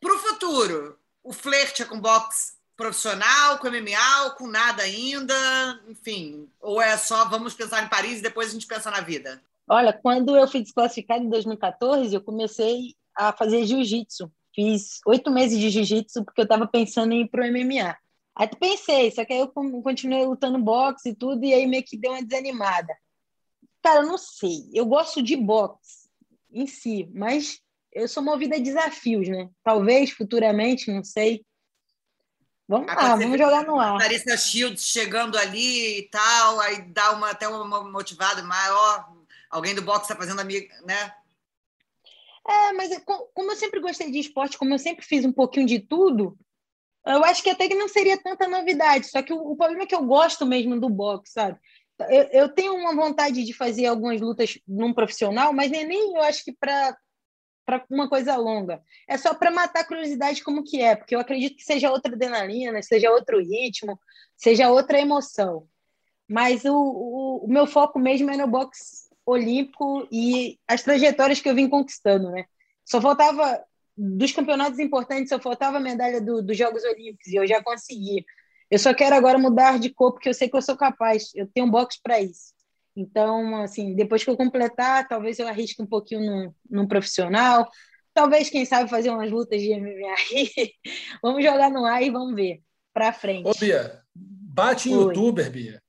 Para 0.00 0.14
o 0.14 0.18
futuro, 0.18 0.96
o 1.24 1.32
flerte 1.32 1.82
é 1.82 1.86
com 1.86 1.98
boxe 1.98 2.52
profissional, 2.76 3.58
com 3.58 3.68
MMA, 3.68 4.24
ou 4.24 4.30
com 4.32 4.46
nada 4.46 4.82
ainda, 4.82 5.34
enfim, 5.88 6.48
ou 6.60 6.80
é 6.82 6.96
só 6.96 7.24
vamos 7.28 7.54
pensar 7.54 7.82
em 7.84 7.88
Paris 7.88 8.18
e 8.18 8.22
depois 8.22 8.50
a 8.50 8.52
gente 8.52 8.66
pensa 8.66 8.90
na 8.90 9.00
vida? 9.00 9.42
Olha, 9.66 9.92
quando 9.92 10.36
eu 10.36 10.46
fui 10.46 10.60
desclassificada 10.60 11.22
em 11.24 11.28
2014, 11.30 12.14
eu 12.14 12.20
comecei 12.20 12.94
a 13.16 13.32
fazer 13.32 13.64
jiu-jitsu. 13.64 14.30
Fiz 14.54 15.00
oito 15.06 15.30
meses 15.30 15.58
de 15.58 15.70
jiu-jitsu 15.70 16.24
porque 16.24 16.40
eu 16.40 16.44
estava 16.44 16.66
pensando 16.66 17.12
em 17.12 17.22
ir 17.22 17.28
pro 17.28 17.44
MMA. 17.44 17.96
Aí 18.36 18.48
pensei, 18.48 19.10
só 19.10 19.24
que 19.24 19.32
aí 19.32 19.38
eu 19.38 19.48
con- 19.48 19.80
continuei 19.80 20.26
lutando 20.26 20.58
boxe 20.58 21.10
e 21.10 21.14
tudo, 21.14 21.44
e 21.44 21.54
aí 21.54 21.66
meio 21.66 21.84
que 21.84 21.96
deu 21.96 22.10
uma 22.12 22.22
desanimada. 22.22 22.94
Cara, 23.82 24.00
eu 24.00 24.06
não 24.06 24.18
sei. 24.18 24.68
Eu 24.72 24.84
gosto 24.84 25.22
de 25.22 25.36
boxe 25.36 26.08
em 26.52 26.66
si, 26.66 27.08
mas 27.14 27.60
eu 27.94 28.08
sou 28.08 28.22
movida 28.22 28.56
a 28.56 28.60
desafios, 28.60 29.28
né? 29.28 29.48
Talvez 29.62 30.10
futuramente, 30.10 30.90
não 30.92 31.04
sei. 31.04 31.44
Vamos 32.66 32.88
Ah, 32.90 32.94
lá, 32.94 33.16
vamos 33.16 33.38
jogar 33.38 33.64
no 33.64 33.78
ar. 33.78 33.98
Larissa 33.98 34.36
Shields 34.36 34.84
chegando 34.84 35.36
ali 35.38 35.98
e 35.98 36.08
tal, 36.08 36.60
aí 36.60 36.82
dá 36.90 37.12
uma, 37.12 37.30
até 37.30 37.46
uma 37.46 37.84
motivada 37.84 38.42
maior. 38.42 39.06
Alguém 39.50 39.74
do 39.74 39.82
boxe 39.82 40.02
está 40.02 40.16
fazendo 40.16 40.40
amiga, 40.40 40.74
né? 40.84 41.14
É, 42.46 42.72
mas 42.72 42.90
é 42.90 43.00
co- 43.00 43.30
como 43.34 43.52
eu 43.52 43.56
sempre 43.56 43.80
gostei 43.80 44.10
de 44.10 44.18
esporte, 44.18 44.58
como 44.58 44.74
eu 44.74 44.78
sempre 44.78 45.04
fiz 45.04 45.24
um 45.24 45.32
pouquinho 45.32 45.66
de 45.66 45.78
tudo, 45.78 46.36
eu 47.06 47.22
acho 47.24 47.42
que 47.42 47.50
até 47.50 47.68
que 47.68 47.74
não 47.74 47.88
seria 47.88 48.20
tanta 48.22 48.48
novidade. 48.48 49.08
Só 49.08 49.22
que 49.22 49.32
o, 49.32 49.52
o 49.52 49.56
problema 49.56 49.84
é 49.84 49.86
que 49.86 49.94
eu 49.94 50.04
gosto 50.04 50.44
mesmo 50.44 50.78
do 50.80 50.88
boxe, 50.88 51.32
sabe? 51.32 51.58
Eu, 52.08 52.22
eu 52.32 52.48
tenho 52.48 52.74
uma 52.74 52.94
vontade 52.94 53.44
de 53.44 53.52
fazer 53.52 53.86
algumas 53.86 54.20
lutas 54.20 54.58
num 54.66 54.92
profissional, 54.92 55.52
mas 55.52 55.70
nem, 55.70 55.86
nem 55.86 56.16
eu 56.16 56.22
acho 56.22 56.42
que 56.44 56.52
para 56.52 56.96
para 57.64 57.84
uma 57.90 58.08
coisa 58.08 58.36
longa. 58.36 58.82
É 59.08 59.16
só 59.16 59.34
para 59.34 59.50
matar 59.50 59.80
a 59.80 59.86
curiosidade 59.86 60.42
como 60.42 60.64
que 60.64 60.80
é, 60.80 60.94
porque 60.94 61.14
eu 61.14 61.20
acredito 61.20 61.56
que 61.56 61.64
seja 61.64 61.90
outra 61.90 62.14
adrenalina, 62.14 62.82
seja 62.82 63.10
outro 63.10 63.38
ritmo, 63.38 63.98
seja 64.36 64.70
outra 64.70 65.00
emoção. 65.00 65.68
Mas 66.28 66.64
o, 66.64 66.74
o, 66.74 67.44
o 67.44 67.48
meu 67.48 67.66
foco 67.66 67.98
mesmo 67.98 68.30
é 68.30 68.36
no 68.36 68.46
boxe 68.46 69.04
olímpico 69.26 70.06
e 70.10 70.58
as 70.68 70.82
trajetórias 70.82 71.40
que 71.40 71.48
eu 71.48 71.54
vim 71.54 71.68
conquistando, 71.68 72.30
né? 72.30 72.44
Só 72.84 73.00
faltava 73.00 73.62
dos 73.96 74.32
campeonatos 74.32 74.78
importantes, 74.78 75.28
só 75.28 75.38
faltava 75.38 75.78
a 75.78 75.80
medalha 75.80 76.20
do, 76.20 76.42
dos 76.42 76.56
Jogos 76.56 76.82
Olímpicos 76.84 77.28
e 77.28 77.36
eu 77.36 77.46
já 77.46 77.62
consegui. 77.62 78.24
Eu 78.70 78.78
só 78.78 78.92
quero 78.92 79.14
agora 79.14 79.38
mudar 79.38 79.78
de 79.78 79.90
cor 79.90 80.12
porque 80.12 80.28
eu 80.28 80.34
sei 80.34 80.48
que 80.48 80.56
eu 80.56 80.62
sou 80.62 80.76
capaz. 80.76 81.30
Eu 81.34 81.46
tenho 81.46 81.66
um 81.66 81.70
boxe 81.70 82.00
para 82.02 82.20
isso. 82.20 82.53
Então, 82.96 83.62
assim, 83.62 83.94
depois 83.94 84.22
que 84.22 84.30
eu 84.30 84.36
completar, 84.36 85.08
talvez 85.08 85.38
eu 85.38 85.48
arrisque 85.48 85.82
um 85.82 85.86
pouquinho 85.86 86.20
no, 86.20 86.54
no 86.70 86.88
profissional. 86.88 87.68
Talvez, 88.12 88.48
quem 88.48 88.64
sabe, 88.64 88.88
fazer 88.88 89.10
umas 89.10 89.30
lutas 89.30 89.60
de 89.60 89.74
MMA 89.74 90.14
vamos 91.22 91.44
jogar 91.44 91.70
no 91.70 91.84
ar 91.84 92.02
e 92.02 92.10
vamos 92.10 92.34
ver. 92.34 92.62
Para 92.92 93.12
frente. 93.12 93.48
Ô, 93.48 93.52
Bia, 93.58 94.00
bate 94.14 94.88
em 94.88 94.94
Oi. 94.94 95.02
youtuber, 95.02 95.50
Bia. 95.50 95.82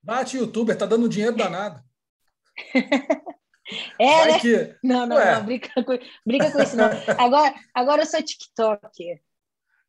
Bate 0.00 0.36
em 0.36 0.40
youtuber, 0.40 0.78
tá 0.78 0.86
dando 0.86 1.08
dinheiro 1.08 1.36
danado. 1.36 1.82
É, 3.98 4.06
Vai 4.06 4.32
né? 4.32 4.40
que. 4.40 4.76
Não, 4.82 5.06
não, 5.06 5.16
Ué. 5.16 5.34
não, 5.34 5.44
brinca 5.44 5.84
com, 5.84 5.98
brinca 6.26 6.50
com 6.50 6.60
isso, 6.60 6.76
não. 6.76 6.90
Agora, 7.16 7.54
agora 7.72 8.02
eu 8.02 8.06
sou 8.06 8.22
TikToker. 8.22 9.22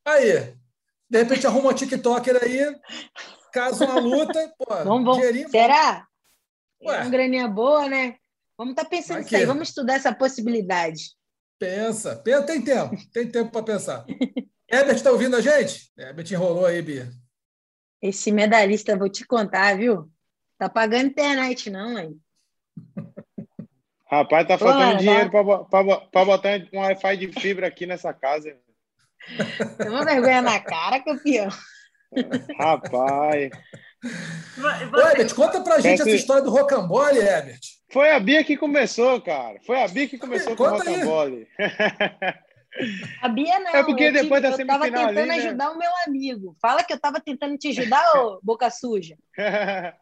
Aí, 0.06 0.56
de 1.10 1.18
repente 1.18 1.46
arruma 1.48 1.72
um 1.72 1.74
TikToker 1.74 2.42
aí, 2.42 2.76
caso 3.52 3.84
uma 3.84 4.00
luta, 4.00 4.54
pô, 4.58 4.66
Vamos, 4.84 5.18
vamos. 5.18 5.52
Será? 5.52 6.08
Ué. 6.86 6.98
É 6.98 7.02
uma 7.02 7.10
graninha 7.10 7.48
boa, 7.48 7.88
né? 7.88 8.16
Vamos 8.58 8.74
estar 8.74 8.86
pensando 8.86 9.16
Vai 9.16 9.24
nisso 9.24 9.36
aí, 9.36 9.46
vamos 9.46 9.70
estudar 9.70 9.96
essa 9.96 10.14
possibilidade. 10.14 11.12
Pensa, 11.60 12.16
pensa, 12.18 12.44
tem 12.44 12.62
tempo, 12.62 12.96
tem 13.12 13.28
tempo 13.30 13.52
para 13.52 13.64
pensar. 13.64 14.06
Herbert 14.70 14.96
está 14.96 15.12
ouvindo 15.12 15.36
a 15.36 15.42
gente? 15.42 15.92
Herbert 15.98 16.32
enrolou 16.32 16.66
aí, 16.66 16.82
Bia. 16.82 17.10
Esse 18.02 18.32
medalhista, 18.32 18.98
vou 18.98 19.10
te 19.10 19.26
contar, 19.26 19.78
viu? 19.78 20.12
Tá 20.58 20.68
pagando 20.68 21.08
internet, 21.08 21.70
não, 21.70 21.98
hein? 21.98 22.20
Rapaz, 24.10 24.48
tá 24.48 24.58
faltando 24.58 25.00
dinheiro 25.00 25.32
para 25.32 26.26
botar 26.26 26.50
um 26.72 26.80
Wi-Fi 26.80 27.18
de 27.18 27.32
fibra 27.40 27.68
aqui 27.68 27.86
nessa 27.86 28.14
casa. 28.14 28.56
Tem 29.78 29.90
uma 29.90 30.06
vergonha 30.06 30.42
na 30.42 30.60
cara, 30.60 31.04
campeão. 31.04 31.50
Rapaz. 32.60 33.50
Ô, 34.94 35.00
Herbert, 35.00 35.34
conta 35.36 35.62
pra 35.62 35.80
gente 35.80 35.94
Essa- 36.02 36.10
essa 36.10 36.16
história 36.18 36.44
do 36.44 36.50
rocambole, 36.52 37.20
Herbert. 37.20 37.60
Foi 37.92 38.10
a 38.12 38.20
Bia 38.20 38.44
que 38.44 38.58
começou, 38.58 39.22
cara. 39.22 39.60
Foi 39.66 39.82
a 39.82 39.88
Bia 39.88 40.08
que 40.08 40.18
começou 40.18 40.56
com 40.56 40.64
o 40.64 40.70
Conta 40.70 40.90
rocambole. 40.90 41.48
A 43.22 43.30
Bia 43.30 43.60
não. 43.60 43.76
É 43.76 43.84
porque 43.84 44.06
eu 44.06 44.12
depois 44.14 44.42
da 44.42 44.50
eu 44.50 44.66
tava 44.66 44.86
semifinal 44.86 45.08
tentando 45.08 45.20
ali, 45.20 45.28
né? 45.30 45.36
ajudar 45.48 45.72
o 45.72 45.78
meu 45.78 45.92
amigo. 46.08 46.56
Fala 46.62 46.84
que 46.84 46.92
eu 46.92 47.00
tava 47.00 47.22
tentando 47.22 47.56
te 47.58 47.68
ajudar, 47.70 48.04
ô 48.18 48.40
boca 48.44 48.70
suja. 48.70 49.16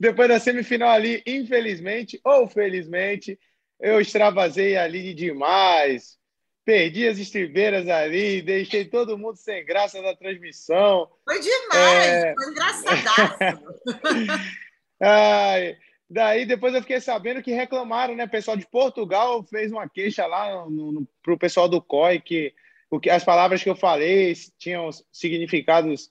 Depois 0.00 0.28
da 0.28 0.40
semifinal 0.40 0.90
ali, 0.90 1.22
infelizmente 1.26 2.20
ou 2.24 2.48
felizmente, 2.48 3.38
eu 3.80 4.00
extravasei 4.00 4.76
ali 4.76 5.14
demais. 5.14 6.18
Perdi 6.64 7.08
as 7.08 7.18
estribeiras 7.18 7.88
ali, 7.88 8.42
deixei 8.42 8.84
todo 8.84 9.16
mundo 9.18 9.36
sem 9.36 9.64
graça 9.64 10.00
na 10.02 10.14
transmissão. 10.14 11.08
Foi 11.24 11.40
demais, 11.40 12.06
É. 12.06 12.34
foi 12.34 12.50
engraçadaço. 12.52 13.64
Ai, 15.00 15.76
daí 16.08 16.44
depois 16.44 16.74
eu 16.74 16.82
fiquei 16.82 17.00
sabendo 17.00 17.42
que 17.42 17.52
reclamaram, 17.52 18.14
né? 18.14 18.24
O 18.24 18.28
pessoal 18.30 18.56
de 18.56 18.66
Portugal 18.66 19.42
fez 19.44 19.72
uma 19.72 19.88
queixa 19.88 20.26
lá 20.26 20.64
no, 20.68 20.92
no, 20.92 21.08
pro 21.22 21.38
pessoal 21.38 21.68
do 21.68 21.80
COI 21.80 22.20
que, 22.20 22.52
o 22.90 23.00
que 23.00 23.08
as 23.08 23.24
palavras 23.24 23.62
que 23.62 23.70
eu 23.70 23.76
falei 23.76 24.34
tinham 24.58 24.90
significados 25.10 26.10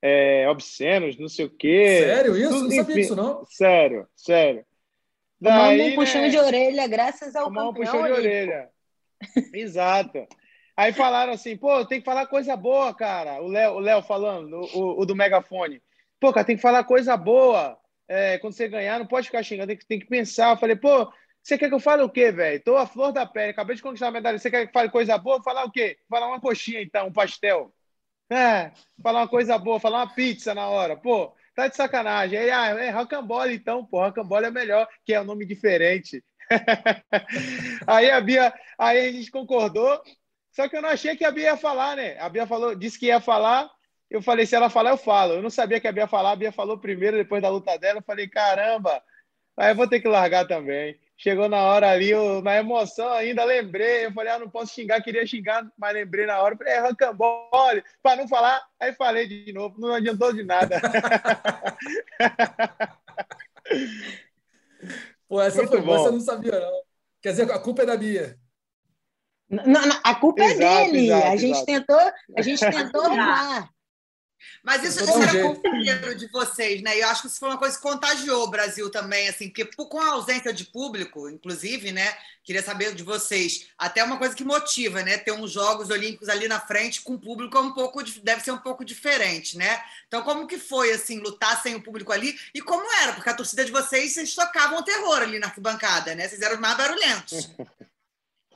é, 0.00 0.48
obscenos, 0.48 1.18
não 1.18 1.28
sei 1.28 1.46
o 1.46 1.50
quê. 1.50 2.04
Sério 2.04 2.36
isso? 2.36 2.48
Tudo, 2.48 2.62
Não 2.62 2.70
sabia 2.70 2.82
enfim. 2.82 2.94
disso, 2.94 3.16
não. 3.16 3.44
Sério, 3.46 4.06
sério. 4.16 4.64
Daí, 5.40 5.92
um 5.92 5.94
puxão 5.94 6.22
né, 6.22 6.28
de 6.28 6.38
orelha 6.38 6.86
graças 6.86 7.34
ao 7.34 7.44
tomar 7.46 7.64
um 7.68 7.72
campeão. 7.72 7.84
puxão 7.92 8.04
de 8.06 8.12
olímpico. 8.12 8.28
orelha. 8.28 8.68
Exato. 9.52 10.26
Aí 10.76 10.92
falaram 10.92 11.32
assim, 11.32 11.56
pô, 11.56 11.84
tem 11.84 11.98
que 12.00 12.04
falar 12.04 12.26
coisa 12.26 12.56
boa, 12.56 12.94
cara. 12.94 13.42
O 13.42 13.48
Léo, 13.48 13.74
o 13.74 13.78
Léo 13.80 14.02
falando, 14.02 14.60
o, 14.74 15.00
o- 15.02 15.06
do 15.06 15.14
megafone. 15.16 15.82
Pô, 16.18 16.32
cara, 16.32 16.46
tem 16.46 16.56
que 16.56 16.62
falar 16.62 16.84
coisa 16.84 17.16
boa. 17.16 17.78
É, 18.08 18.38
quando 18.38 18.54
você 18.54 18.68
ganhar, 18.68 18.98
não 18.98 19.06
pode 19.06 19.26
ficar 19.26 19.42
xingando, 19.42 19.68
tem 19.68 19.76
que, 19.76 19.86
tem 19.86 19.98
que 20.00 20.06
pensar. 20.06 20.50
Eu 20.52 20.56
falei, 20.56 20.76
pô, 20.76 21.10
você 21.42 21.56
quer 21.58 21.68
que 21.68 21.74
eu 21.74 21.80
fale 21.80 22.02
o 22.02 22.08
quê, 22.10 22.32
velho? 22.32 22.62
Tô 22.62 22.76
a 22.76 22.86
flor 22.86 23.12
da 23.12 23.26
pele, 23.26 23.50
acabei 23.50 23.76
de 23.76 23.82
conquistar 23.82 24.08
a 24.08 24.10
medalha. 24.10 24.38
Você 24.38 24.50
quer 24.50 24.62
que 24.64 24.68
eu 24.70 24.72
fale 24.72 24.90
coisa 24.90 25.16
boa? 25.18 25.42
Falar 25.42 25.64
o 25.64 25.70
quê? 25.70 25.98
Falar 26.08 26.26
uma 26.28 26.40
coxinha, 26.40 26.80
então, 26.82 27.06
um 27.08 27.12
pastel. 27.12 27.72
É, 28.32 28.72
falar 29.02 29.20
uma 29.22 29.28
coisa 29.28 29.58
boa, 29.58 29.80
falar 29.80 29.98
uma 30.04 30.14
pizza 30.14 30.54
na 30.54 30.68
hora. 30.68 30.96
Pô, 30.96 31.34
tá 31.54 31.68
de 31.68 31.76
sacanagem. 31.76 32.38
Aí, 32.38 32.50
ah, 32.50 32.68
é 32.80 32.90
rocambole, 32.90 33.54
então, 33.56 33.84
pô, 33.86 34.00
rocambole 34.04 34.46
é 34.46 34.50
melhor, 34.50 34.88
que 35.04 35.14
é 35.14 35.20
um 35.20 35.24
nome 35.24 35.46
diferente. 35.46 36.22
aí 37.86 38.10
a 38.10 38.20
Bia, 38.20 38.52
aí 38.78 39.08
a 39.08 39.12
gente 39.12 39.30
concordou. 39.30 40.00
Só 40.52 40.68
que 40.68 40.76
eu 40.76 40.82
não 40.82 40.88
achei 40.88 41.16
que 41.16 41.24
a 41.24 41.30
Bia 41.30 41.50
ia 41.50 41.56
falar, 41.56 41.96
né? 41.96 42.18
A 42.18 42.28
Bia 42.28 42.46
falou, 42.46 42.74
disse 42.74 42.98
que 42.98 43.06
ia 43.06 43.20
falar. 43.20 43.70
Eu 44.10 44.20
falei, 44.20 44.44
se 44.44 44.56
ela 44.56 44.68
falar, 44.68 44.90
eu 44.90 44.96
falo. 44.96 45.34
Eu 45.34 45.42
não 45.42 45.50
sabia 45.50 45.80
que 45.80 45.86
a 45.86 45.92
Bia 45.92 46.02
ia 46.02 46.08
falar. 46.08 46.32
A 46.32 46.36
Bia 46.36 46.52
falou 46.52 46.78
primeiro, 46.78 47.16
depois 47.16 47.40
da 47.40 47.48
luta 47.48 47.78
dela. 47.78 48.00
Eu 48.00 48.02
falei, 48.02 48.28
caramba, 48.28 49.02
aí 49.56 49.70
eu 49.70 49.76
vou 49.76 49.88
ter 49.88 50.00
que 50.00 50.08
largar 50.08 50.46
também. 50.46 50.98
Chegou 51.16 51.48
na 51.48 51.58
hora 51.58 51.90
ali, 51.90 52.10
eu, 52.10 52.42
na 52.42 52.56
emoção 52.56 53.08
ainda, 53.12 53.44
lembrei. 53.44 54.06
Eu 54.06 54.12
falei, 54.12 54.32
ah, 54.32 54.38
não 54.38 54.50
posso 54.50 54.74
xingar, 54.74 55.02
queria 55.02 55.26
xingar, 55.26 55.64
mas 55.78 55.94
lembrei 55.94 56.26
na 56.26 56.40
hora. 56.40 56.56
Falei, 56.56 56.72
é 56.72 56.80
rancambole, 56.80 57.84
para 58.02 58.16
não 58.16 58.26
falar. 58.26 58.60
Aí 58.80 58.92
falei 58.94 59.28
de 59.28 59.52
novo, 59.52 59.78
não 59.78 59.94
adiantou 59.94 60.32
de 60.32 60.42
nada. 60.42 60.80
Pô, 65.30 65.40
essa 65.40 65.58
Muito 65.58 65.70
foi 65.70 65.80
boa, 65.80 66.08
eu 66.08 66.12
não 66.12 66.20
sabia, 66.20 66.58
não. 66.58 66.82
Quer 67.22 67.30
dizer, 67.30 67.52
a 67.52 67.58
culpa 67.60 67.82
é 67.82 67.86
da 67.86 67.96
Bia. 67.96 68.36
Não, 69.48 69.64
não, 69.64 70.00
a 70.02 70.14
culpa 70.16 70.42
exato, 70.42 70.60
é 70.60 70.84
dele. 70.86 71.06
Exato, 71.06 71.26
a, 71.28 71.36
gente 71.36 71.64
tentou, 71.64 72.12
a 72.36 72.42
gente 72.42 72.58
tentou 72.58 73.02
arrumar. 73.06 73.70
Mas 74.62 74.82
isso, 74.84 75.02
isso 75.02 75.22
era 75.22 75.42
companheiro 75.42 76.14
de 76.14 76.26
vocês, 76.28 76.82
né? 76.82 76.96
E 76.96 77.00
eu 77.00 77.08
acho 77.08 77.22
que 77.22 77.28
isso 77.28 77.38
foi 77.38 77.48
uma 77.48 77.58
coisa 77.58 77.76
que 77.76 77.82
contagiou 77.82 78.44
o 78.44 78.50
Brasil 78.50 78.90
também, 78.90 79.28
assim, 79.28 79.48
porque 79.48 79.64
com 79.64 80.00
a 80.00 80.12
ausência 80.12 80.52
de 80.52 80.64
público, 80.64 81.28
inclusive, 81.28 81.92
né? 81.92 82.16
Queria 82.44 82.62
saber 82.62 82.94
de 82.94 83.02
vocês, 83.02 83.68
até 83.78 84.02
uma 84.02 84.18
coisa 84.18 84.34
que 84.34 84.44
motiva, 84.44 85.02
né? 85.02 85.18
Ter 85.18 85.32
uns 85.32 85.52
Jogos 85.52 85.90
Olímpicos 85.90 86.28
ali 86.28 86.48
na 86.48 86.60
frente 86.60 87.00
com 87.02 87.14
o 87.14 87.18
público 87.18 87.56
é 87.56 87.60
um 87.60 87.72
pouco, 87.72 88.02
deve 88.22 88.42
ser 88.42 88.52
um 88.52 88.58
pouco 88.58 88.84
diferente, 88.84 89.56
né? 89.56 89.82
Então, 90.08 90.22
como 90.22 90.46
que 90.46 90.58
foi, 90.58 90.92
assim, 90.92 91.18
lutar 91.20 91.62
sem 91.62 91.74
o 91.74 91.82
público 91.82 92.12
ali? 92.12 92.38
E 92.54 92.60
como 92.60 92.84
era? 93.02 93.12
Porque 93.12 93.30
a 93.30 93.34
torcida 93.34 93.64
de 93.64 93.72
vocês, 93.72 94.12
vocês 94.12 94.34
tocavam 94.34 94.82
terror 94.82 95.22
ali 95.22 95.38
na 95.38 95.46
arquibancada, 95.46 96.14
né? 96.14 96.28
Vocês 96.28 96.42
eram 96.42 96.60
mais 96.60 96.76
barulhentos. 96.76 97.50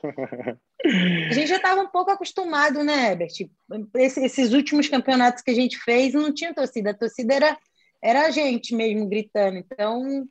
A 0.84 1.32
gente 1.32 1.46
já 1.46 1.56
estava 1.56 1.80
um 1.80 1.88
pouco 1.88 2.10
acostumado, 2.10 2.84
né, 2.84 3.10
Herbert? 3.10 3.32
Esse, 3.96 4.24
esses 4.24 4.52
últimos 4.52 4.88
campeonatos 4.88 5.42
que 5.42 5.50
a 5.50 5.54
gente 5.54 5.78
fez 5.78 6.12
não 6.12 6.32
tinha 6.32 6.52
torcida, 6.52 6.90
a 6.90 6.94
torcida 6.94 7.34
era, 7.34 7.58
era 8.02 8.26
a 8.26 8.30
gente 8.30 8.74
mesmo 8.74 9.08
gritando. 9.08 9.56
Então, 9.56 10.26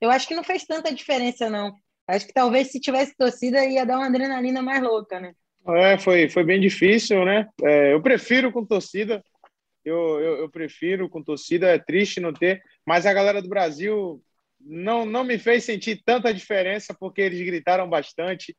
eu 0.00 0.10
acho 0.10 0.28
que 0.28 0.34
não 0.34 0.44
fez 0.44 0.64
tanta 0.64 0.94
diferença, 0.94 1.50
não. 1.50 1.74
Acho 2.06 2.26
que 2.26 2.32
talvez 2.32 2.70
se 2.70 2.78
tivesse 2.78 3.16
torcida 3.16 3.64
ia 3.64 3.84
dar 3.84 3.96
uma 3.96 4.06
adrenalina 4.06 4.62
mais 4.62 4.80
louca, 4.80 5.18
né? 5.18 5.32
É, 5.68 5.98
foi, 5.98 6.28
foi 6.28 6.44
bem 6.44 6.60
difícil, 6.60 7.24
né? 7.24 7.48
É, 7.64 7.92
eu 7.92 8.00
prefiro 8.00 8.52
com 8.52 8.64
torcida. 8.64 9.22
Eu, 9.84 10.20
eu, 10.20 10.36
eu, 10.38 10.48
prefiro 10.48 11.08
com 11.08 11.22
torcida, 11.22 11.68
é 11.68 11.78
triste 11.78 12.20
não 12.20 12.32
ter, 12.32 12.60
mas 12.84 13.06
a 13.06 13.12
galera 13.12 13.40
do 13.40 13.48
Brasil 13.48 14.20
não, 14.60 15.06
não 15.06 15.22
me 15.22 15.38
fez 15.38 15.62
sentir 15.64 16.02
tanta 16.04 16.34
diferença 16.34 16.94
porque 16.98 17.20
eles 17.20 17.40
gritaram 17.40 17.88
bastante 17.88 18.56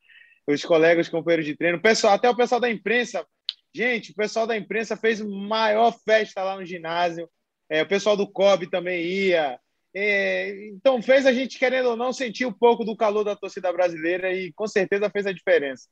os 0.48 0.64
colegas, 0.64 1.10
companheiros 1.10 1.46
de 1.46 1.56
treino, 1.56 1.82
pessoal, 1.82 2.14
até 2.14 2.30
o 2.30 2.36
pessoal 2.36 2.62
da 2.62 2.70
imprensa. 2.70 3.26
Gente, 3.74 4.12
o 4.12 4.16
pessoal 4.16 4.48
da 4.48 4.56
imprensa 4.58 4.96
fez 4.96 5.22
maior 5.22 5.92
festa 6.06 6.44
lá 6.44 6.56
no 6.56 6.66
ginásio. 6.66 7.30
É, 7.70 7.82
o 7.82 7.88
pessoal 7.88 8.16
do 8.16 8.32
COB 8.32 8.68
também 8.68 9.04
ia. 9.04 9.60
É, 9.94 10.68
então 10.68 11.02
fez 11.02 11.26
a 11.26 11.34
gente, 11.34 11.60
querendo 11.60 11.90
ou 11.90 11.98
não, 11.98 12.14
sentir 12.14 12.46
um 12.46 12.54
pouco 12.54 12.86
do 12.86 12.96
calor 12.96 13.24
da 13.24 13.36
torcida 13.36 13.72
brasileira 13.74 14.34
e 14.34 14.54
com 14.54 14.68
certeza 14.68 15.10
fez 15.10 15.28
a 15.28 15.34
diferença. 15.34 15.88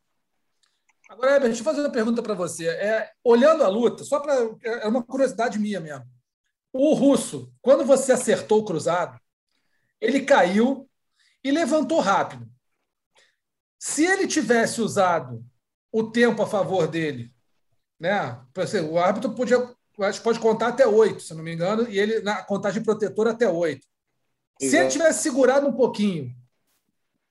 Agora, 1.10 1.39
deixa 1.39 1.60
eu 1.60 1.64
fazer 1.66 1.82
uma 1.82 1.91
pergunta 1.91 2.24
para 2.24 2.34
você. 2.34 2.68
É, 2.68 3.12
olhando 3.24 3.64
a 3.64 3.68
luta, 3.68 4.03
só 4.03 4.20
para. 4.20 4.34
É 4.64 4.88
uma 4.88 5.03
curiosidade 5.03 5.60
minha 5.60 5.80
mesmo. 5.80 6.06
O 6.72 6.93
russo, 6.93 7.53
quando 7.62 7.86
você 7.86 8.12
acertou 8.12 8.60
o 8.60 8.66
cruzado, 8.66 9.20
ele 10.01 10.22
caiu 10.22 10.89
e 11.43 11.51
levantou 11.51 11.99
rápido. 11.99 12.47
Se 13.88 14.04
ele 14.04 14.26
tivesse 14.26 14.82
usado 14.82 15.46
o 15.92 16.10
tempo 16.10 16.42
a 16.42 16.48
favor 16.48 16.88
dele, 16.88 17.32
né? 18.00 18.36
O 18.90 18.98
árbitro 18.98 19.36
podia, 19.36 19.60
acho 20.00 20.24
pode 20.24 20.40
contar 20.40 20.70
até 20.70 20.88
oito, 20.88 21.22
se 21.22 21.36
não 21.36 21.44
me 21.44 21.54
engano, 21.54 21.88
e 21.88 22.00
ele 22.00 22.20
na 22.22 22.42
contagem 22.42 22.82
protetora 22.82 23.30
até 23.30 23.48
oito. 23.48 23.86
Se 24.60 24.76
ele 24.76 24.90
tivesse 24.90 25.22
segurado 25.22 25.68
um 25.68 25.72
pouquinho, 25.72 26.36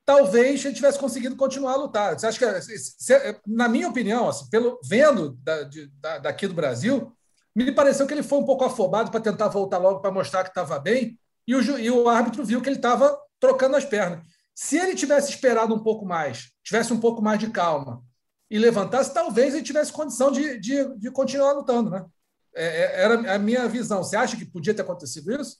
talvez 0.06 0.64
ele 0.64 0.76
tivesse 0.76 0.96
conseguido 0.96 1.34
continuar 1.34 1.72
a 1.72 1.76
lutar. 1.76 2.16
Você 2.16 2.28
acha 2.28 2.38
que, 2.38 2.62
se, 2.78 3.40
na 3.44 3.68
minha 3.68 3.88
opinião, 3.88 4.28
assim, 4.28 4.48
pelo 4.48 4.78
vendo 4.84 5.32
da, 5.42 5.64
de, 5.64 5.88
da, 6.00 6.18
daqui 6.18 6.46
do 6.46 6.54
Brasil, 6.54 7.12
me 7.52 7.72
pareceu 7.72 8.06
que 8.06 8.14
ele 8.14 8.22
foi 8.22 8.38
um 8.38 8.46
pouco 8.46 8.64
afobado 8.64 9.10
para 9.10 9.20
tentar 9.20 9.48
voltar 9.48 9.78
logo 9.78 9.98
para 9.98 10.12
mostrar 10.12 10.44
que 10.44 10.50
estava 10.50 10.78
bem, 10.78 11.18
e 11.48 11.56
o, 11.56 11.78
e 11.80 11.90
o 11.90 12.08
árbitro 12.08 12.44
viu 12.44 12.62
que 12.62 12.68
ele 12.68 12.76
estava 12.76 13.18
trocando 13.40 13.74
as 13.74 13.84
pernas. 13.84 14.33
Se 14.54 14.78
ele 14.78 14.94
tivesse 14.94 15.30
esperado 15.30 15.74
um 15.74 15.82
pouco 15.82 16.06
mais, 16.06 16.52
tivesse 16.62 16.92
um 16.92 17.00
pouco 17.00 17.20
mais 17.20 17.38
de 17.38 17.50
calma 17.50 18.02
e 18.50 18.58
levantasse, 18.58 19.12
talvez 19.12 19.54
ele 19.54 19.64
tivesse 19.64 19.92
condição 19.92 20.30
de, 20.30 20.58
de, 20.58 20.96
de 20.96 21.10
continuar 21.10 21.52
lutando, 21.52 21.90
né? 21.90 22.06
É, 22.54 22.64
é 22.64 23.02
era 23.02 23.34
a 23.34 23.38
minha 23.38 23.66
visão. 23.68 24.02
Você 24.02 24.16
acha 24.16 24.36
que 24.36 24.44
podia 24.44 24.72
ter 24.72 24.82
acontecido 24.82 25.32
isso? 25.40 25.58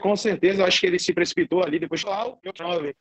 Com 0.00 0.16
certeza, 0.16 0.60
eu 0.60 0.66
acho 0.66 0.80
que 0.80 0.86
ele 0.86 0.98
se 0.98 1.14
precipitou 1.14 1.62
ali, 1.62 1.78
depois 1.78 2.00
falou, 2.00 2.38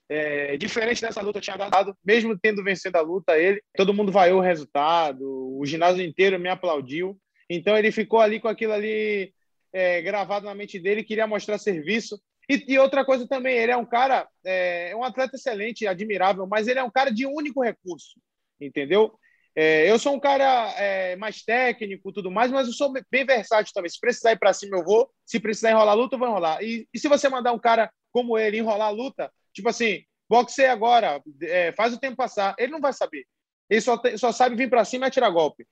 é, 0.07 0.55
diferente 0.57 1.01
dessa 1.01 1.21
luta, 1.21 1.41
tinha 1.41 1.57
dado, 1.57 1.97
mesmo 2.05 2.37
tendo 2.37 2.63
vencido 2.63 2.97
a 2.97 3.01
luta, 3.01 3.37
ele, 3.37 3.61
todo 3.75 3.93
mundo 3.93 4.11
vaiou 4.11 4.39
o 4.39 4.43
resultado, 4.43 5.23
o 5.25 5.65
ginásio 5.65 6.05
inteiro 6.05 6.39
me 6.39 6.49
aplaudiu, 6.49 7.19
então 7.49 7.75
ele 7.75 7.91
ficou 7.91 8.19
ali 8.19 8.39
com 8.39 8.47
aquilo 8.47 8.73
ali 8.73 9.33
é, 9.73 10.01
gravado 10.03 10.45
na 10.45 10.53
mente 10.53 10.79
dele, 10.79 11.03
queria 11.03 11.25
mostrar 11.25 11.57
serviço, 11.57 12.21
e, 12.49 12.73
e, 12.73 12.79
outra 12.79 13.05
coisa 13.05 13.27
também, 13.27 13.57
ele 13.57 13.71
é 13.71 13.77
um 13.77 13.85
cara, 13.85 14.27
é 14.45 14.93
um 14.95 15.03
atleta 15.03 15.35
excelente, 15.35 15.87
admirável, 15.87 16.45
mas 16.45 16.67
ele 16.67 16.79
é 16.79 16.83
um 16.83 16.91
cara 16.91 17.09
de 17.09 17.25
único 17.25 17.63
recurso, 17.63 18.19
entendeu? 18.59 19.17
É, 19.55 19.89
eu 19.89 19.99
sou 19.99 20.15
um 20.15 20.19
cara 20.19 20.71
é, 20.77 21.15
mais 21.15 21.43
técnico 21.43 22.11
tudo 22.11 22.31
mais, 22.31 22.51
mas 22.51 22.67
eu 22.67 22.73
sou 22.73 22.91
bem 23.11 23.25
versátil 23.25 23.71
também. 23.73 23.89
Se 23.89 23.99
precisar 23.99 24.31
ir 24.31 24.39
para 24.39 24.53
cima, 24.53 24.77
eu 24.77 24.83
vou. 24.83 25.09
Se 25.25 25.39
precisar 25.39 25.71
enrolar 25.71 25.93
a 25.93 25.97
luta, 25.97 26.15
eu 26.15 26.19
vou 26.19 26.27
enrolar. 26.27 26.63
E, 26.63 26.87
e, 26.93 26.99
se 26.99 27.07
você 27.07 27.29
mandar 27.29 27.53
um 27.53 27.59
cara 27.59 27.91
como 28.11 28.37
ele 28.37 28.57
enrolar 28.57 28.87
a 28.87 28.91
luta, 28.91 29.31
tipo 29.53 29.69
assim, 29.69 30.03
boxe 30.27 30.65
agora, 30.65 31.21
é, 31.43 31.71
faz 31.73 31.93
o 31.93 31.99
tempo 31.99 32.17
passar, 32.17 32.55
ele 32.57 32.71
não 32.71 32.81
vai 32.81 32.93
saber. 32.93 33.25
Ele 33.69 33.81
só, 33.81 34.01
só 34.17 34.31
sabe 34.31 34.55
vir 34.55 34.69
para 34.69 34.85
cima 34.85 35.05
e 35.05 35.07
atirar 35.07 35.31
golpe. 35.31 35.65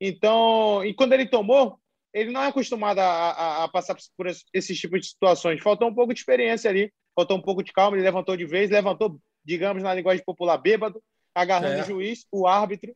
Então, 0.00 0.84
e 0.84 0.92
quando 0.94 1.12
ele 1.12 1.26
tomou, 1.26 1.78
ele 2.12 2.30
não 2.30 2.42
é 2.42 2.48
acostumado 2.48 2.98
a, 2.98 3.04
a, 3.04 3.64
a 3.64 3.68
passar 3.68 3.96
por 4.16 4.26
esse 4.26 4.74
tipo 4.74 4.98
de 4.98 5.06
situações. 5.06 5.62
Faltou 5.62 5.88
um 5.88 5.94
pouco 5.94 6.12
de 6.12 6.20
experiência 6.20 6.70
ali, 6.70 6.92
faltou 7.14 7.36
um 7.36 7.42
pouco 7.42 7.62
de 7.62 7.72
calma. 7.72 7.96
Ele 7.96 8.04
levantou 8.04 8.36
de 8.36 8.44
vez, 8.44 8.70
levantou, 8.70 9.18
digamos, 9.44 9.82
na 9.82 9.94
linguagem 9.94 10.24
popular, 10.24 10.58
bêbado, 10.58 11.02
agarrando 11.34 11.80
é. 11.80 11.82
o 11.82 11.86
juiz, 11.86 12.26
o 12.30 12.46
árbitro. 12.46 12.94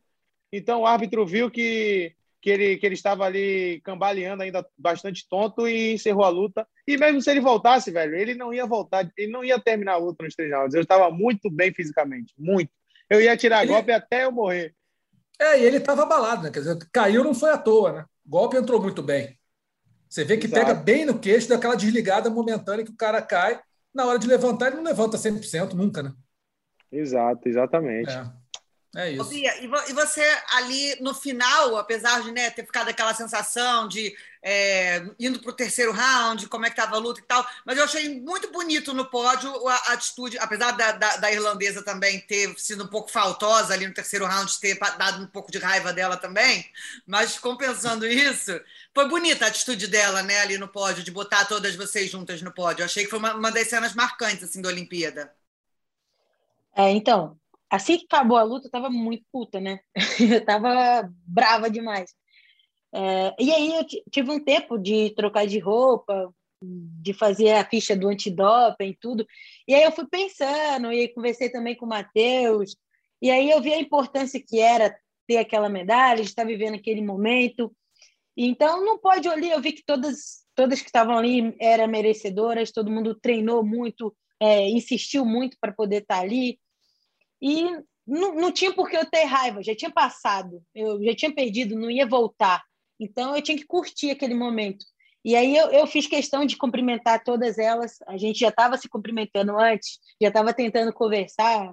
Então 0.53 0.83
o 0.83 0.87
árbitro 0.87 1.27
viu 1.27 1.51
que, 1.51 2.15
que, 2.43 2.51
ele, 2.51 2.77
que 2.77 2.87
ele 2.87 2.95
estava 2.95 3.25
ali 3.25 3.81
cambaleando 3.83 4.43
ainda 4.43 4.67
bastante 4.77 5.27
tonto 5.29 5.67
e 5.67 5.95
encerrou 5.95 6.25
a 6.25 6.29
luta. 6.29 6.67
E 6.87 6.97
mesmo 6.97 7.21
se 7.23 7.31
ele 7.31 7.41
voltasse, 7.41 7.91
velho, 7.91 8.15
ele 8.15 8.35
não 8.35 8.53
ia 8.53 8.67
voltar, 8.67 9.11
ele 9.17 9.33
não 9.33 9.43
ia 9.43 9.59
terminar 9.59 9.95
a 9.95 9.99
luta 9.99 10.25
nos 10.25 10.35
três 10.35 10.53
rounds. 10.53 10.75
Eu 10.75 10.83
estava 10.83 11.11
muito 11.11 11.51
bem 11.51 11.73
fisicamente, 11.73 12.35
muito. 12.39 12.71
Eu 13.09 13.21
ia 13.21 13.37
tirar 13.37 13.63
ele... 13.63 13.73
golpe 13.73 13.93
até 13.93 14.25
eu 14.25 14.33
morrer. 14.33 14.75
É, 15.39 15.61
e 15.61 15.65
ele 15.65 15.77
estava 15.79 16.03
abalado, 16.03 16.45
né? 16.45 16.51
Quer 16.51 16.61
dizer, 16.61 16.79
caiu 16.93 17.23
não 17.23 17.35
foi 17.35 17.51
à 17.51 17.59
toa, 17.59 17.93
né? 17.93 18.05
O 18.27 18.31
golpe 18.31 18.57
entrou 18.57 18.83
muito 18.83 19.03
bem. 19.03 19.39
Você 20.09 20.25
vê 20.25 20.37
que 20.37 20.47
Exato. 20.47 20.61
pega 20.61 20.75
bem 20.75 21.05
no 21.05 21.19
queixo 21.19 21.49
daquela 21.49 21.77
desligada 21.77 22.29
momentânea 22.29 22.85
que 22.85 22.91
o 22.91 22.97
cara 22.97 23.23
cai. 23.23 23.61
Na 23.95 24.05
hora 24.05 24.19
de 24.19 24.27
levantar, 24.27 24.69
ele 24.69 24.77
não 24.77 24.85
levanta 24.85 25.17
100%, 25.17 25.73
nunca, 25.73 26.03
né? 26.03 26.13
Exato, 26.91 27.49
exatamente. 27.49 28.11
É. 28.11 28.31
É 28.97 29.11
isso. 29.11 29.29
Bia, 29.29 29.53
e 29.63 29.93
você 29.93 30.23
ali 30.55 30.97
no 31.03 31.13
final, 31.13 31.77
apesar 31.77 32.23
de 32.23 32.33
né, 32.33 32.49
ter 32.49 32.65
ficado 32.65 32.89
aquela 32.89 33.13
sensação 33.13 33.87
de 33.87 34.17
é, 34.49 35.05
indo 35.19 35.41
para 35.41 35.51
o 35.51 35.53
terceiro 35.53 35.91
round, 35.91 36.49
como 36.49 36.65
é 36.65 36.71
que 36.71 36.79
estava 36.79 36.95
a 36.95 37.01
luta 37.01 37.19
e 37.19 37.25
tal, 37.25 37.45
mas 37.65 37.77
eu 37.77 37.83
achei 37.83 38.21
muito 38.21 38.53
bonito 38.53 38.95
no 38.95 39.05
pódio 39.05 39.51
a, 39.67 39.93
atitude, 39.93 40.39
apesar 40.39 40.71
da, 40.71 40.93
da, 40.93 41.17
da, 41.17 41.33
irlandesa 41.33 41.83
também 41.83 42.21
ter 42.21 42.57
sido 42.57 42.85
um 42.85 42.87
pouco 42.87 43.11
faltosa 43.11 43.75
ali 43.75 43.89
no 43.89 43.93
terceiro 43.93 44.25
round, 44.25 44.61
ter 44.61 44.79
dado 44.79 45.25
um 45.25 45.27
pouco 45.27 45.51
de 45.51 45.59
raiva 45.59 45.93
dela 45.93 46.17
também, 46.17 46.65
mas 47.05 47.41
compensando 47.41 48.07
isso, 48.07 48.53
foi 48.95 49.09
bonita 49.09 49.47
a 49.47 49.49
atitude 49.49 49.89
dela 49.89 50.23
né, 50.23 50.39
ali 50.39 50.57
no 50.57 50.69
pódio, 50.69 51.03
de 51.03 51.11
botar 51.11 51.45
todas 51.47 51.75
vocês 51.75 52.09
juntas 52.09 52.41
no 52.41 52.55
pódio. 52.55 52.83
Eu 52.83 52.87
achei 52.87 53.03
que 53.03 53.11
foi 53.11 53.19
uma, 53.19 53.35
uma 53.35 53.51
das 53.51 53.67
cenas 53.67 53.95
marcantes 53.95 54.45
assim, 54.45 54.63
da 54.63 54.69
Olimpíada. 54.69 55.35
É, 56.73 56.93
então, 56.93 57.37
assim 57.69 57.99
que 57.99 58.05
acabou 58.05 58.37
a 58.37 58.45
luta, 58.45 58.69
eu 58.69 58.71
tava 58.71 58.91
muito 58.91 59.25
puta, 59.33 59.61
né? 59.61 59.81
eu 60.21 60.45
tava 60.45 61.13
brava 61.27 61.69
demais. 61.69 62.15
É, 62.95 63.35
e 63.39 63.53
aí 63.53 63.75
eu 63.75 63.85
tive 64.11 64.31
um 64.31 64.43
tempo 64.43 64.79
de 64.79 65.11
trocar 65.15 65.47
de 65.47 65.59
roupa, 65.59 66.33
de 66.63 67.13
fazer 67.13 67.53
a 67.53 67.69
ficha 67.69 67.97
do 67.97 68.09
antidoping 68.09 68.97
tudo. 69.01 69.27
E 69.69 69.75
aí 69.75 69.83
eu 69.83 69.93
fui 69.93 70.07
pensando, 70.07 70.93
e 70.93 71.09
conversei 71.09 71.51
também 71.51 71.77
com 71.77 71.87
o 71.87 71.89
Matheus, 71.89 72.77
e 73.21 73.31
aí 73.31 73.51
eu 73.51 73.61
vi 73.61 73.73
a 73.73 73.81
importância 73.81 74.43
que 74.43 74.59
era 74.61 74.97
ter 75.27 75.39
aquela 75.39 75.69
medalha, 75.69 76.23
de 76.23 76.29
estar 76.29 76.45
vivendo 76.45 76.75
aquele 76.75 77.03
momento. 77.03 77.75
Então 78.37 78.85
não 78.85 78.99
pode 78.99 79.29
olhar, 79.29 79.53
eu 79.53 79.61
vi 79.61 79.73
que 79.73 79.85
todas 79.85 80.47
todas 80.57 80.81
que 80.81 80.87
estavam 80.87 81.19
ali 81.19 81.55
eram 81.61 81.87
merecedoras, 81.87 82.73
todo 82.73 82.91
mundo 82.91 83.15
treinou 83.15 83.63
muito, 83.63 84.17
é, 84.41 84.69
insistiu 84.71 85.25
muito 85.25 85.57
para 85.61 85.71
poder 85.71 86.03
estar 86.03 86.21
ali. 86.21 86.59
E 87.41 87.65
não, 88.07 88.35
não 88.35 88.51
tinha 88.51 88.73
por 88.73 88.89
que 88.89 88.97
eu 88.97 89.09
ter 89.09 89.25
raiva, 89.25 89.63
já 89.63 89.77
tinha 89.77 89.91
passado, 89.91 90.63
eu 90.75 91.03
já 91.05 91.15
tinha 91.15 91.35
perdido, 91.35 91.79
não 91.79 91.91
ia 91.91 92.07
voltar. 92.07 92.65
Então 92.99 93.35
eu 93.35 93.43
tinha 93.43 93.57
que 93.57 93.67
curtir 93.67 94.11
aquele 94.11 94.35
momento. 94.35 94.85
E 95.25 95.35
aí 95.35 95.57
eu, 95.57 95.71
eu 95.71 95.87
fiz 95.89 96.07
questão 96.07 96.45
de 96.47 96.57
cumprimentar 96.57 97.25
todas 97.25 97.59
elas. 97.59 97.97
A 98.07 98.17
gente 98.17 98.39
já 98.39 98.49
estava 98.49 98.77
se 98.77 98.89
cumprimentando 98.89 99.59
antes, 99.59 99.99
já 100.23 100.29
estava 100.29 100.55
tentando 100.55 100.93
conversar, 100.93 101.73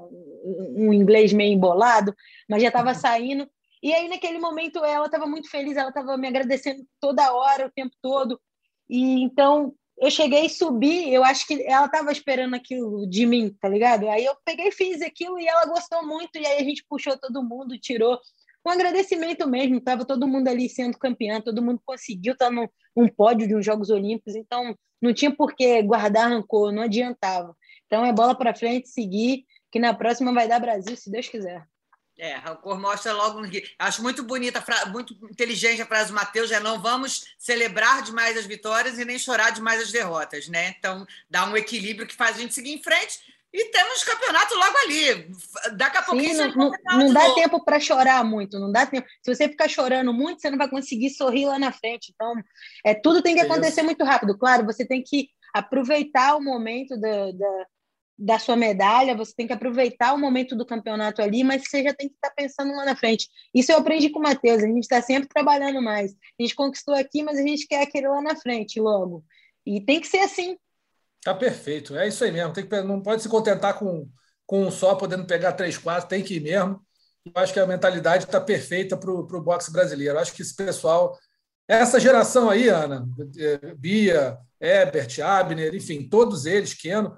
um 0.76 0.92
inglês 0.92 1.32
meio 1.32 1.54
embolado, 1.54 2.16
mas 2.50 2.64
já 2.64 2.70
estava 2.70 2.90
uhum. 2.90 2.96
saindo. 2.96 3.50
E 3.82 3.94
aí, 3.94 4.08
naquele 4.08 4.40
momento, 4.40 4.84
ela 4.84 5.06
estava 5.06 5.28
muito 5.28 5.50
feliz, 5.52 5.78
ela 5.78 5.90
estava 5.90 6.18
me 6.18 6.28
agradecendo 6.28 6.84
toda 7.00 7.34
hora, 7.34 7.68
o 7.68 7.72
tempo 7.72 7.94
todo. 8.02 8.42
E 8.90 9.22
então 9.22 9.74
eu 10.00 10.10
cheguei 10.10 10.46
e 10.46 10.50
subi, 10.50 11.14
eu 11.14 11.24
acho 11.24 11.46
que 11.46 11.64
ela 11.64 11.86
estava 11.86 12.12
esperando 12.12 12.56
aquilo 12.56 13.08
de 13.08 13.26
mim, 13.26 13.56
tá 13.62 13.70
ligado? 13.70 14.10
Aí 14.10 14.26
eu 14.26 14.36
peguei 14.44 14.70
e 14.70 14.72
fiz 14.72 15.02
aquilo 15.02 15.40
e 15.40 15.48
ela 15.48 15.66
gostou 15.66 16.06
muito, 16.06 16.38
e 16.38 16.46
aí 16.46 16.60
a 16.60 16.64
gente 16.64 16.84
puxou 16.90 17.18
todo 17.18 17.44
mundo, 17.44 17.80
tirou 17.80 18.20
um 18.66 18.70
agradecimento 18.70 19.48
mesmo, 19.48 19.78
estava 19.78 20.06
todo 20.06 20.28
mundo 20.28 20.48
ali 20.48 20.70
sendo 20.70 20.98
campeão, 20.98 21.42
todo 21.42 21.62
mundo 21.62 21.82
conseguiu 21.86 22.34
estar 22.34 22.50
num, 22.50 22.68
num 22.96 23.08
pódio 23.08 23.48
de 23.48 23.56
uns 23.56 23.66
Jogos 23.66 23.90
Olímpicos, 23.90 24.36
então 24.36 24.76
não 25.02 25.14
tinha 25.14 25.36
por 25.36 25.54
que 25.54 25.82
guardar 25.82 26.30
rancor, 26.30 26.72
não 26.72 26.84
adiantava. 26.84 27.56
Então 27.86 28.06
é 28.06 28.14
bola 28.14 28.34
para 28.34 28.56
frente, 28.56 28.88
seguir, 28.88 29.46
que 29.72 29.80
na 29.80 29.94
próxima 29.94 30.34
vai 30.34 30.48
dar 30.48 30.60
Brasil, 30.60 30.96
se 30.96 31.12
Deus 31.12 31.28
quiser. 31.28 31.68
É, 32.18 32.36
Rancor 32.36 32.80
mostra 32.80 33.12
logo. 33.12 33.42
Acho 33.80 34.04
muito 34.04 34.24
bonita, 34.24 34.64
muito 34.92 35.14
inteligente 35.32 35.82
a 35.82 35.86
frase 35.86 36.12
do 36.12 36.16
Matheus: 36.16 36.52
é 36.52 36.60
não 36.60 36.80
vamos 36.80 37.26
celebrar 37.40 38.04
demais 38.04 38.38
as 38.38 38.46
vitórias 38.46 39.00
e 39.00 39.06
nem 39.06 39.18
chorar 39.18 39.50
demais 39.50 39.82
as 39.82 39.92
derrotas, 39.92 40.48
né? 40.48 40.76
Então, 40.78 41.06
dá 41.28 41.46
um 41.46 41.58
equilíbrio 41.58 42.08
que 42.08 42.16
faz 42.16 42.38
a 42.38 42.40
gente 42.40 42.54
seguir 42.54 42.72
em 42.72 42.84
frente. 42.84 43.20
E 43.54 43.66
temos 43.66 44.04
campeonato 44.04 44.56
logo 44.56 44.78
ali. 44.80 45.32
Daqui 45.78 45.98
a 45.98 46.02
pouquinho. 46.02 46.36
Sim, 46.36 46.58
não, 46.58 46.72
não, 46.72 46.98
não 46.98 47.14
dá 47.14 47.36
tempo 47.36 47.64
para 47.64 47.80
chorar 47.80 48.24
muito, 48.24 48.60
não 48.60 48.72
dá 48.72 48.84
tempo. 48.84 49.08
Se 49.22 49.34
você 49.34 49.48
ficar 49.48 49.70
chorando 49.70 50.12
muito, 50.12 50.42
você 50.42 50.50
não 50.50 50.58
vai 50.58 50.68
conseguir 50.68 51.12
sorrir 51.12 51.46
lá 51.46 51.60
na 51.60 51.72
frente. 51.72 52.12
Então, 52.16 52.34
é, 52.84 52.96
tudo 52.96 53.22
tem 53.22 53.36
que 53.36 53.42
acontecer 53.42 53.82
Isso. 53.82 53.86
muito 53.86 54.04
rápido. 54.04 54.36
Claro, 54.36 54.66
você 54.66 54.84
tem 54.84 55.04
que 55.04 55.30
aproveitar 55.54 56.36
o 56.36 56.42
momento 56.42 57.00
da, 57.00 57.32
da, 57.32 57.66
da, 58.18 58.40
sua 58.40 58.56
medalha, 58.56 59.16
você 59.16 59.36
tem 59.36 59.46
que 59.46 59.54
aproveitar 59.54 60.14
o 60.14 60.18
momento 60.18 60.56
do 60.56 60.66
campeonato 60.66 61.22
ali, 61.22 61.44
mas 61.44 61.62
você 61.62 61.84
já 61.84 61.94
tem 61.94 62.10
que 62.10 62.16
estar 62.16 62.32
pensando 62.32 62.76
lá 62.76 62.84
na 62.84 62.96
frente. 62.96 63.30
Isso 63.54 63.72
eu 63.72 63.78
aprendi 63.78 64.10
com 64.10 64.18
o 64.18 64.24
Matheus, 64.24 64.64
a 64.64 64.68
gente 64.68 64.82
está 64.82 65.00
sempre 65.00 65.30
trabalhando 65.30 65.80
mais. 65.80 66.12
A 66.12 66.42
gente 66.42 66.56
conquistou 66.56 66.96
aqui, 66.96 67.22
mas 67.22 67.38
a 67.38 67.44
gente 67.44 67.68
quer 67.68 67.84
aquele 67.84 68.08
lá 68.08 68.20
na 68.20 68.36
frente 68.36 68.80
logo. 68.80 69.24
E 69.64 69.80
tem 69.80 70.02
que 70.02 70.08
ser 70.08 70.20
assim. 70.20 70.58
Tá 71.24 71.34
perfeito, 71.34 71.96
é 71.96 72.08
isso 72.08 72.24
aí 72.24 72.32
mesmo. 72.32 72.54
Tem 72.54 72.68
que, 72.68 72.82
não 72.82 73.02
pode 73.02 73.22
se 73.22 73.30
contentar 73.30 73.80
com, 73.80 74.10
com 74.46 74.66
um 74.66 74.72
só, 74.72 74.96
podendo 74.96 75.26
pegar 75.26 75.54
três, 75.54 75.78
quatro, 75.78 76.10
tem 76.10 76.24
que 76.24 76.36
ir 76.36 76.42
mesmo. 76.42 76.82
Eu 77.26 77.32
acho 77.42 77.54
que 77.54 77.60
a 77.60 77.66
mentalidade 77.66 78.26
está 78.26 78.42
perfeita 78.42 78.98
para 78.98 79.10
o 79.12 79.42
boxe 79.42 79.72
brasileiro. 79.72 80.16
Eu 80.16 80.20
acho 80.20 80.34
que 80.34 80.42
esse 80.42 80.56
pessoal, 80.56 81.18
essa 81.68 82.00
geração 82.00 82.50
aí, 82.50 82.68
Ana, 82.68 83.08
é, 83.38 83.74
Bia, 83.76 84.38
Ebert, 84.60 85.22
Abner, 85.22 85.74
enfim, 85.74 86.08
todos 86.10 86.46
eles, 86.46 86.74
Keno, 86.74 87.18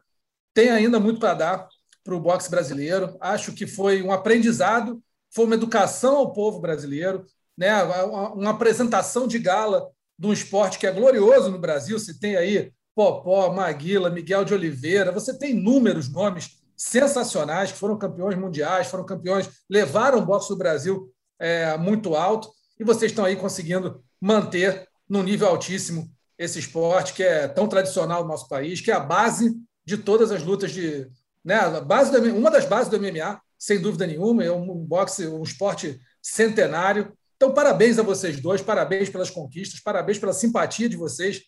tem 0.53 0.69
ainda 0.69 0.99
muito 0.99 1.19
para 1.19 1.33
dar 1.33 1.67
para 2.03 2.15
o 2.15 2.19
boxe 2.19 2.49
brasileiro. 2.49 3.17
Acho 3.19 3.51
que 3.53 3.65
foi 3.65 4.03
um 4.03 4.11
aprendizado, 4.11 5.01
foi 5.33 5.45
uma 5.45 5.55
educação 5.55 6.17
ao 6.17 6.31
povo 6.31 6.59
brasileiro, 6.59 7.25
né? 7.57 7.83
uma 7.83 8.51
apresentação 8.51 9.27
de 9.27 9.39
gala 9.39 9.89
de 10.17 10.27
um 10.27 10.33
esporte 10.33 10.77
que 10.77 10.85
é 10.85 10.91
glorioso 10.91 11.49
no 11.49 11.59
Brasil. 11.59 11.97
Se 11.97 12.19
tem 12.19 12.35
aí 12.35 12.71
Popó, 12.95 13.53
Maguila, 13.53 14.09
Miguel 14.09 14.45
de 14.45 14.53
Oliveira, 14.53 15.11
você 15.11 15.37
tem 15.37 15.51
inúmeros 15.51 16.09
nomes 16.09 16.57
sensacionais 16.77 17.71
que 17.71 17.77
foram 17.77 17.97
campeões 17.97 18.37
mundiais, 18.37 18.87
foram 18.87 19.05
campeões, 19.05 19.49
levaram 19.69 20.19
o 20.19 20.25
boxe 20.25 20.49
do 20.49 20.57
Brasil 20.57 21.11
é, 21.37 21.77
muito 21.77 22.15
alto 22.15 22.49
e 22.79 22.83
vocês 22.83 23.11
estão 23.11 23.25
aí 23.25 23.35
conseguindo 23.35 24.01
manter 24.19 24.87
num 25.07 25.23
nível 25.23 25.47
altíssimo 25.47 26.09
esse 26.37 26.59
esporte 26.59 27.13
que 27.13 27.23
é 27.23 27.47
tão 27.47 27.67
tradicional 27.67 28.23
no 28.23 28.29
nosso 28.29 28.47
país, 28.47 28.81
que 28.81 28.91
é 28.91 28.93
a 28.93 28.99
base 28.99 29.55
de 29.85 29.97
todas 29.97 30.31
as 30.31 30.43
lutas 30.43 30.71
de, 30.71 31.09
né, 31.43 31.55
a 31.55 31.81
base 31.81 32.11
do, 32.11 32.35
uma 32.35 32.49
das 32.49 32.65
bases 32.65 32.89
do 32.89 32.99
MMA, 32.99 33.39
sem 33.57 33.79
dúvida 33.79 34.07
nenhuma, 34.07 34.43
é 34.43 34.51
um 34.51 34.75
boxe, 34.75 35.27
um 35.27 35.43
esporte 35.43 35.99
centenário. 36.21 37.13
Então, 37.35 37.53
parabéns 37.53 37.99
a 37.99 38.03
vocês 38.03 38.39
dois, 38.39 38.61
parabéns 38.61 39.09
pelas 39.09 39.29
conquistas, 39.29 39.79
parabéns 39.79 40.17
pela 40.17 40.33
simpatia 40.33 40.89
de 40.89 40.97
vocês 40.97 41.43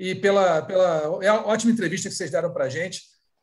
e 0.00 0.14
pela, 0.14 0.62
pela 0.62 1.22
é 1.22 1.30
ótima 1.30 1.70
entrevista 1.70 2.08
que 2.08 2.14
vocês 2.14 2.30
deram 2.30 2.50
para 2.50 2.64
a 2.64 2.68
gente. 2.70 3.02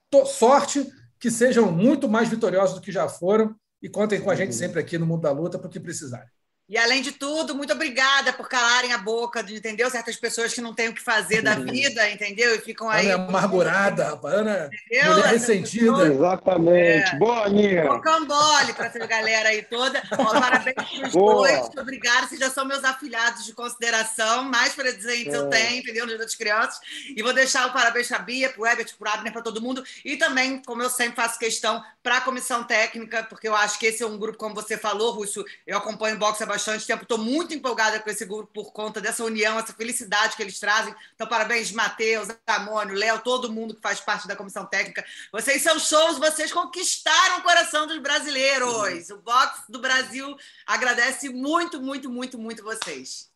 Tô, 0.10 0.26
sorte 0.26 0.91
que 1.20 1.30
sejam 1.30 1.72
muito 1.72 2.10
mais 2.10 2.30
vitoriosos 2.30 2.74
do 2.74 2.82
que 2.82 2.91
já 2.91 3.08
foram 3.08 3.55
e 3.80 3.88
contem 3.88 4.20
com 4.20 4.32
a 4.32 4.36
gente 4.36 4.55
sempre 4.55 4.80
aqui 4.80 4.97
no 4.97 5.05
Mundo 5.05 5.22
da 5.22 5.32
Luta 5.32 5.60
para 5.60 5.68
o 5.68 5.70
que 5.70 5.80
precisarem. 5.80 6.28
E, 6.70 6.78
além 6.78 7.01
de 7.01 7.13
tudo, 7.13 7.55
muito 7.55 7.72
obrigada 7.72 8.34
por 8.34 8.49
calarem 8.49 8.91
a 8.91 8.97
boca, 8.97 9.39
entendeu? 9.39 9.89
Certas 9.89 10.18
pessoas 10.18 10.53
que 10.53 10.59
não 10.59 10.74
têm 10.74 10.89
o 10.89 10.93
que 10.93 11.01
fazer 11.01 11.41
da 11.41 11.55
vida, 11.55 12.09
entendeu? 12.11 12.53
E 12.55 12.59
ficam 12.59 12.89
aí. 12.89 13.09
Ana 13.09 13.24
é 13.24 13.28
amargurada, 13.28 14.03
rapaz. 14.09 14.36
Ana 14.36 14.70
é 14.91 15.09
mulher 15.09 15.28
ressentida. 15.28 16.07
Exatamente. 16.07 17.15
É. 17.15 17.18
Boa, 17.18 17.45
Aninha. 17.45 17.89
Rocambole 17.89 18.74
para 18.74 18.88
essa 18.88 18.99
galera 19.07 19.47
aí 19.47 19.63
toda. 19.63 20.03
Ó, 20.18 20.26
parabéns 20.38 20.76
para 20.76 21.07
os 21.07 21.13
dois. 21.13 21.70
Obrigada. 21.78 22.28
Vocês 22.28 22.39
já 22.39 22.49
são 22.49 22.65
meus 22.65 22.84
afilhados 22.84 23.45
de 23.45 23.53
consideração. 23.53 24.43
Mais 24.43 24.74
presentes 24.74 25.34
é. 25.34 25.38
eu 25.38 25.49
tenho, 25.49 25.78
entendeu? 25.78 26.05
Nos 26.05 26.18
das 26.18 26.36
crianças. 26.36 26.82
E 27.15 27.24
vou 27.24 27.32
deixar 27.32 27.68
o 27.68 27.72
parabéns 27.72 28.09
para 28.09 28.18
a 28.18 28.22
Bia, 28.22 28.49
para 28.49 28.61
o 28.61 28.68
Ebert, 28.68 28.93
para 28.99 29.09
o 29.09 29.13
Abner, 29.13 29.32
para 29.32 29.41
todo 29.41 29.61
mundo. 29.61 29.82
E 30.03 30.18
também, 30.18 30.61
como 30.65 30.84
eu 30.84 30.89
sempre 30.89 31.15
faço 31.15 31.39
questão, 31.39 31.82
para 32.03 32.18
a 32.18 32.22
comissão 32.22 32.63
técnica, 32.63 33.24
porque 33.24 33.47
eu 33.47 33.55
acho 33.55 33.80
que 33.80 33.86
esse 33.86 34.03
é 34.03 34.05
um 34.05 34.18
grupo, 34.18 34.38
como 34.38 34.53
você 34.53 34.78
falou, 34.78 35.11
Rússio, 35.11 35.45
eu 35.65 35.78
acompanho 35.78 36.15
o 36.15 36.20
boxe 36.20 36.43
há 36.43 36.57
bastante 36.58 36.88
tempo, 36.88 37.03
estou 37.03 37.20
muito 37.20 37.53
empolgada 37.53 37.99
com 37.99 38.10
esse 38.10 38.26
grupo 38.26 38.51
por 38.51 38.74
conta 38.74 38.99
dessa 38.99 39.24
união, 39.24 39.60
essa 39.60 39.74
felicidade 39.74 40.36
que 40.36 40.41
eles 40.41 40.60
trazem. 40.60 40.93
Então, 41.14 41.28
parabéns, 41.28 41.72
Matheus, 41.72 42.30
Amônio, 42.47 42.95
Léo, 42.95 43.20
todo 43.20 43.51
mundo 43.51 43.76
que 43.76 43.82
faz 43.82 43.99
parte 43.99 44.28
da 44.28 44.36
comissão 44.36 44.66
técnica. 44.66 45.05
Vocês 45.32 45.62
são 45.62 45.78
shows, 45.78 46.18
vocês 46.18 46.51
conquistaram 46.51 47.38
o 47.38 47.43
coração 47.43 47.86
dos 47.86 47.99
brasileiros. 47.99 49.10
O 49.12 49.18
boxe 49.18 49.62
do 49.70 49.80
Brasil 49.80 50.36
agradece 50.66 51.30
muito, 51.30 51.80
muito, 51.80 52.10
muito, 52.10 52.39
muito 52.39 52.64
vocês. 52.64 53.30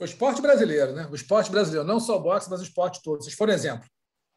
O 0.00 0.04
esporte 0.04 0.40
brasileiro, 0.40 0.92
né? 0.92 1.06
O 1.10 1.14
esporte 1.14 1.50
brasileiro, 1.50 1.86
não 1.86 2.00
só 2.00 2.16
o 2.16 2.20
boxe, 2.20 2.48
mas 2.48 2.60
o 2.60 2.64
esporte 2.64 3.02
todo. 3.02 3.22
Vocês 3.22 3.34
foram 3.34 3.52
exemplo. 3.52 3.86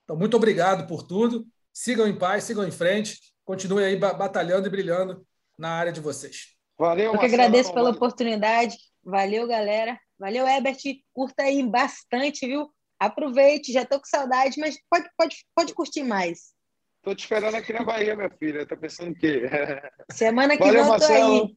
Então, 0.03 0.17
muito 0.17 0.35
obrigado 0.35 0.85
por 0.85 1.03
tudo. 1.03 1.47
Sigam 1.73 2.05
em 2.05 2.17
paz, 2.17 2.43
sigam 2.43 2.67
em 2.67 2.71
frente. 2.71 3.19
Continuem 3.45 3.85
aí 3.85 3.95
batalhando 3.95 4.67
e 4.67 4.69
brilhando 4.69 5.25
na 5.57 5.69
área 5.69 5.93
de 5.93 6.01
vocês. 6.01 6.56
Valeu, 6.77 7.13
Eu 7.13 7.19
que 7.19 7.25
agradeço 7.25 7.73
pela 7.73 7.89
oportunidade. 7.89 8.77
Valeu, 9.03 9.47
galera. 9.47 9.99
Valeu, 10.19 10.47
Ebert. 10.47 10.81
Curta 11.13 11.43
aí 11.43 11.63
bastante, 11.63 12.45
viu? 12.45 12.69
Aproveite, 12.99 13.71
já 13.71 13.85
tô 13.85 13.99
com 13.99 14.05
saudade, 14.05 14.59
mas 14.59 14.77
pode, 14.89 15.09
pode, 15.17 15.45
pode 15.55 15.73
curtir 15.73 16.03
mais. 16.03 16.53
Tô 17.01 17.15
te 17.15 17.21
esperando 17.21 17.55
aqui 17.55 17.71
na 17.71 17.83
Bahia, 17.83 18.15
minha 18.15 18.29
filha. 18.29 18.65
Tá 18.65 18.75
pensando 18.75 19.11
o 19.11 19.15
quê? 19.15 19.43
Semana 20.11 20.57
que 20.57 20.63
valeu, 20.63 20.83
vem 20.83 20.93
eu 20.93 20.99
tô 20.99 21.13
aí. 21.13 21.55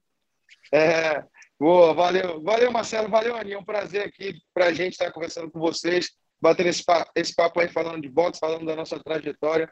É, 0.72 1.24
boa, 1.58 1.92
valeu. 1.92 2.42
Valeu, 2.42 2.70
Marcelo. 2.70 3.08
Valeu, 3.08 3.36
Aninha. 3.36 3.58
Um 3.58 3.64
prazer 3.64 4.06
aqui 4.06 4.34
pra 4.54 4.72
gente 4.72 4.92
estar 4.92 5.10
conversando 5.12 5.50
com 5.50 5.58
vocês, 5.58 6.10
batendo 6.40 6.68
esse 6.68 6.84
papo, 6.84 7.10
esse 7.14 7.34
papo 7.34 7.60
aí, 7.60 7.68
falando 7.68 8.02
de 8.02 8.08
boxe, 8.08 8.40
falando 8.40 8.66
da 8.66 8.76
nossa 8.76 8.98
trajetória. 9.02 9.70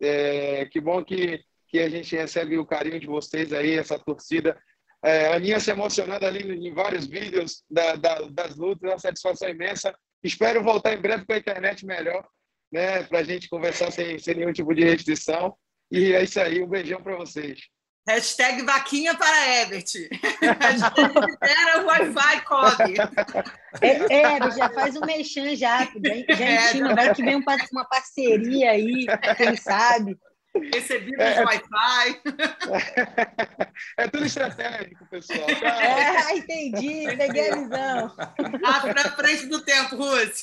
É, 0.00 0.66
que 0.66 0.80
bom 0.80 1.02
que, 1.04 1.40
que 1.68 1.78
a 1.78 1.88
gente 1.88 2.14
recebe 2.14 2.58
o 2.58 2.66
carinho 2.66 3.00
de 3.00 3.06
vocês 3.06 3.52
aí, 3.52 3.78
essa 3.78 3.98
torcida 3.98 4.56
é, 5.04 5.26
a 5.28 5.36
Aninha 5.36 5.60
se 5.60 5.70
emocionando 5.70 6.24
ali 6.24 6.66
em 6.66 6.72
vários 6.72 7.06
vídeos 7.06 7.62
da, 7.70 7.94
da, 7.94 8.20
das 8.22 8.56
lutas, 8.56 8.90
uma 8.90 8.98
satisfação 8.98 9.48
imensa. 9.48 9.94
Espero 10.22 10.64
voltar 10.64 10.94
em 10.94 11.00
breve 11.00 11.26
com 11.26 11.34
a 11.34 11.38
internet 11.38 11.84
melhor, 11.84 12.26
né, 12.72 13.02
para 13.02 13.18
a 13.18 13.22
gente 13.22 13.48
conversar 13.48 13.90
sem, 13.90 14.18
sem 14.18 14.34
nenhum 14.34 14.52
tipo 14.52 14.74
de 14.74 14.82
restrição. 14.82 15.54
E 15.92 16.14
é 16.14 16.24
isso 16.24 16.40
aí, 16.40 16.62
um 16.62 16.66
beijão 16.66 17.02
para 17.02 17.16
vocês. 17.16 17.60
Hashtag 18.08 18.62
vaquinha 18.62 19.14
para 19.14 19.62
Ebert. 19.62 19.92
Hashtag 20.60 21.14
libera 21.14 21.82
o 21.82 21.86
Wi-Fi, 21.86 22.40
Kobe. 22.44 22.94
É, 23.80 24.14
é, 24.14 24.50
já 24.50 24.70
faz 24.70 24.96
um 24.96 25.00
mexão 25.00 25.54
já. 25.54 25.84
Já 25.84 25.90
é, 26.44 26.68
intima, 26.68 26.94
vai 26.94 27.14
que 27.14 27.22
vem 27.22 27.42
uma 27.72 27.84
parceria 27.86 28.70
aí, 28.70 29.06
quem 29.36 29.56
sabe. 29.56 30.18
Recebido 30.72 31.20
é, 31.20 31.34
de 31.34 31.44
Wi-Fi. 31.44 32.22
É 33.98 34.08
tudo 34.08 34.24
estratégico, 34.24 35.04
pessoal. 35.10 35.46
Tá? 35.60 35.84
É, 35.84 36.36
entendi, 36.38 37.16
peguei 37.16 37.50
a 37.50 37.56
visão. 37.56 38.16
Ah, 38.64 38.80
para 38.80 39.10
frente 39.16 39.46
do 39.46 39.60
tempo, 39.60 39.96
Ruth. 39.96 40.42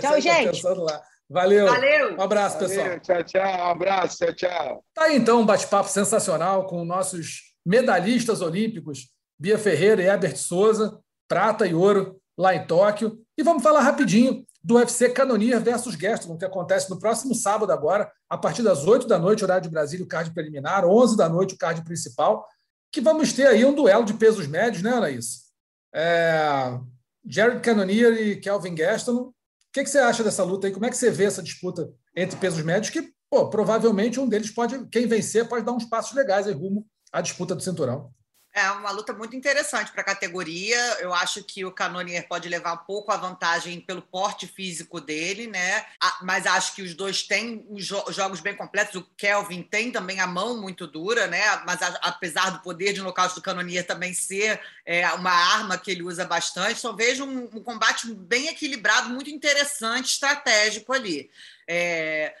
Tchau, 0.00 0.20
gente. 0.20 0.62
Tá 0.62 1.02
Valeu. 1.28 1.66
Valeu. 1.66 2.16
Um 2.16 2.22
abraço, 2.22 2.58
Valeu, 2.58 2.68
pessoal. 2.68 3.00
Tchau, 3.00 3.24
tchau. 3.24 3.66
Um 3.66 3.70
abraço, 3.70 4.18
tchau, 4.18 4.34
tchau. 4.34 4.84
Tá 4.94 5.04
aí, 5.04 5.16
então, 5.16 5.40
um 5.40 5.46
bate-papo 5.46 5.88
sensacional 5.88 6.66
com 6.66 6.84
nossos 6.84 7.54
medalhistas 7.64 8.40
olímpicos, 8.40 9.10
Bia 9.38 9.58
Ferreira 9.58 10.02
e 10.02 10.06
Herbert 10.06 10.36
Souza, 10.36 10.98
prata 11.28 11.66
e 11.66 11.74
ouro, 11.74 12.20
lá 12.38 12.54
em 12.54 12.66
Tóquio. 12.66 13.20
E 13.36 13.42
vamos 13.42 13.62
falar 13.62 13.80
rapidinho 13.80 14.44
do 14.66 14.74
UFC 14.74 15.10
Canonier 15.10 15.60
versus 15.60 15.94
Gastelum, 15.94 16.36
que 16.36 16.44
acontece 16.44 16.90
no 16.90 16.98
próximo 16.98 17.36
sábado 17.36 17.70
agora, 17.70 18.10
a 18.28 18.36
partir 18.36 18.64
das 18.64 18.84
8 18.84 19.06
da 19.06 19.16
noite, 19.16 19.44
horário 19.44 19.62
de 19.62 19.68
Brasília, 19.68 20.04
o 20.04 20.08
card 20.08 20.34
preliminar, 20.34 20.84
11 20.84 21.16
da 21.16 21.28
noite, 21.28 21.54
o 21.54 21.56
card 21.56 21.84
principal, 21.84 22.44
que 22.90 23.00
vamos 23.00 23.32
ter 23.32 23.46
aí 23.46 23.64
um 23.64 23.72
duelo 23.72 24.04
de 24.04 24.14
pesos 24.14 24.48
médios, 24.48 24.82
né, 24.82 24.90
Anaís? 24.90 25.52
É... 25.94 26.80
Jared 27.24 27.60
Cannonier 27.60 28.12
e 28.14 28.40
Kelvin 28.40 28.74
Gastelum. 28.74 29.28
O 29.28 29.34
que, 29.72 29.84
que 29.84 29.88
você 29.88 29.98
acha 29.98 30.24
dessa 30.24 30.42
luta 30.42 30.66
aí? 30.66 30.72
Como 30.72 30.84
é 30.84 30.90
que 30.90 30.96
você 30.96 31.12
vê 31.12 31.26
essa 31.26 31.44
disputa 31.44 31.88
entre 32.16 32.36
pesos 32.36 32.60
médios? 32.64 32.90
Que 32.90 33.08
pô, 33.30 33.48
provavelmente 33.48 34.18
um 34.18 34.28
deles 34.28 34.50
pode, 34.50 34.84
quem 34.88 35.06
vencer, 35.06 35.48
pode 35.48 35.64
dar 35.64 35.72
uns 35.72 35.84
passos 35.84 36.12
legais 36.12 36.48
aí 36.48 36.52
rumo 36.52 36.84
à 37.12 37.20
disputa 37.20 37.54
do 37.54 37.62
cinturão. 37.62 38.10
É 38.56 38.70
uma 38.70 38.90
luta 38.90 39.12
muito 39.12 39.36
interessante 39.36 39.92
para 39.92 40.00
a 40.00 40.04
categoria. 40.04 40.78
Eu 40.98 41.12
acho 41.12 41.44
que 41.44 41.62
o 41.66 41.70
Canonier 41.70 42.26
pode 42.26 42.48
levar 42.48 42.72
um 42.72 42.86
pouco 42.86 43.12
a 43.12 43.16
vantagem 43.18 43.78
pelo 43.82 44.00
porte 44.00 44.46
físico 44.46 44.98
dele, 44.98 45.46
né? 45.46 45.84
Mas 46.22 46.46
acho 46.46 46.74
que 46.74 46.80
os 46.80 46.94
dois 46.94 47.22
têm 47.22 47.66
os 47.68 47.84
jogos 47.84 48.40
bem 48.40 48.56
completos. 48.56 48.94
O 48.94 49.02
Kelvin 49.14 49.62
tem 49.62 49.92
também 49.92 50.20
a 50.20 50.26
mão 50.26 50.58
muito 50.58 50.86
dura, 50.86 51.26
né? 51.26 51.42
Mas 51.66 51.82
apesar 52.00 52.48
do 52.48 52.60
poder 52.60 52.94
de 52.94 53.02
nocaute 53.02 53.34
do 53.34 53.42
Canonier 53.42 53.86
também 53.86 54.14
ser 54.14 54.58
é, 54.86 55.06
uma 55.12 55.32
arma 55.32 55.76
que 55.76 55.90
ele 55.90 56.02
usa 56.02 56.24
bastante, 56.24 56.78
então 56.78 56.96
vejo 56.96 57.26
um, 57.26 57.50
um 57.52 57.62
combate 57.62 58.10
bem 58.14 58.48
equilibrado, 58.48 59.10
muito 59.10 59.28
interessante, 59.28 60.12
estratégico 60.12 60.94
ali. 60.94 61.30
É, 61.68 62.34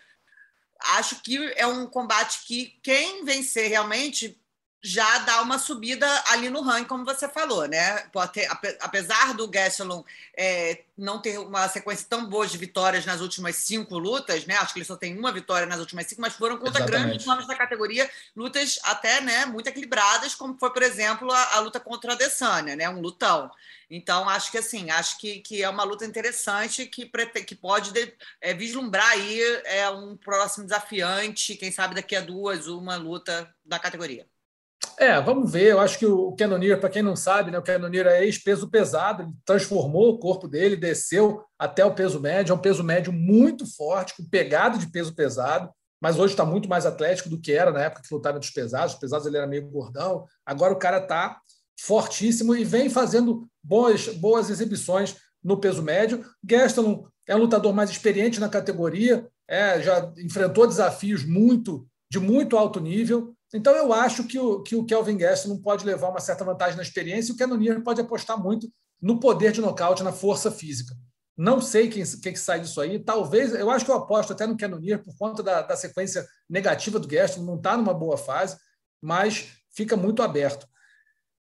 acho 0.80 1.20
que 1.20 1.52
é 1.56 1.66
um 1.66 1.86
combate 1.86 2.46
que 2.46 2.78
quem 2.82 3.22
vencer 3.22 3.68
realmente 3.68 4.40
já 4.86 5.18
dá 5.18 5.42
uma 5.42 5.58
subida 5.58 6.06
ali 6.28 6.48
no 6.48 6.62
ranking, 6.62 6.84
como 6.84 7.04
você 7.04 7.28
falou, 7.28 7.66
né? 7.66 8.08
Apesar 8.80 9.34
do 9.34 9.48
Gastelum 9.48 10.04
é, 10.36 10.84
não 10.96 11.20
ter 11.20 11.38
uma 11.38 11.66
sequência 11.68 12.06
tão 12.08 12.26
boa 12.26 12.46
de 12.46 12.56
vitórias 12.56 13.04
nas 13.04 13.20
últimas 13.20 13.56
cinco 13.56 13.98
lutas, 13.98 14.46
né? 14.46 14.54
Acho 14.56 14.72
que 14.72 14.78
ele 14.78 14.86
só 14.86 14.94
tem 14.94 15.18
uma 15.18 15.32
vitória 15.32 15.66
nas 15.66 15.80
últimas 15.80 16.06
cinco, 16.06 16.20
mas 16.20 16.34
foram 16.34 16.56
contra 16.56 16.82
Exatamente. 16.82 17.08
grandes 17.08 17.26
nomes 17.26 17.48
da 17.48 17.56
categoria, 17.56 18.08
lutas 18.36 18.78
até 18.84 19.20
né, 19.20 19.44
muito 19.46 19.66
equilibradas, 19.66 20.36
como 20.36 20.56
foi, 20.56 20.72
por 20.72 20.84
exemplo, 20.84 21.32
a, 21.32 21.56
a 21.56 21.58
luta 21.58 21.80
contra 21.80 22.12
a 22.12 22.14
Adesanya, 22.14 22.76
né? 22.76 22.88
Um 22.88 23.00
lutão. 23.00 23.50
Então, 23.90 24.28
acho 24.28 24.52
que 24.52 24.58
assim, 24.58 24.88
acho 24.90 25.18
que, 25.18 25.40
que 25.40 25.64
é 25.64 25.68
uma 25.68 25.82
luta 25.82 26.04
interessante 26.04 26.86
que, 26.86 27.10
que 27.44 27.54
pode 27.56 27.92
de, 27.92 28.14
é, 28.40 28.54
vislumbrar 28.54 29.10
aí 29.10 29.40
é, 29.64 29.90
um 29.90 30.16
próximo 30.16 30.64
desafiante, 30.64 31.56
quem 31.56 31.72
sabe 31.72 31.96
daqui 31.96 32.14
a 32.14 32.20
duas, 32.20 32.68
uma 32.68 32.94
luta 32.94 33.52
da 33.64 33.80
categoria. 33.80 34.28
É, 34.98 35.20
vamos 35.20 35.52
ver. 35.52 35.72
Eu 35.72 35.80
acho 35.80 35.98
que 35.98 36.06
o 36.06 36.32
Cannoneer, 36.32 36.80
para 36.80 36.88
quem 36.88 37.02
não 37.02 37.14
sabe, 37.14 37.50
né, 37.50 37.58
o 37.58 37.62
Cannoneer 37.62 38.06
é 38.06 38.24
ex-peso 38.24 38.68
pesado, 38.68 39.22
ele 39.22 39.32
transformou 39.44 40.10
o 40.10 40.18
corpo 40.18 40.48
dele, 40.48 40.74
desceu 40.74 41.42
até 41.58 41.84
o 41.84 41.94
peso 41.94 42.18
médio. 42.18 42.52
É 42.52 42.54
um 42.54 42.60
peso 42.60 42.82
médio 42.82 43.12
muito 43.12 43.66
forte, 43.66 44.14
com 44.16 44.28
pegada 44.28 44.78
de 44.78 44.90
peso 44.90 45.14
pesado, 45.14 45.70
mas 46.00 46.18
hoje 46.18 46.32
está 46.32 46.44
muito 46.44 46.68
mais 46.68 46.86
atlético 46.86 47.28
do 47.28 47.40
que 47.40 47.52
era 47.52 47.70
na 47.70 47.82
época 47.82 48.02
que 48.06 48.14
lutava 48.14 48.38
dos 48.38 48.50
pesados. 48.50 48.94
Os 48.94 49.00
pesados 49.00 49.26
ele 49.26 49.36
era 49.36 49.46
meio 49.46 49.68
gordão. 49.68 50.24
Agora 50.46 50.72
o 50.72 50.78
cara 50.78 50.98
está 50.98 51.40
fortíssimo 51.78 52.56
e 52.56 52.64
vem 52.64 52.88
fazendo 52.88 53.46
boas, 53.62 54.08
boas 54.08 54.48
exibições 54.48 55.16
no 55.44 55.58
peso 55.58 55.82
médio. 55.82 56.24
Gaston 56.42 57.06
é 57.26 57.36
um 57.36 57.40
lutador 57.40 57.74
mais 57.74 57.90
experiente 57.90 58.40
na 58.40 58.48
categoria, 58.48 59.28
é, 59.48 59.80
já 59.80 60.12
enfrentou 60.18 60.66
desafios 60.66 61.24
muito 61.24 61.86
de 62.10 62.18
muito 62.18 62.56
alto 62.56 62.80
nível. 62.80 63.35
Então, 63.56 63.74
eu 63.74 63.92
acho 63.92 64.24
que 64.24 64.38
o, 64.38 64.62
que 64.62 64.76
o 64.76 64.84
Kelvin 64.84 65.16
Gastelum 65.16 65.60
pode 65.60 65.84
levar 65.84 66.10
uma 66.10 66.20
certa 66.20 66.44
vantagem 66.44 66.76
na 66.76 66.82
experiência 66.82 67.32
e 67.32 67.34
o 67.34 67.38
Cannonier 67.38 67.82
pode 67.82 68.00
apostar 68.00 68.40
muito 68.40 68.70
no 69.00 69.18
poder 69.18 69.52
de 69.52 69.60
nocaute, 69.60 70.02
na 70.02 70.12
força 70.12 70.50
física. 70.50 70.94
Não 71.36 71.60
sei 71.60 71.88
quem, 71.88 72.04
quem 72.04 72.32
que 72.32 72.38
sai 72.38 72.60
disso 72.60 72.80
aí. 72.80 72.98
Talvez, 72.98 73.54
eu 73.54 73.70
acho 73.70 73.84
que 73.84 73.90
eu 73.90 73.96
aposto 73.96 74.32
até 74.32 74.46
no 74.46 74.56
Cannonier 74.56 75.02
por 75.02 75.16
conta 75.16 75.42
da, 75.42 75.62
da 75.62 75.76
sequência 75.76 76.26
negativa 76.48 76.98
do 76.98 77.08
Gastelum, 77.08 77.46
não 77.46 77.56
está 77.56 77.76
numa 77.76 77.92
boa 77.92 78.16
fase, 78.16 78.56
mas 79.02 79.48
fica 79.74 79.96
muito 79.96 80.22
aberto. 80.22 80.66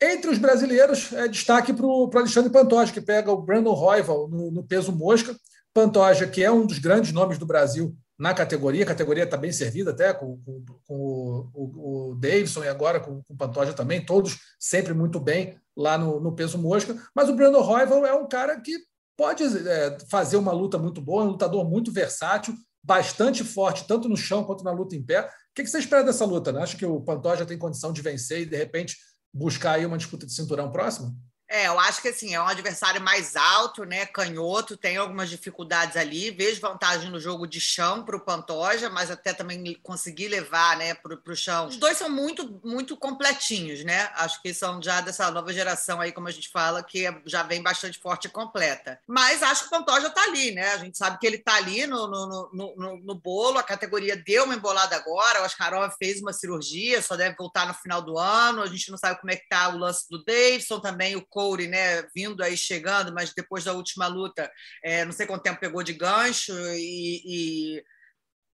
Entre 0.01 0.31
os 0.31 0.39
brasileiros, 0.39 1.13
é 1.13 1.29
destaque 1.29 1.73
para 1.73 1.87
o 1.87 2.11
Alexandre 2.15 2.53
Pantoja, 2.53 2.93
que 2.93 3.01
pega 3.01 3.33
o 3.33 3.41
Brandon 3.41 3.73
Royval 3.73 4.29
no, 4.29 4.51
no 4.51 4.63
peso 4.63 4.93
mosca. 4.93 5.35
Pantoja, 5.73 6.27
que 6.27 6.43
é 6.43 6.51
um 6.51 6.67
dos 6.67 6.79
grandes 6.79 7.13
nomes 7.13 7.39
do 7.39 7.47
Brasil 7.47 7.97
na 8.19 8.33
categoria. 8.33 8.85
A 8.85 8.89
categoria 8.89 9.25
está 9.25 9.37
bem 9.37 9.53
servida 9.53 9.91
até 9.91 10.13
com, 10.13 10.39
com, 10.39 10.65
com 10.87 10.95
o, 10.95 11.51
o, 11.53 12.11
o, 12.11 12.15
Davidson 12.15 12.65
e 12.65 12.69
agora 12.69 13.01
com, 13.01 13.23
com 13.23 13.35
o 13.35 13.37
Pantoja 13.37 13.73
também, 13.73 14.05
todos 14.05 14.39
sempre 14.59 14.95
muito 14.95 15.19
bem 15.19 15.59
lá 15.77 15.99
no, 15.99 16.21
no 16.21 16.35
peso 16.35 16.59
mosca. 16.59 16.97
Mas 17.15 17.29
o 17.29 17.35
Brandon 17.35 17.63
Royval 17.63 18.07
é 18.07 18.15
um 18.15 18.29
cara 18.29 18.61
que 18.61 18.79
pode 19.17 19.45
é, 19.45 19.99
fazer 20.09 20.37
uma 20.37 20.53
luta 20.53 20.79
muito 20.79 21.01
boa, 21.01 21.23
é 21.23 21.27
um 21.27 21.31
lutador 21.31 21.69
muito 21.69 21.93
versátil, 21.93 22.55
bastante 22.83 23.43
forte, 23.43 23.87
tanto 23.87 24.09
no 24.09 24.17
chão 24.17 24.45
quanto 24.45 24.65
na 24.65 24.73
luta 24.73 24.95
em 24.95 25.03
pé. 25.03 25.23
O 25.23 25.55
que 25.55 25.67
você 25.67 25.79
espera 25.79 26.05
dessa 26.05 26.25
luta? 26.25 26.53
Né? 26.53 26.63
Acha 26.63 26.77
que 26.77 26.85
o 26.85 27.01
Pantoja 27.01 27.47
tem 27.47 27.59
condição 27.59 27.93
de 27.93 28.03
vencer 28.03 28.43
e, 28.43 28.47
de 28.47 28.57
repente, 28.57 28.97
buscar 29.33 29.73
aí 29.73 29.87
uma 29.87 29.97
disputa 29.97 30.27
de 30.27 30.33
cinturão 30.33 30.71
próxima? 30.71 31.15
É, 31.55 31.69
eu 31.69 31.79
acho 31.79 32.03
que 32.03 32.09
assim, 32.09 32.35
é 32.35 32.43
um 32.43 32.49
adversário 32.49 33.01
mais 33.01 33.37
alto, 33.37 33.85
né? 33.85 34.07
Canhoto, 34.07 34.77
tem 34.77 34.97
algumas 34.97 35.31
dificuldades 35.31 35.97
ali. 35.97 36.33
Vejo 36.33 36.61
vantagem 36.61 37.09
no 37.09 37.21
jogo 37.21 37.47
de 37.47 37.61
chão 37.61 38.05
para 38.05 38.17
o 38.17 38.21
Pantoja, 38.21 38.91
mas 38.91 39.09
até 39.09 39.33
também 39.33 39.79
conseguir 39.81 40.27
levar 40.27 40.77
né, 40.77 40.95
para 40.95 41.15
o 41.15 41.37
chão. 41.37 41.69
Os 41.69 41.77
dois 41.77 41.97
são 41.97 42.11
muito, 42.11 42.61
muito 42.65 42.97
completinhos, 42.97 43.85
né? 43.85 44.11
Acho 44.17 44.43
que 44.43 44.53
são 44.53 44.83
já 44.83 45.01
dessa 45.01 45.31
nova 45.31 45.53
geração 45.53 46.01
aí, 46.01 46.11
como 46.11 46.27
a 46.27 46.33
gente 46.33 46.49
fala, 46.49 46.83
que 46.83 47.07
é, 47.07 47.23
já 47.25 47.45
vem 47.45 47.63
bastante 47.63 48.01
forte 48.01 48.25
e 48.25 48.31
completa. 48.31 48.99
Mas 49.07 49.41
acho 49.41 49.63
que 49.63 49.69
o 49.69 49.79
Pantoja 49.79 50.09
está 50.09 50.25
ali, 50.25 50.51
né? 50.51 50.73
A 50.73 50.79
gente 50.79 50.99
sabe 50.99 51.21
que 51.21 51.27
ele 51.27 51.37
está 51.37 51.55
ali 51.55 51.87
no, 51.87 52.09
no, 52.09 52.51
no, 52.53 52.77
no, 52.77 52.97
no 52.97 53.15
bolo, 53.15 53.59
a 53.59 53.63
categoria 53.63 54.17
deu 54.17 54.43
uma 54.43 54.57
embolada 54.57 54.97
agora. 54.97 55.43
O 55.43 55.45
Askarov 55.45 55.95
fez 56.01 56.21
uma 56.21 56.33
cirurgia, 56.33 57.01
só 57.01 57.15
deve 57.15 57.37
voltar 57.37 57.69
no 57.69 57.75
final 57.75 58.03
do 58.03 58.19
ano. 58.19 58.61
A 58.61 58.67
gente 58.67 58.91
não 58.91 58.99
sabe 58.99 59.21
como 59.21 59.31
é 59.31 59.37
que 59.37 59.45
está 59.45 59.69
o 59.69 59.79
lance 59.79 60.09
do 60.11 60.25
Davidson 60.25 60.81
também, 60.81 61.15
o 61.15 61.25
Corey, 61.45 61.69
né, 61.69 62.03
vindo 62.15 62.43
aí 62.43 62.57
chegando, 62.57 63.13
mas 63.13 63.35
depois 63.35 63.65
da 63.65 63.75
última 63.75 64.07
luta, 64.07 64.51
é, 64.83 65.05
não 65.05 65.13
sei 65.13 65.27
quanto 65.27 65.43
tempo 65.43 65.61
pegou 65.61 65.83
de 65.83 65.93
gancho 65.93 66.53
e, 66.75 67.23
e, 67.27 67.85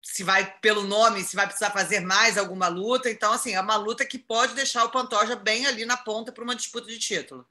se 0.04 0.24
vai 0.24 0.54
pelo 0.62 0.84
nome, 0.84 1.24
se 1.24 1.36
vai 1.36 1.48
precisar 1.48 1.72
fazer 1.72 2.00
mais 2.00 2.38
alguma 2.38 2.68
luta. 2.68 3.10
Então, 3.10 3.34
assim, 3.34 3.54
é 3.54 3.60
uma 3.62 3.76
luta 3.76 4.06
que 4.06 4.20
pode 4.20 4.54
deixar 4.54 4.84
o 4.84 4.92
Pantoja 4.92 5.36
bem 5.36 5.66
ali 5.66 5.84
na 5.84 5.98
ponta 5.98 6.32
para 6.32 6.44
uma 6.44 6.56
disputa 6.56 6.88
de 6.88 7.00
título. 7.00 7.44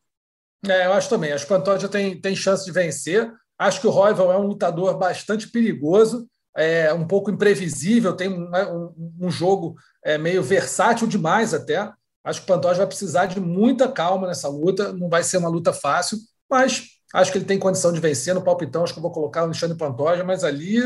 É, 0.64 0.86
eu 0.86 0.92
acho 0.92 1.08
também. 1.08 1.32
Acho 1.32 1.46
que 1.46 1.52
o 1.52 1.56
Pantoja 1.56 1.88
tem, 1.88 2.20
tem 2.20 2.36
chance 2.36 2.64
de 2.64 2.70
vencer. 2.70 3.30
Acho 3.58 3.80
que 3.80 3.86
o 3.88 3.90
Royval 3.90 4.32
é 4.32 4.38
um 4.38 4.46
lutador 4.46 4.96
bastante 4.96 5.48
perigoso, 5.48 6.28
é 6.56 6.92
um 6.92 7.06
pouco 7.06 7.30
imprevisível, 7.30 8.16
tem 8.16 8.28
um, 8.28 8.48
um, 8.50 9.16
um 9.22 9.30
jogo 9.30 9.74
é, 10.04 10.16
meio 10.16 10.42
versátil 10.42 11.06
demais 11.06 11.52
até. 11.52 11.92
Acho 12.24 12.40
que 12.40 12.50
o 12.50 12.54
Pantoja 12.54 12.78
vai 12.78 12.86
precisar 12.86 13.26
de 13.26 13.38
muita 13.38 13.86
calma 13.86 14.26
nessa 14.26 14.48
luta. 14.48 14.92
Não 14.92 15.08
vai 15.10 15.22
ser 15.22 15.36
uma 15.36 15.48
luta 15.48 15.72
fácil, 15.72 16.18
mas 16.50 16.88
acho 17.12 17.30
que 17.30 17.38
ele 17.38 17.44
tem 17.44 17.58
condição 17.58 17.92
de 17.92 18.00
vencer 18.00 18.34
no 18.34 18.42
palpitão. 18.42 18.82
Acho 18.82 18.94
que 18.94 18.98
eu 18.98 19.02
vou 19.02 19.12
colocar 19.12 19.42
o 19.42 19.44
Alexandre 19.44 19.76
Pantoja, 19.76 20.24
mas 20.24 20.42
ali 20.42 20.80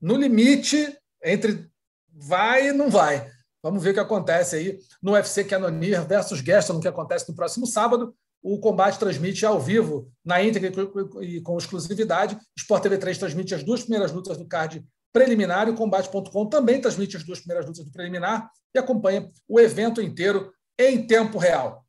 no 0.00 0.16
limite 0.16 0.96
entre 1.22 1.68
vai 2.12 2.68
e 2.68 2.72
não 2.72 2.88
vai. 2.88 3.28
Vamos 3.62 3.82
ver 3.82 3.90
o 3.90 3.94
que 3.94 4.00
acontece 4.00 4.56
aí 4.56 4.78
no 5.00 5.12
UFC 5.12 5.44
Canonier 5.44 6.06
versus 6.06 6.40
Gaston, 6.40 6.80
que 6.80 6.88
acontece 6.88 7.28
no 7.28 7.34
próximo 7.34 7.66
sábado. 7.66 8.14
O 8.42 8.58
combate 8.58 8.98
transmite 8.98 9.46
ao 9.46 9.60
vivo, 9.60 10.10
na 10.24 10.42
íntegra 10.42 10.72
e 11.20 11.40
com 11.40 11.56
exclusividade. 11.56 12.36
Sport 12.56 12.82
TV 12.82 12.98
3 12.98 13.18
transmite 13.18 13.54
as 13.54 13.62
duas 13.62 13.82
primeiras 13.82 14.10
lutas 14.10 14.36
do 14.36 14.46
card 14.46 14.84
preliminar 15.12 15.68
e 15.68 15.70
o 15.70 15.74
Combate.com 15.74 16.46
também 16.46 16.80
transmite 16.80 17.16
as 17.16 17.24
duas 17.24 17.40
primeiras 17.40 17.66
lutas 17.66 17.84
do 17.84 17.92
preliminar 17.92 18.50
e 18.74 18.78
acompanha 18.78 19.28
o 19.48 19.60
evento 19.60 20.00
inteiro 20.00 20.52
em 20.78 21.06
tempo 21.06 21.38
real. 21.38 21.84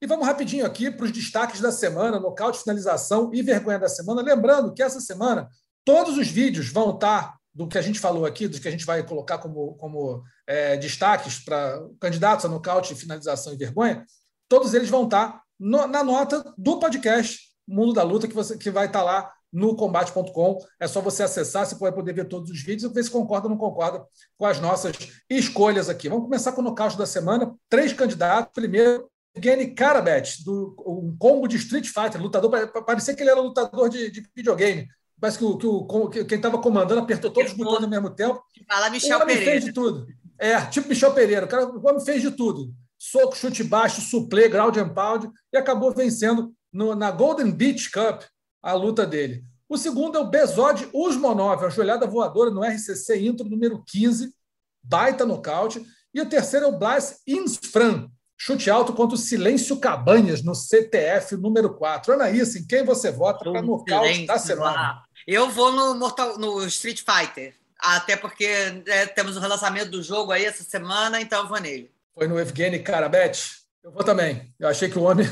E 0.00 0.06
vamos 0.06 0.26
rapidinho 0.26 0.64
aqui 0.64 0.90
para 0.90 1.06
os 1.06 1.12
destaques 1.12 1.60
da 1.60 1.72
semana, 1.72 2.20
nocaute, 2.20 2.60
finalização 2.60 3.30
e 3.34 3.42
vergonha 3.42 3.80
da 3.80 3.88
semana. 3.88 4.22
Lembrando 4.22 4.72
que 4.72 4.82
essa 4.82 5.00
semana 5.00 5.48
todos 5.84 6.16
os 6.16 6.28
vídeos 6.28 6.68
vão 6.68 6.94
estar 6.94 7.36
do 7.52 7.66
que 7.66 7.76
a 7.76 7.82
gente 7.82 7.98
falou 7.98 8.24
aqui, 8.24 8.46
do 8.46 8.60
que 8.60 8.68
a 8.68 8.70
gente 8.70 8.86
vai 8.86 9.02
colocar 9.02 9.38
como, 9.38 9.74
como 9.74 10.22
é, 10.46 10.76
destaques 10.76 11.40
para 11.40 11.82
candidatos 12.00 12.44
a 12.44 12.48
nocaute, 12.48 12.94
finalização 12.94 13.52
e 13.52 13.56
vergonha, 13.56 14.04
todos 14.48 14.74
eles 14.74 14.88
vão 14.88 15.04
estar 15.04 15.42
no, 15.58 15.86
na 15.88 16.04
nota 16.04 16.54
do 16.56 16.78
podcast 16.78 17.48
Mundo 17.66 17.92
da 17.92 18.04
Luta, 18.04 18.28
que, 18.28 18.34
você, 18.34 18.56
que 18.56 18.70
vai 18.70 18.86
estar 18.86 19.02
lá 19.02 19.32
no 19.52 19.74
combate.com. 19.74 20.58
É 20.78 20.86
só 20.86 21.00
você 21.00 21.22
acessar, 21.22 21.66
você 21.66 21.74
vai 21.76 21.92
poder 21.92 22.12
ver 22.12 22.26
todos 22.26 22.50
os 22.50 22.62
vídeos 22.62 22.90
e 22.90 22.94
ver 22.94 23.02
se 23.02 23.10
concorda 23.10 23.46
ou 23.46 23.50
não 23.50 23.58
concorda 23.58 24.04
com 24.36 24.46
as 24.46 24.60
nossas 24.60 24.96
escolhas 25.28 25.88
aqui. 25.88 26.08
Vamos 26.08 26.24
começar 26.24 26.52
com 26.52 26.60
o 26.60 26.64
nocaute 26.64 26.98
da 26.98 27.06
semana. 27.06 27.54
Três 27.68 27.92
candidatos. 27.92 28.52
Primeiro, 28.52 29.10
Evgeny 29.34 29.74
Karabet, 29.74 30.44
do 30.44 30.74
um 30.86 31.16
combo 31.18 31.46
de 31.46 31.56
Street 31.56 31.86
Fighter, 31.86 32.20
lutador. 32.20 32.50
Parecia 32.84 33.14
que 33.14 33.22
ele 33.22 33.30
era 33.30 33.40
lutador 33.40 33.88
de, 33.88 34.10
de 34.10 34.26
videogame. 34.34 34.86
Parece 35.20 35.38
que, 35.38 35.44
o, 35.44 35.56
que, 35.56 35.66
o, 35.66 36.08
que 36.08 36.24
quem 36.24 36.36
estava 36.36 36.58
comandando 36.58 37.00
apertou 37.00 37.30
todos 37.30 37.50
os 37.50 37.56
botões 37.56 37.82
ao 37.82 37.90
mesmo 37.90 38.10
tempo. 38.10 38.40
Fala 38.68 38.90
Michel 38.90 39.18
o 39.18 39.22
homem 39.22 39.36
Pereira. 39.36 39.52
fez 39.52 39.64
de 39.64 39.72
tudo. 39.72 40.06
É, 40.38 40.60
tipo 40.66 40.88
Michel 40.88 41.12
Pereira. 41.12 41.46
O, 41.46 41.48
cara, 41.48 41.66
o 41.66 41.88
homem 41.88 42.04
fez 42.04 42.22
de 42.22 42.30
tudo. 42.30 42.72
Soco, 42.96 43.36
chute 43.36 43.64
baixo, 43.64 44.00
suplê, 44.00 44.48
ground 44.48 44.76
and 44.76 44.88
pound, 44.90 45.30
e 45.52 45.56
acabou 45.56 45.92
vencendo 45.92 46.52
no, 46.72 46.94
na 46.94 47.10
Golden 47.10 47.50
Beach 47.50 47.90
Cup, 47.90 48.22
a 48.62 48.72
luta 48.72 49.06
dele. 49.06 49.44
O 49.68 49.76
segundo 49.76 50.16
é 50.16 50.20
o 50.20 50.28
Bezod 50.28 50.88
Usmonov, 50.94 51.64
a 51.64 51.68
joelhada 51.68 52.06
voadora 52.06 52.50
no 52.50 52.64
RCC 52.64 53.20
Intro 53.20 53.48
número 53.48 53.82
15, 53.86 54.32
baita 54.82 55.26
nocaute. 55.26 55.84
E 56.14 56.20
o 56.20 56.28
terceiro 56.28 56.66
é 56.66 56.68
o 56.68 56.78
Blas 56.78 57.20
Insfran, 57.26 58.08
chute 58.36 58.70
alto 58.70 58.94
contra 58.94 59.14
o 59.14 59.18
Silêncio 59.18 59.78
Cabanhas 59.78 60.42
no 60.42 60.54
CTF 60.54 61.36
número 61.36 61.74
4. 61.74 62.14
Anaís, 62.14 62.56
em 62.56 62.66
quem 62.66 62.82
você 62.82 63.10
vota 63.10 63.50
para 63.50 63.60
nocaute 63.60 64.26
da 64.26 64.38
semana? 64.38 65.02
Eu 65.26 65.50
vou 65.50 65.70
no, 65.70 65.94
Mortal, 65.94 66.38
no 66.38 66.64
Street 66.66 67.02
Fighter, 67.02 67.54
até 67.78 68.16
porque 68.16 68.46
é, 68.86 69.04
temos 69.06 69.36
o 69.36 69.40
relançamento 69.40 69.90
do 69.90 70.02
jogo 70.02 70.32
aí 70.32 70.46
essa 70.46 70.64
semana, 70.64 71.20
então 71.20 71.42
eu 71.42 71.48
vou 71.48 71.60
nele. 71.60 71.90
Foi 72.14 72.26
no 72.26 72.40
Evgeny 72.40 72.78
Karabet? 72.78 73.58
Eu 73.84 73.92
vou 73.92 74.02
também. 74.02 74.52
Eu 74.58 74.68
achei 74.68 74.88
que 74.88 74.98
o 74.98 75.02
homem 75.02 75.28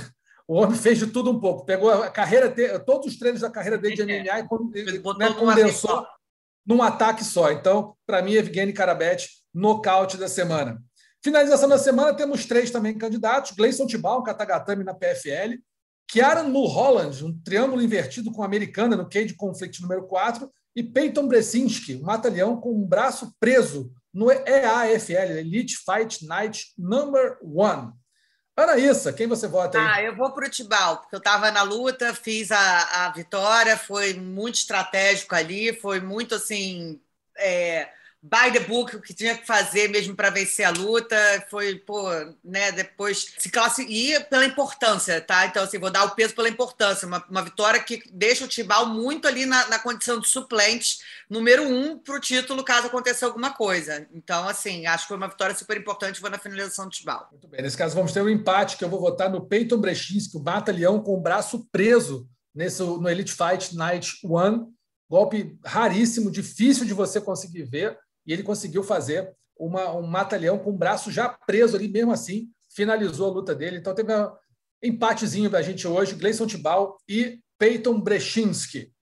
o 0.49 0.55
homem 0.55 0.79
fez 0.79 0.99
de 0.99 1.07
tudo 1.07 1.31
um 1.31 1.41
pouco. 1.41 1.65
Pegou 1.65 1.91
a 1.91 2.11
carreira, 2.11 2.51
todos 2.81 3.07
os 3.07 3.19
treinos 3.19 3.41
da 3.41 3.51
carreira 3.51 3.77
dele 3.77 3.97
de 3.97 4.03
MMA 4.07 4.39
e 4.75 5.19
né, 5.19 5.33
condensou 5.35 6.07
num 6.65 6.83
ataque 6.83 7.25
só. 7.25 7.51
Então, 7.51 7.95
para 8.07 8.23
mim, 8.23 8.35
Evgeny 8.35 8.73
Karabet, 8.73 9.29
nocaute 9.53 10.17
da 10.17 10.29
semana. 10.29 10.83
Finalização 11.23 11.69
da 11.69 11.79
semana, 11.79 12.15
temos 12.15 12.45
três 12.47 12.71
também 12.71 12.97
candidatos: 12.97 13.53
Gleison 13.53 13.87
Tibal, 13.87 14.21
um 14.21 14.23
Katagatame 14.23 14.85
na 14.85 14.95
PFL, 14.95 15.59
Kieran 16.09 16.45
Mulholland, 16.45 17.25
um 17.25 17.37
triângulo 17.43 17.83
invertido 17.83 18.31
com 18.31 18.43
a 18.43 18.47
americana 18.47 18.97
no 18.97 19.09
Cage 19.09 19.35
Conflict 19.35 19.83
número 19.83 20.07
4, 20.07 20.49
e 20.77 20.83
Peyton 20.83 21.27
Bresinski, 21.27 21.97
um 21.97 22.03
mata-leão 22.03 22.61
com 22.61 22.73
um 22.73 22.87
braço 22.87 23.35
preso 23.41 23.91
no 24.13 24.31
EAFL, 24.31 25.39
Elite 25.39 25.77
Fight 25.79 26.25
Night 26.25 26.73
Number 26.79 27.39
One. 27.43 27.93
Anaíssa, 28.57 29.13
quem 29.13 29.27
você 29.27 29.47
vota 29.47 29.79
aí? 29.79 29.87
Ah, 29.87 30.03
eu 30.03 30.17
vou 30.17 30.31
para 30.33 30.47
o 30.47 30.51
Tibal, 30.51 30.97
porque 30.97 31.15
eu 31.15 31.19
estava 31.19 31.51
na 31.51 31.63
luta, 31.63 32.15
fiz 32.15 32.51
a, 32.51 33.07
a 33.07 33.11
vitória, 33.11 33.77
foi 33.77 34.15
muito 34.15 34.55
estratégico 34.55 35.35
ali, 35.35 35.75
foi 35.75 36.01
muito 36.01 36.35
assim. 36.35 36.99
É, 37.37 37.91
by 38.27 38.53
the 38.53 38.61
book, 38.61 38.97
o 38.97 39.01
que 39.01 39.15
tinha 39.15 39.37
que 39.37 39.47
fazer 39.47 39.89
mesmo 39.89 40.15
para 40.15 40.31
vencer 40.31 40.67
a 40.67 40.71
luta, 40.71 41.17
foi, 41.49 41.77
pô, 41.77 42.09
né, 42.45 42.73
depois 42.73 43.35
se 43.39 43.49
classificar 43.49 44.29
pela 44.29 44.45
importância, 44.45 45.21
tá? 45.21 45.47
Então, 45.47 45.63
assim, 45.63 45.79
vou 45.79 45.91
dar 45.91 46.05
o 46.05 46.11
peso 46.11 46.35
pela 46.35 46.49
importância, 46.49 47.07
uma, 47.07 47.25
uma 47.31 47.43
vitória 47.43 47.83
que 47.83 48.03
deixa 48.13 48.45
o 48.45 48.49
Tibal 48.49 48.87
muito 48.87 49.29
ali 49.29 49.47
na, 49.47 49.69
na 49.69 49.79
condição 49.79 50.19
de 50.19 50.29
suplente, 50.29 50.99
número 51.31 51.63
um 51.63 51.99
para 51.99 52.17
o 52.17 52.21
título, 52.21 52.65
caso 52.65 52.89
aconteça 52.89 53.27
alguma 53.27 53.53
coisa. 53.53 54.07
Então, 54.13 54.49
assim, 54.49 54.87
acho 54.87 55.05
que 55.05 55.09
foi 55.09 55.17
uma 55.17 55.29
vitória 55.29 55.55
super 55.55 55.77
importante, 55.77 56.21
vou 56.21 56.31
na 56.31 56.39
finalização 56.39 56.87
do 56.87 56.91
Tibal. 56.91 57.29
Muito 57.31 57.49
bem, 57.49 57.63
nesse 57.63 57.77
caso 57.77 57.95
vamos 57.95 58.13
ter 58.13 58.23
um 58.23 58.29
empate, 58.29 58.77
que 58.77 58.85
eu 58.85 58.89
vou 58.89 59.01
votar 59.01 59.31
no 59.31 59.47
Peyton 59.47 59.79
Brechinski, 59.79 60.37
o 60.37 60.43
mata-leão 60.43 61.01
com 61.01 61.15
o 61.15 61.21
braço 61.21 61.69
preso 61.71 62.29
nesse, 62.55 62.83
no 62.83 63.09
Elite 63.09 63.33
Fight 63.33 63.77
Night 63.77 64.19
One, 64.25 64.67
golpe 65.09 65.57
raríssimo, 65.65 66.31
difícil 66.31 66.85
de 66.85 66.93
você 66.93 67.21
conseguir 67.21 67.65
ver, 67.65 67.97
e 68.27 68.33
ele 68.33 68.43
conseguiu 68.43 68.83
fazer 68.83 69.35
uma, 69.59 69.93
um 69.95 70.07
mata-leão 70.07 70.59
com 70.59 70.71
o 70.71 70.77
braço 70.77 71.11
já 71.11 71.29
preso 71.29 71.77
ali, 71.77 71.89
mesmo 71.89 72.13
assim, 72.13 72.51
finalizou 72.75 73.31
a 73.31 73.35
luta 73.35 73.55
dele. 73.55 73.79
Então 73.79 73.95
teve 73.95 74.15
um 74.15 74.31
empatezinho 74.83 75.49
para 75.49 75.61
a 75.61 75.63
gente 75.63 75.87
hoje, 75.87 76.15
Gleison 76.15 76.47
Tibal 76.47 76.99
e 77.09 77.41
Peyton 77.59 78.01
Brechinski. 78.01 78.93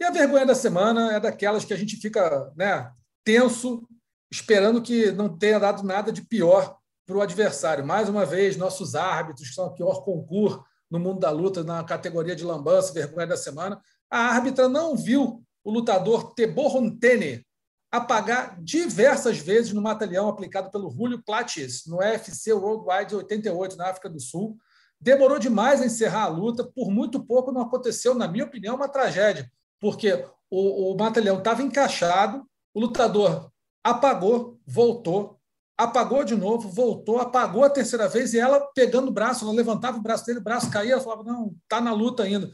E 0.00 0.04
a 0.04 0.10
vergonha 0.10 0.44
da 0.44 0.54
semana 0.54 1.12
é 1.12 1.20
daquelas 1.20 1.64
que 1.64 1.72
a 1.72 1.76
gente 1.76 1.96
fica 1.96 2.52
né, 2.56 2.90
tenso, 3.22 3.86
esperando 4.30 4.82
que 4.82 5.12
não 5.12 5.36
tenha 5.36 5.60
dado 5.60 5.84
nada 5.84 6.10
de 6.10 6.22
pior 6.22 6.76
para 7.06 7.16
o 7.16 7.20
adversário. 7.20 7.86
Mais 7.86 8.08
uma 8.08 8.26
vez, 8.26 8.56
nossos 8.56 8.94
árbitros, 8.94 9.48
que 9.48 9.54
são 9.54 9.66
o 9.66 9.74
pior 9.74 10.04
concurso 10.04 10.64
no 10.90 10.98
mundo 10.98 11.20
da 11.20 11.30
luta, 11.30 11.62
na 11.62 11.84
categoria 11.84 12.34
de 12.34 12.44
lambança, 12.44 12.92
vergonha 12.92 13.26
da 13.26 13.36
semana, 13.36 13.80
a 14.10 14.18
árbitra 14.18 14.68
não 14.68 14.96
viu 14.96 15.42
o 15.64 15.70
lutador 15.70 16.34
Tebohontene 16.34 17.46
apagar 17.92 18.58
diversas 18.62 19.36
vezes 19.36 19.74
no 19.74 19.82
mata-leão 19.82 20.26
aplicado 20.26 20.70
pelo 20.70 20.90
Julio 20.90 21.22
Platis 21.22 21.84
no 21.86 21.98
UFC 21.98 22.50
Worldwide 22.54 23.14
88 23.14 23.76
na 23.76 23.90
África 23.90 24.08
do 24.08 24.18
Sul. 24.18 24.56
Demorou 24.98 25.38
demais 25.38 25.82
a 25.82 25.86
encerrar 25.86 26.22
a 26.22 26.28
luta, 26.28 26.64
por 26.64 26.90
muito 26.90 27.22
pouco 27.22 27.52
não 27.52 27.60
aconteceu, 27.60 28.14
na 28.14 28.26
minha 28.26 28.44
opinião, 28.46 28.76
uma 28.76 28.88
tragédia, 28.88 29.50
porque 29.78 30.24
o, 30.50 30.92
o 30.92 30.96
mata-leão 30.96 31.38
estava 31.38 31.62
encaixado, 31.62 32.46
o 32.72 32.80
lutador 32.80 33.50
apagou, 33.84 34.58
voltou, 34.66 35.38
apagou 35.76 36.24
de 36.24 36.34
novo, 36.34 36.70
voltou, 36.70 37.18
apagou 37.18 37.64
a 37.64 37.70
terceira 37.70 38.08
vez 38.08 38.32
e 38.32 38.38
ela 38.38 38.60
pegando 38.74 39.08
o 39.08 39.12
braço, 39.12 39.44
ela 39.44 39.52
levantava 39.52 39.98
o 39.98 40.02
braço 40.02 40.24
dele, 40.24 40.38
o 40.38 40.42
braço 40.42 40.70
caía, 40.70 40.92
ela 40.92 41.02
falava: 41.02 41.24
não, 41.24 41.54
está 41.62 41.78
na 41.78 41.92
luta 41.92 42.22
ainda. 42.22 42.50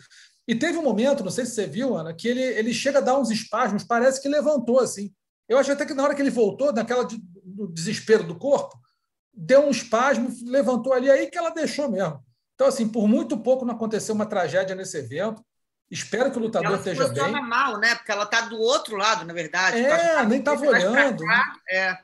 E 0.49 0.55
teve 0.55 0.79
um 0.79 0.83
momento, 0.83 1.23
não 1.23 1.31
sei 1.31 1.45
se 1.45 1.53
você 1.53 1.67
viu, 1.67 1.95
Ana, 1.95 2.15
que 2.15 2.27
ele, 2.27 2.41
ele 2.41 2.73
chega 2.73 2.99
a 2.99 3.03
dar 3.03 3.19
uns 3.19 3.31
espasmos, 3.31 3.85
parece 3.85 4.21
que 4.21 4.29
levantou 4.29 4.81
assim. 4.81 5.13
Eu 5.49 5.59
acho 5.59 5.73
até 5.73 5.87
que 5.87 5.95
na 5.95 6.03
hora 6.03 6.15
que 6.15 6.21
ele 6.21 6.31
voltou, 6.31 6.73
naquela 6.73 7.05
de, 7.05 7.19
do 7.45 7.67
desespero 7.69 8.23
do 8.23 8.35
corpo, 8.35 8.79
deu 9.33 9.67
um 9.67 9.71
espasmo, 9.71 10.31
levantou 10.45 10.93
ali, 10.93 11.11
aí 11.11 11.31
que 11.31 11.39
ela 11.39 11.51
deixou 11.51 11.91
mesmo. 11.91 12.23
Então, 12.55 12.67
assim, 12.67 12.89
por 12.89 13.07
muito 13.07 13.39
pouco 13.39 13.65
não 13.65 13.75
aconteceu 13.75 14.15
uma 14.15 14.27
tragédia 14.27 14.75
nesse 14.75 14.99
evento. 14.99 15.43
Espero 15.91 16.31
que 16.31 16.39
o 16.39 16.41
lutador 16.41 16.69
ela 16.69 16.79
esteja 16.79 17.09
bem. 17.09 17.23
Ela 17.23 17.41
mal, 17.41 17.79
né? 17.79 17.95
Porque 17.95 18.11
ela 18.11 18.25
está 18.25 18.43
do 18.43 18.59
outro 18.59 18.97
lado, 18.97 19.25
na 19.25 19.33
verdade. 19.33 19.79
É, 19.79 20.17
tá 20.17 20.25
nem 20.25 20.41
estava 20.41 20.67
olhando. 20.67 21.25
É. 21.71 21.97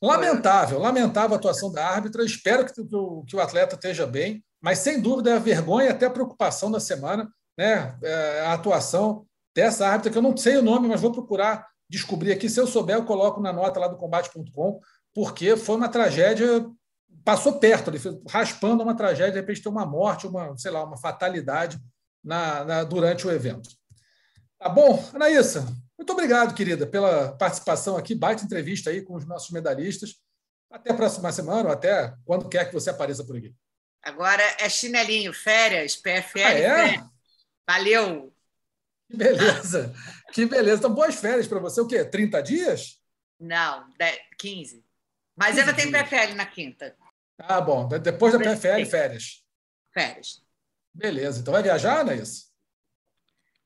Lamentável, 0.00 0.78
lamentável 0.78 1.34
a 1.34 1.38
atuação 1.38 1.72
da 1.72 1.84
árbitra. 1.86 2.24
Espero 2.24 2.66
que, 2.66 2.72
que 2.74 3.36
o 3.36 3.40
atleta 3.40 3.74
esteja 3.74 4.06
bem, 4.06 4.44
mas 4.60 4.78
sem 4.78 5.00
dúvida 5.00 5.30
é 5.30 5.36
a 5.36 5.40
vergonha 5.40 5.86
e 5.86 5.90
até 5.90 6.06
a 6.06 6.10
preocupação 6.10 6.70
da 6.70 6.78
semana, 6.78 7.28
né? 7.58 7.96
É, 8.02 8.40
a 8.46 8.52
atuação 8.52 9.26
dessa 9.54 9.88
árbitra, 9.88 10.12
que 10.12 10.18
eu 10.18 10.22
não 10.22 10.36
sei 10.36 10.56
o 10.56 10.62
nome, 10.62 10.86
mas 10.86 11.00
vou 11.00 11.12
procurar 11.12 11.66
descobrir 11.92 12.32
aqui. 12.32 12.48
Se 12.48 12.58
eu 12.58 12.66
souber, 12.66 12.96
eu 12.96 13.04
coloco 13.04 13.40
na 13.40 13.52
nota 13.52 13.78
lá 13.78 13.86
do 13.86 13.98
combate.com, 13.98 14.80
porque 15.14 15.56
foi 15.56 15.76
uma 15.76 15.90
tragédia, 15.90 16.66
passou 17.22 17.58
perto, 17.58 17.90
ele 17.90 18.00
raspando 18.28 18.82
uma 18.82 18.96
tragédia, 18.96 19.32
de 19.32 19.40
repente 19.40 19.62
ter 19.62 19.68
uma 19.68 19.84
morte, 19.84 20.26
uma, 20.26 20.56
sei 20.56 20.70
lá, 20.70 20.82
uma 20.82 20.96
fatalidade 20.96 21.78
na, 22.24 22.64
na, 22.64 22.84
durante 22.84 23.26
o 23.26 23.30
evento. 23.30 23.68
Tá 24.58 24.70
bom? 24.70 25.04
Anaísa, 25.12 25.66
muito 25.98 26.12
obrigado, 26.12 26.54
querida, 26.54 26.86
pela 26.86 27.32
participação 27.32 27.96
aqui, 27.96 28.14
baita 28.14 28.42
entrevista 28.44 28.88
aí 28.88 29.02
com 29.02 29.14
os 29.14 29.26
nossos 29.26 29.50
medalhistas. 29.50 30.14
Até 30.70 30.90
a 30.90 30.94
próxima 30.94 31.30
semana, 31.30 31.68
ou 31.68 31.72
até 31.74 32.14
quando 32.24 32.48
quer 32.48 32.64
que 32.64 32.72
você 32.72 32.88
apareça 32.88 33.22
por 33.22 33.36
aqui. 33.36 33.54
Agora 34.02 34.42
é 34.58 34.68
chinelinho, 34.70 35.34
férias, 35.34 35.94
PFL. 35.94 36.40
Ah, 36.40 36.88
é? 36.88 37.04
Valeu! 37.68 38.32
Que 39.10 39.16
beleza, 39.18 39.92
que 40.32 40.46
beleza. 40.46 40.78
Então, 40.78 40.94
boas 40.94 41.14
férias 41.14 41.46
para 41.46 41.60
você. 41.60 41.80
O 41.80 41.86
quê? 41.86 42.04
30 42.04 42.42
dias? 42.42 42.98
Não, 43.38 43.86
15. 44.38 44.84
Mas 45.36 45.56
15 45.56 45.60
ainda 45.60 45.74
tem 45.74 45.92
PFL 45.92 46.34
na 46.34 46.46
quinta. 46.46 46.96
Ah, 47.38 47.60
bom. 47.60 47.88
Depois 47.88 48.32
da 48.32 48.38
PFL, 48.38 48.84
férias. 48.86 49.44
Férias. 49.92 50.42
Beleza. 50.94 51.40
Então 51.40 51.52
vai 51.52 51.62
viajar, 51.62 52.04
não 52.04 52.12
é 52.12 52.16
isso? 52.16 52.52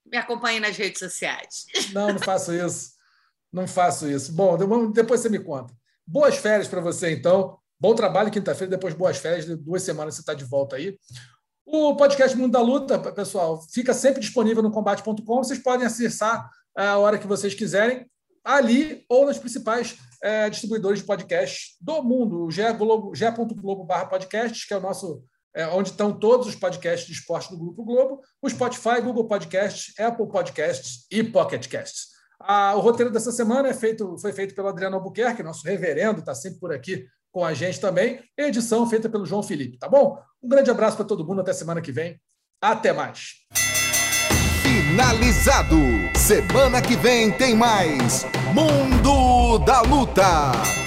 Me 0.04 0.16
acompanhe 0.16 0.60
nas 0.60 0.76
redes 0.76 0.98
sociais. 0.98 1.66
Não, 1.92 2.12
não 2.12 2.18
faço 2.18 2.54
isso. 2.54 2.92
Não 3.52 3.66
faço 3.66 4.08
isso. 4.08 4.32
Bom, 4.32 4.56
depois 4.92 5.20
você 5.20 5.28
me 5.28 5.38
conta. 5.38 5.74
Boas 6.06 6.36
férias 6.36 6.68
para 6.68 6.80
você, 6.80 7.10
então. 7.10 7.58
Bom 7.78 7.94
trabalho 7.94 8.30
quinta-feira, 8.30 8.70
depois 8.70 8.94
boas 8.94 9.18
férias, 9.18 9.44
duas 9.58 9.82
semanas 9.82 10.14
você 10.14 10.20
está 10.20 10.32
de 10.32 10.44
volta 10.44 10.76
aí. 10.76 10.98
O 11.68 11.96
podcast 11.96 12.38
Mundo 12.38 12.52
da 12.52 12.60
Luta, 12.60 12.96
pessoal, 13.10 13.60
fica 13.72 13.92
sempre 13.92 14.20
disponível 14.20 14.62
no 14.62 14.70
combate.com. 14.70 15.42
Vocês 15.42 15.58
podem 15.58 15.84
acessar 15.84 16.48
a 16.76 16.96
hora 16.96 17.18
que 17.18 17.26
vocês 17.26 17.54
quiserem, 17.54 18.08
ali 18.44 19.04
ou 19.08 19.26
nos 19.26 19.36
principais 19.36 19.98
é, 20.22 20.48
distribuidores 20.48 21.00
de 21.00 21.06
podcast 21.06 21.76
do 21.80 22.04
mundo. 22.04 22.46
O 22.46 22.50
podcasts, 24.08 24.64
que 24.64 24.72
é 24.72 24.76
o 24.76 24.80
nosso. 24.80 25.24
É, 25.52 25.66
onde 25.68 25.88
estão 25.88 26.12
todos 26.12 26.46
os 26.46 26.54
podcasts 26.54 27.06
de 27.06 27.14
esporte 27.14 27.50
do 27.50 27.58
Grupo 27.58 27.82
Globo, 27.82 28.20
o 28.42 28.48
Spotify, 28.48 29.00
Google 29.02 29.26
Podcasts, 29.26 29.98
Apple 29.98 30.28
Podcasts 30.28 31.06
e 31.10 31.24
Pocket 31.24 31.66
Casts. 31.66 32.08
Ah, 32.38 32.74
o 32.76 32.80
roteiro 32.80 33.10
dessa 33.10 33.32
semana 33.32 33.68
é 33.68 33.74
feito, 33.74 34.18
foi 34.18 34.32
feito 34.32 34.54
pelo 34.54 34.68
Adriano 34.68 34.96
Albuquerque, 34.96 35.42
nosso 35.42 35.66
reverendo, 35.66 36.20
está 36.20 36.34
sempre 36.34 36.60
por 36.60 36.72
aqui 36.72 37.06
com 37.36 37.44
a 37.44 37.52
gente 37.52 37.78
também. 37.78 38.18
Edição 38.34 38.88
feita 38.88 39.10
pelo 39.10 39.26
João 39.26 39.42
Felipe, 39.42 39.76
tá 39.76 39.86
bom? 39.86 40.18
Um 40.42 40.48
grande 40.48 40.70
abraço 40.70 40.96
para 40.96 41.04
todo 41.04 41.22
mundo, 41.22 41.42
até 41.42 41.52
semana 41.52 41.82
que 41.82 41.92
vem. 41.92 42.18
Até 42.62 42.94
mais. 42.94 43.34
Finalizado. 44.62 45.76
Semana 46.16 46.80
que 46.80 46.96
vem 46.96 47.30
tem 47.30 47.54
mais 47.54 48.24
Mundo 48.54 49.58
da 49.66 49.82
Luta. 49.82 50.85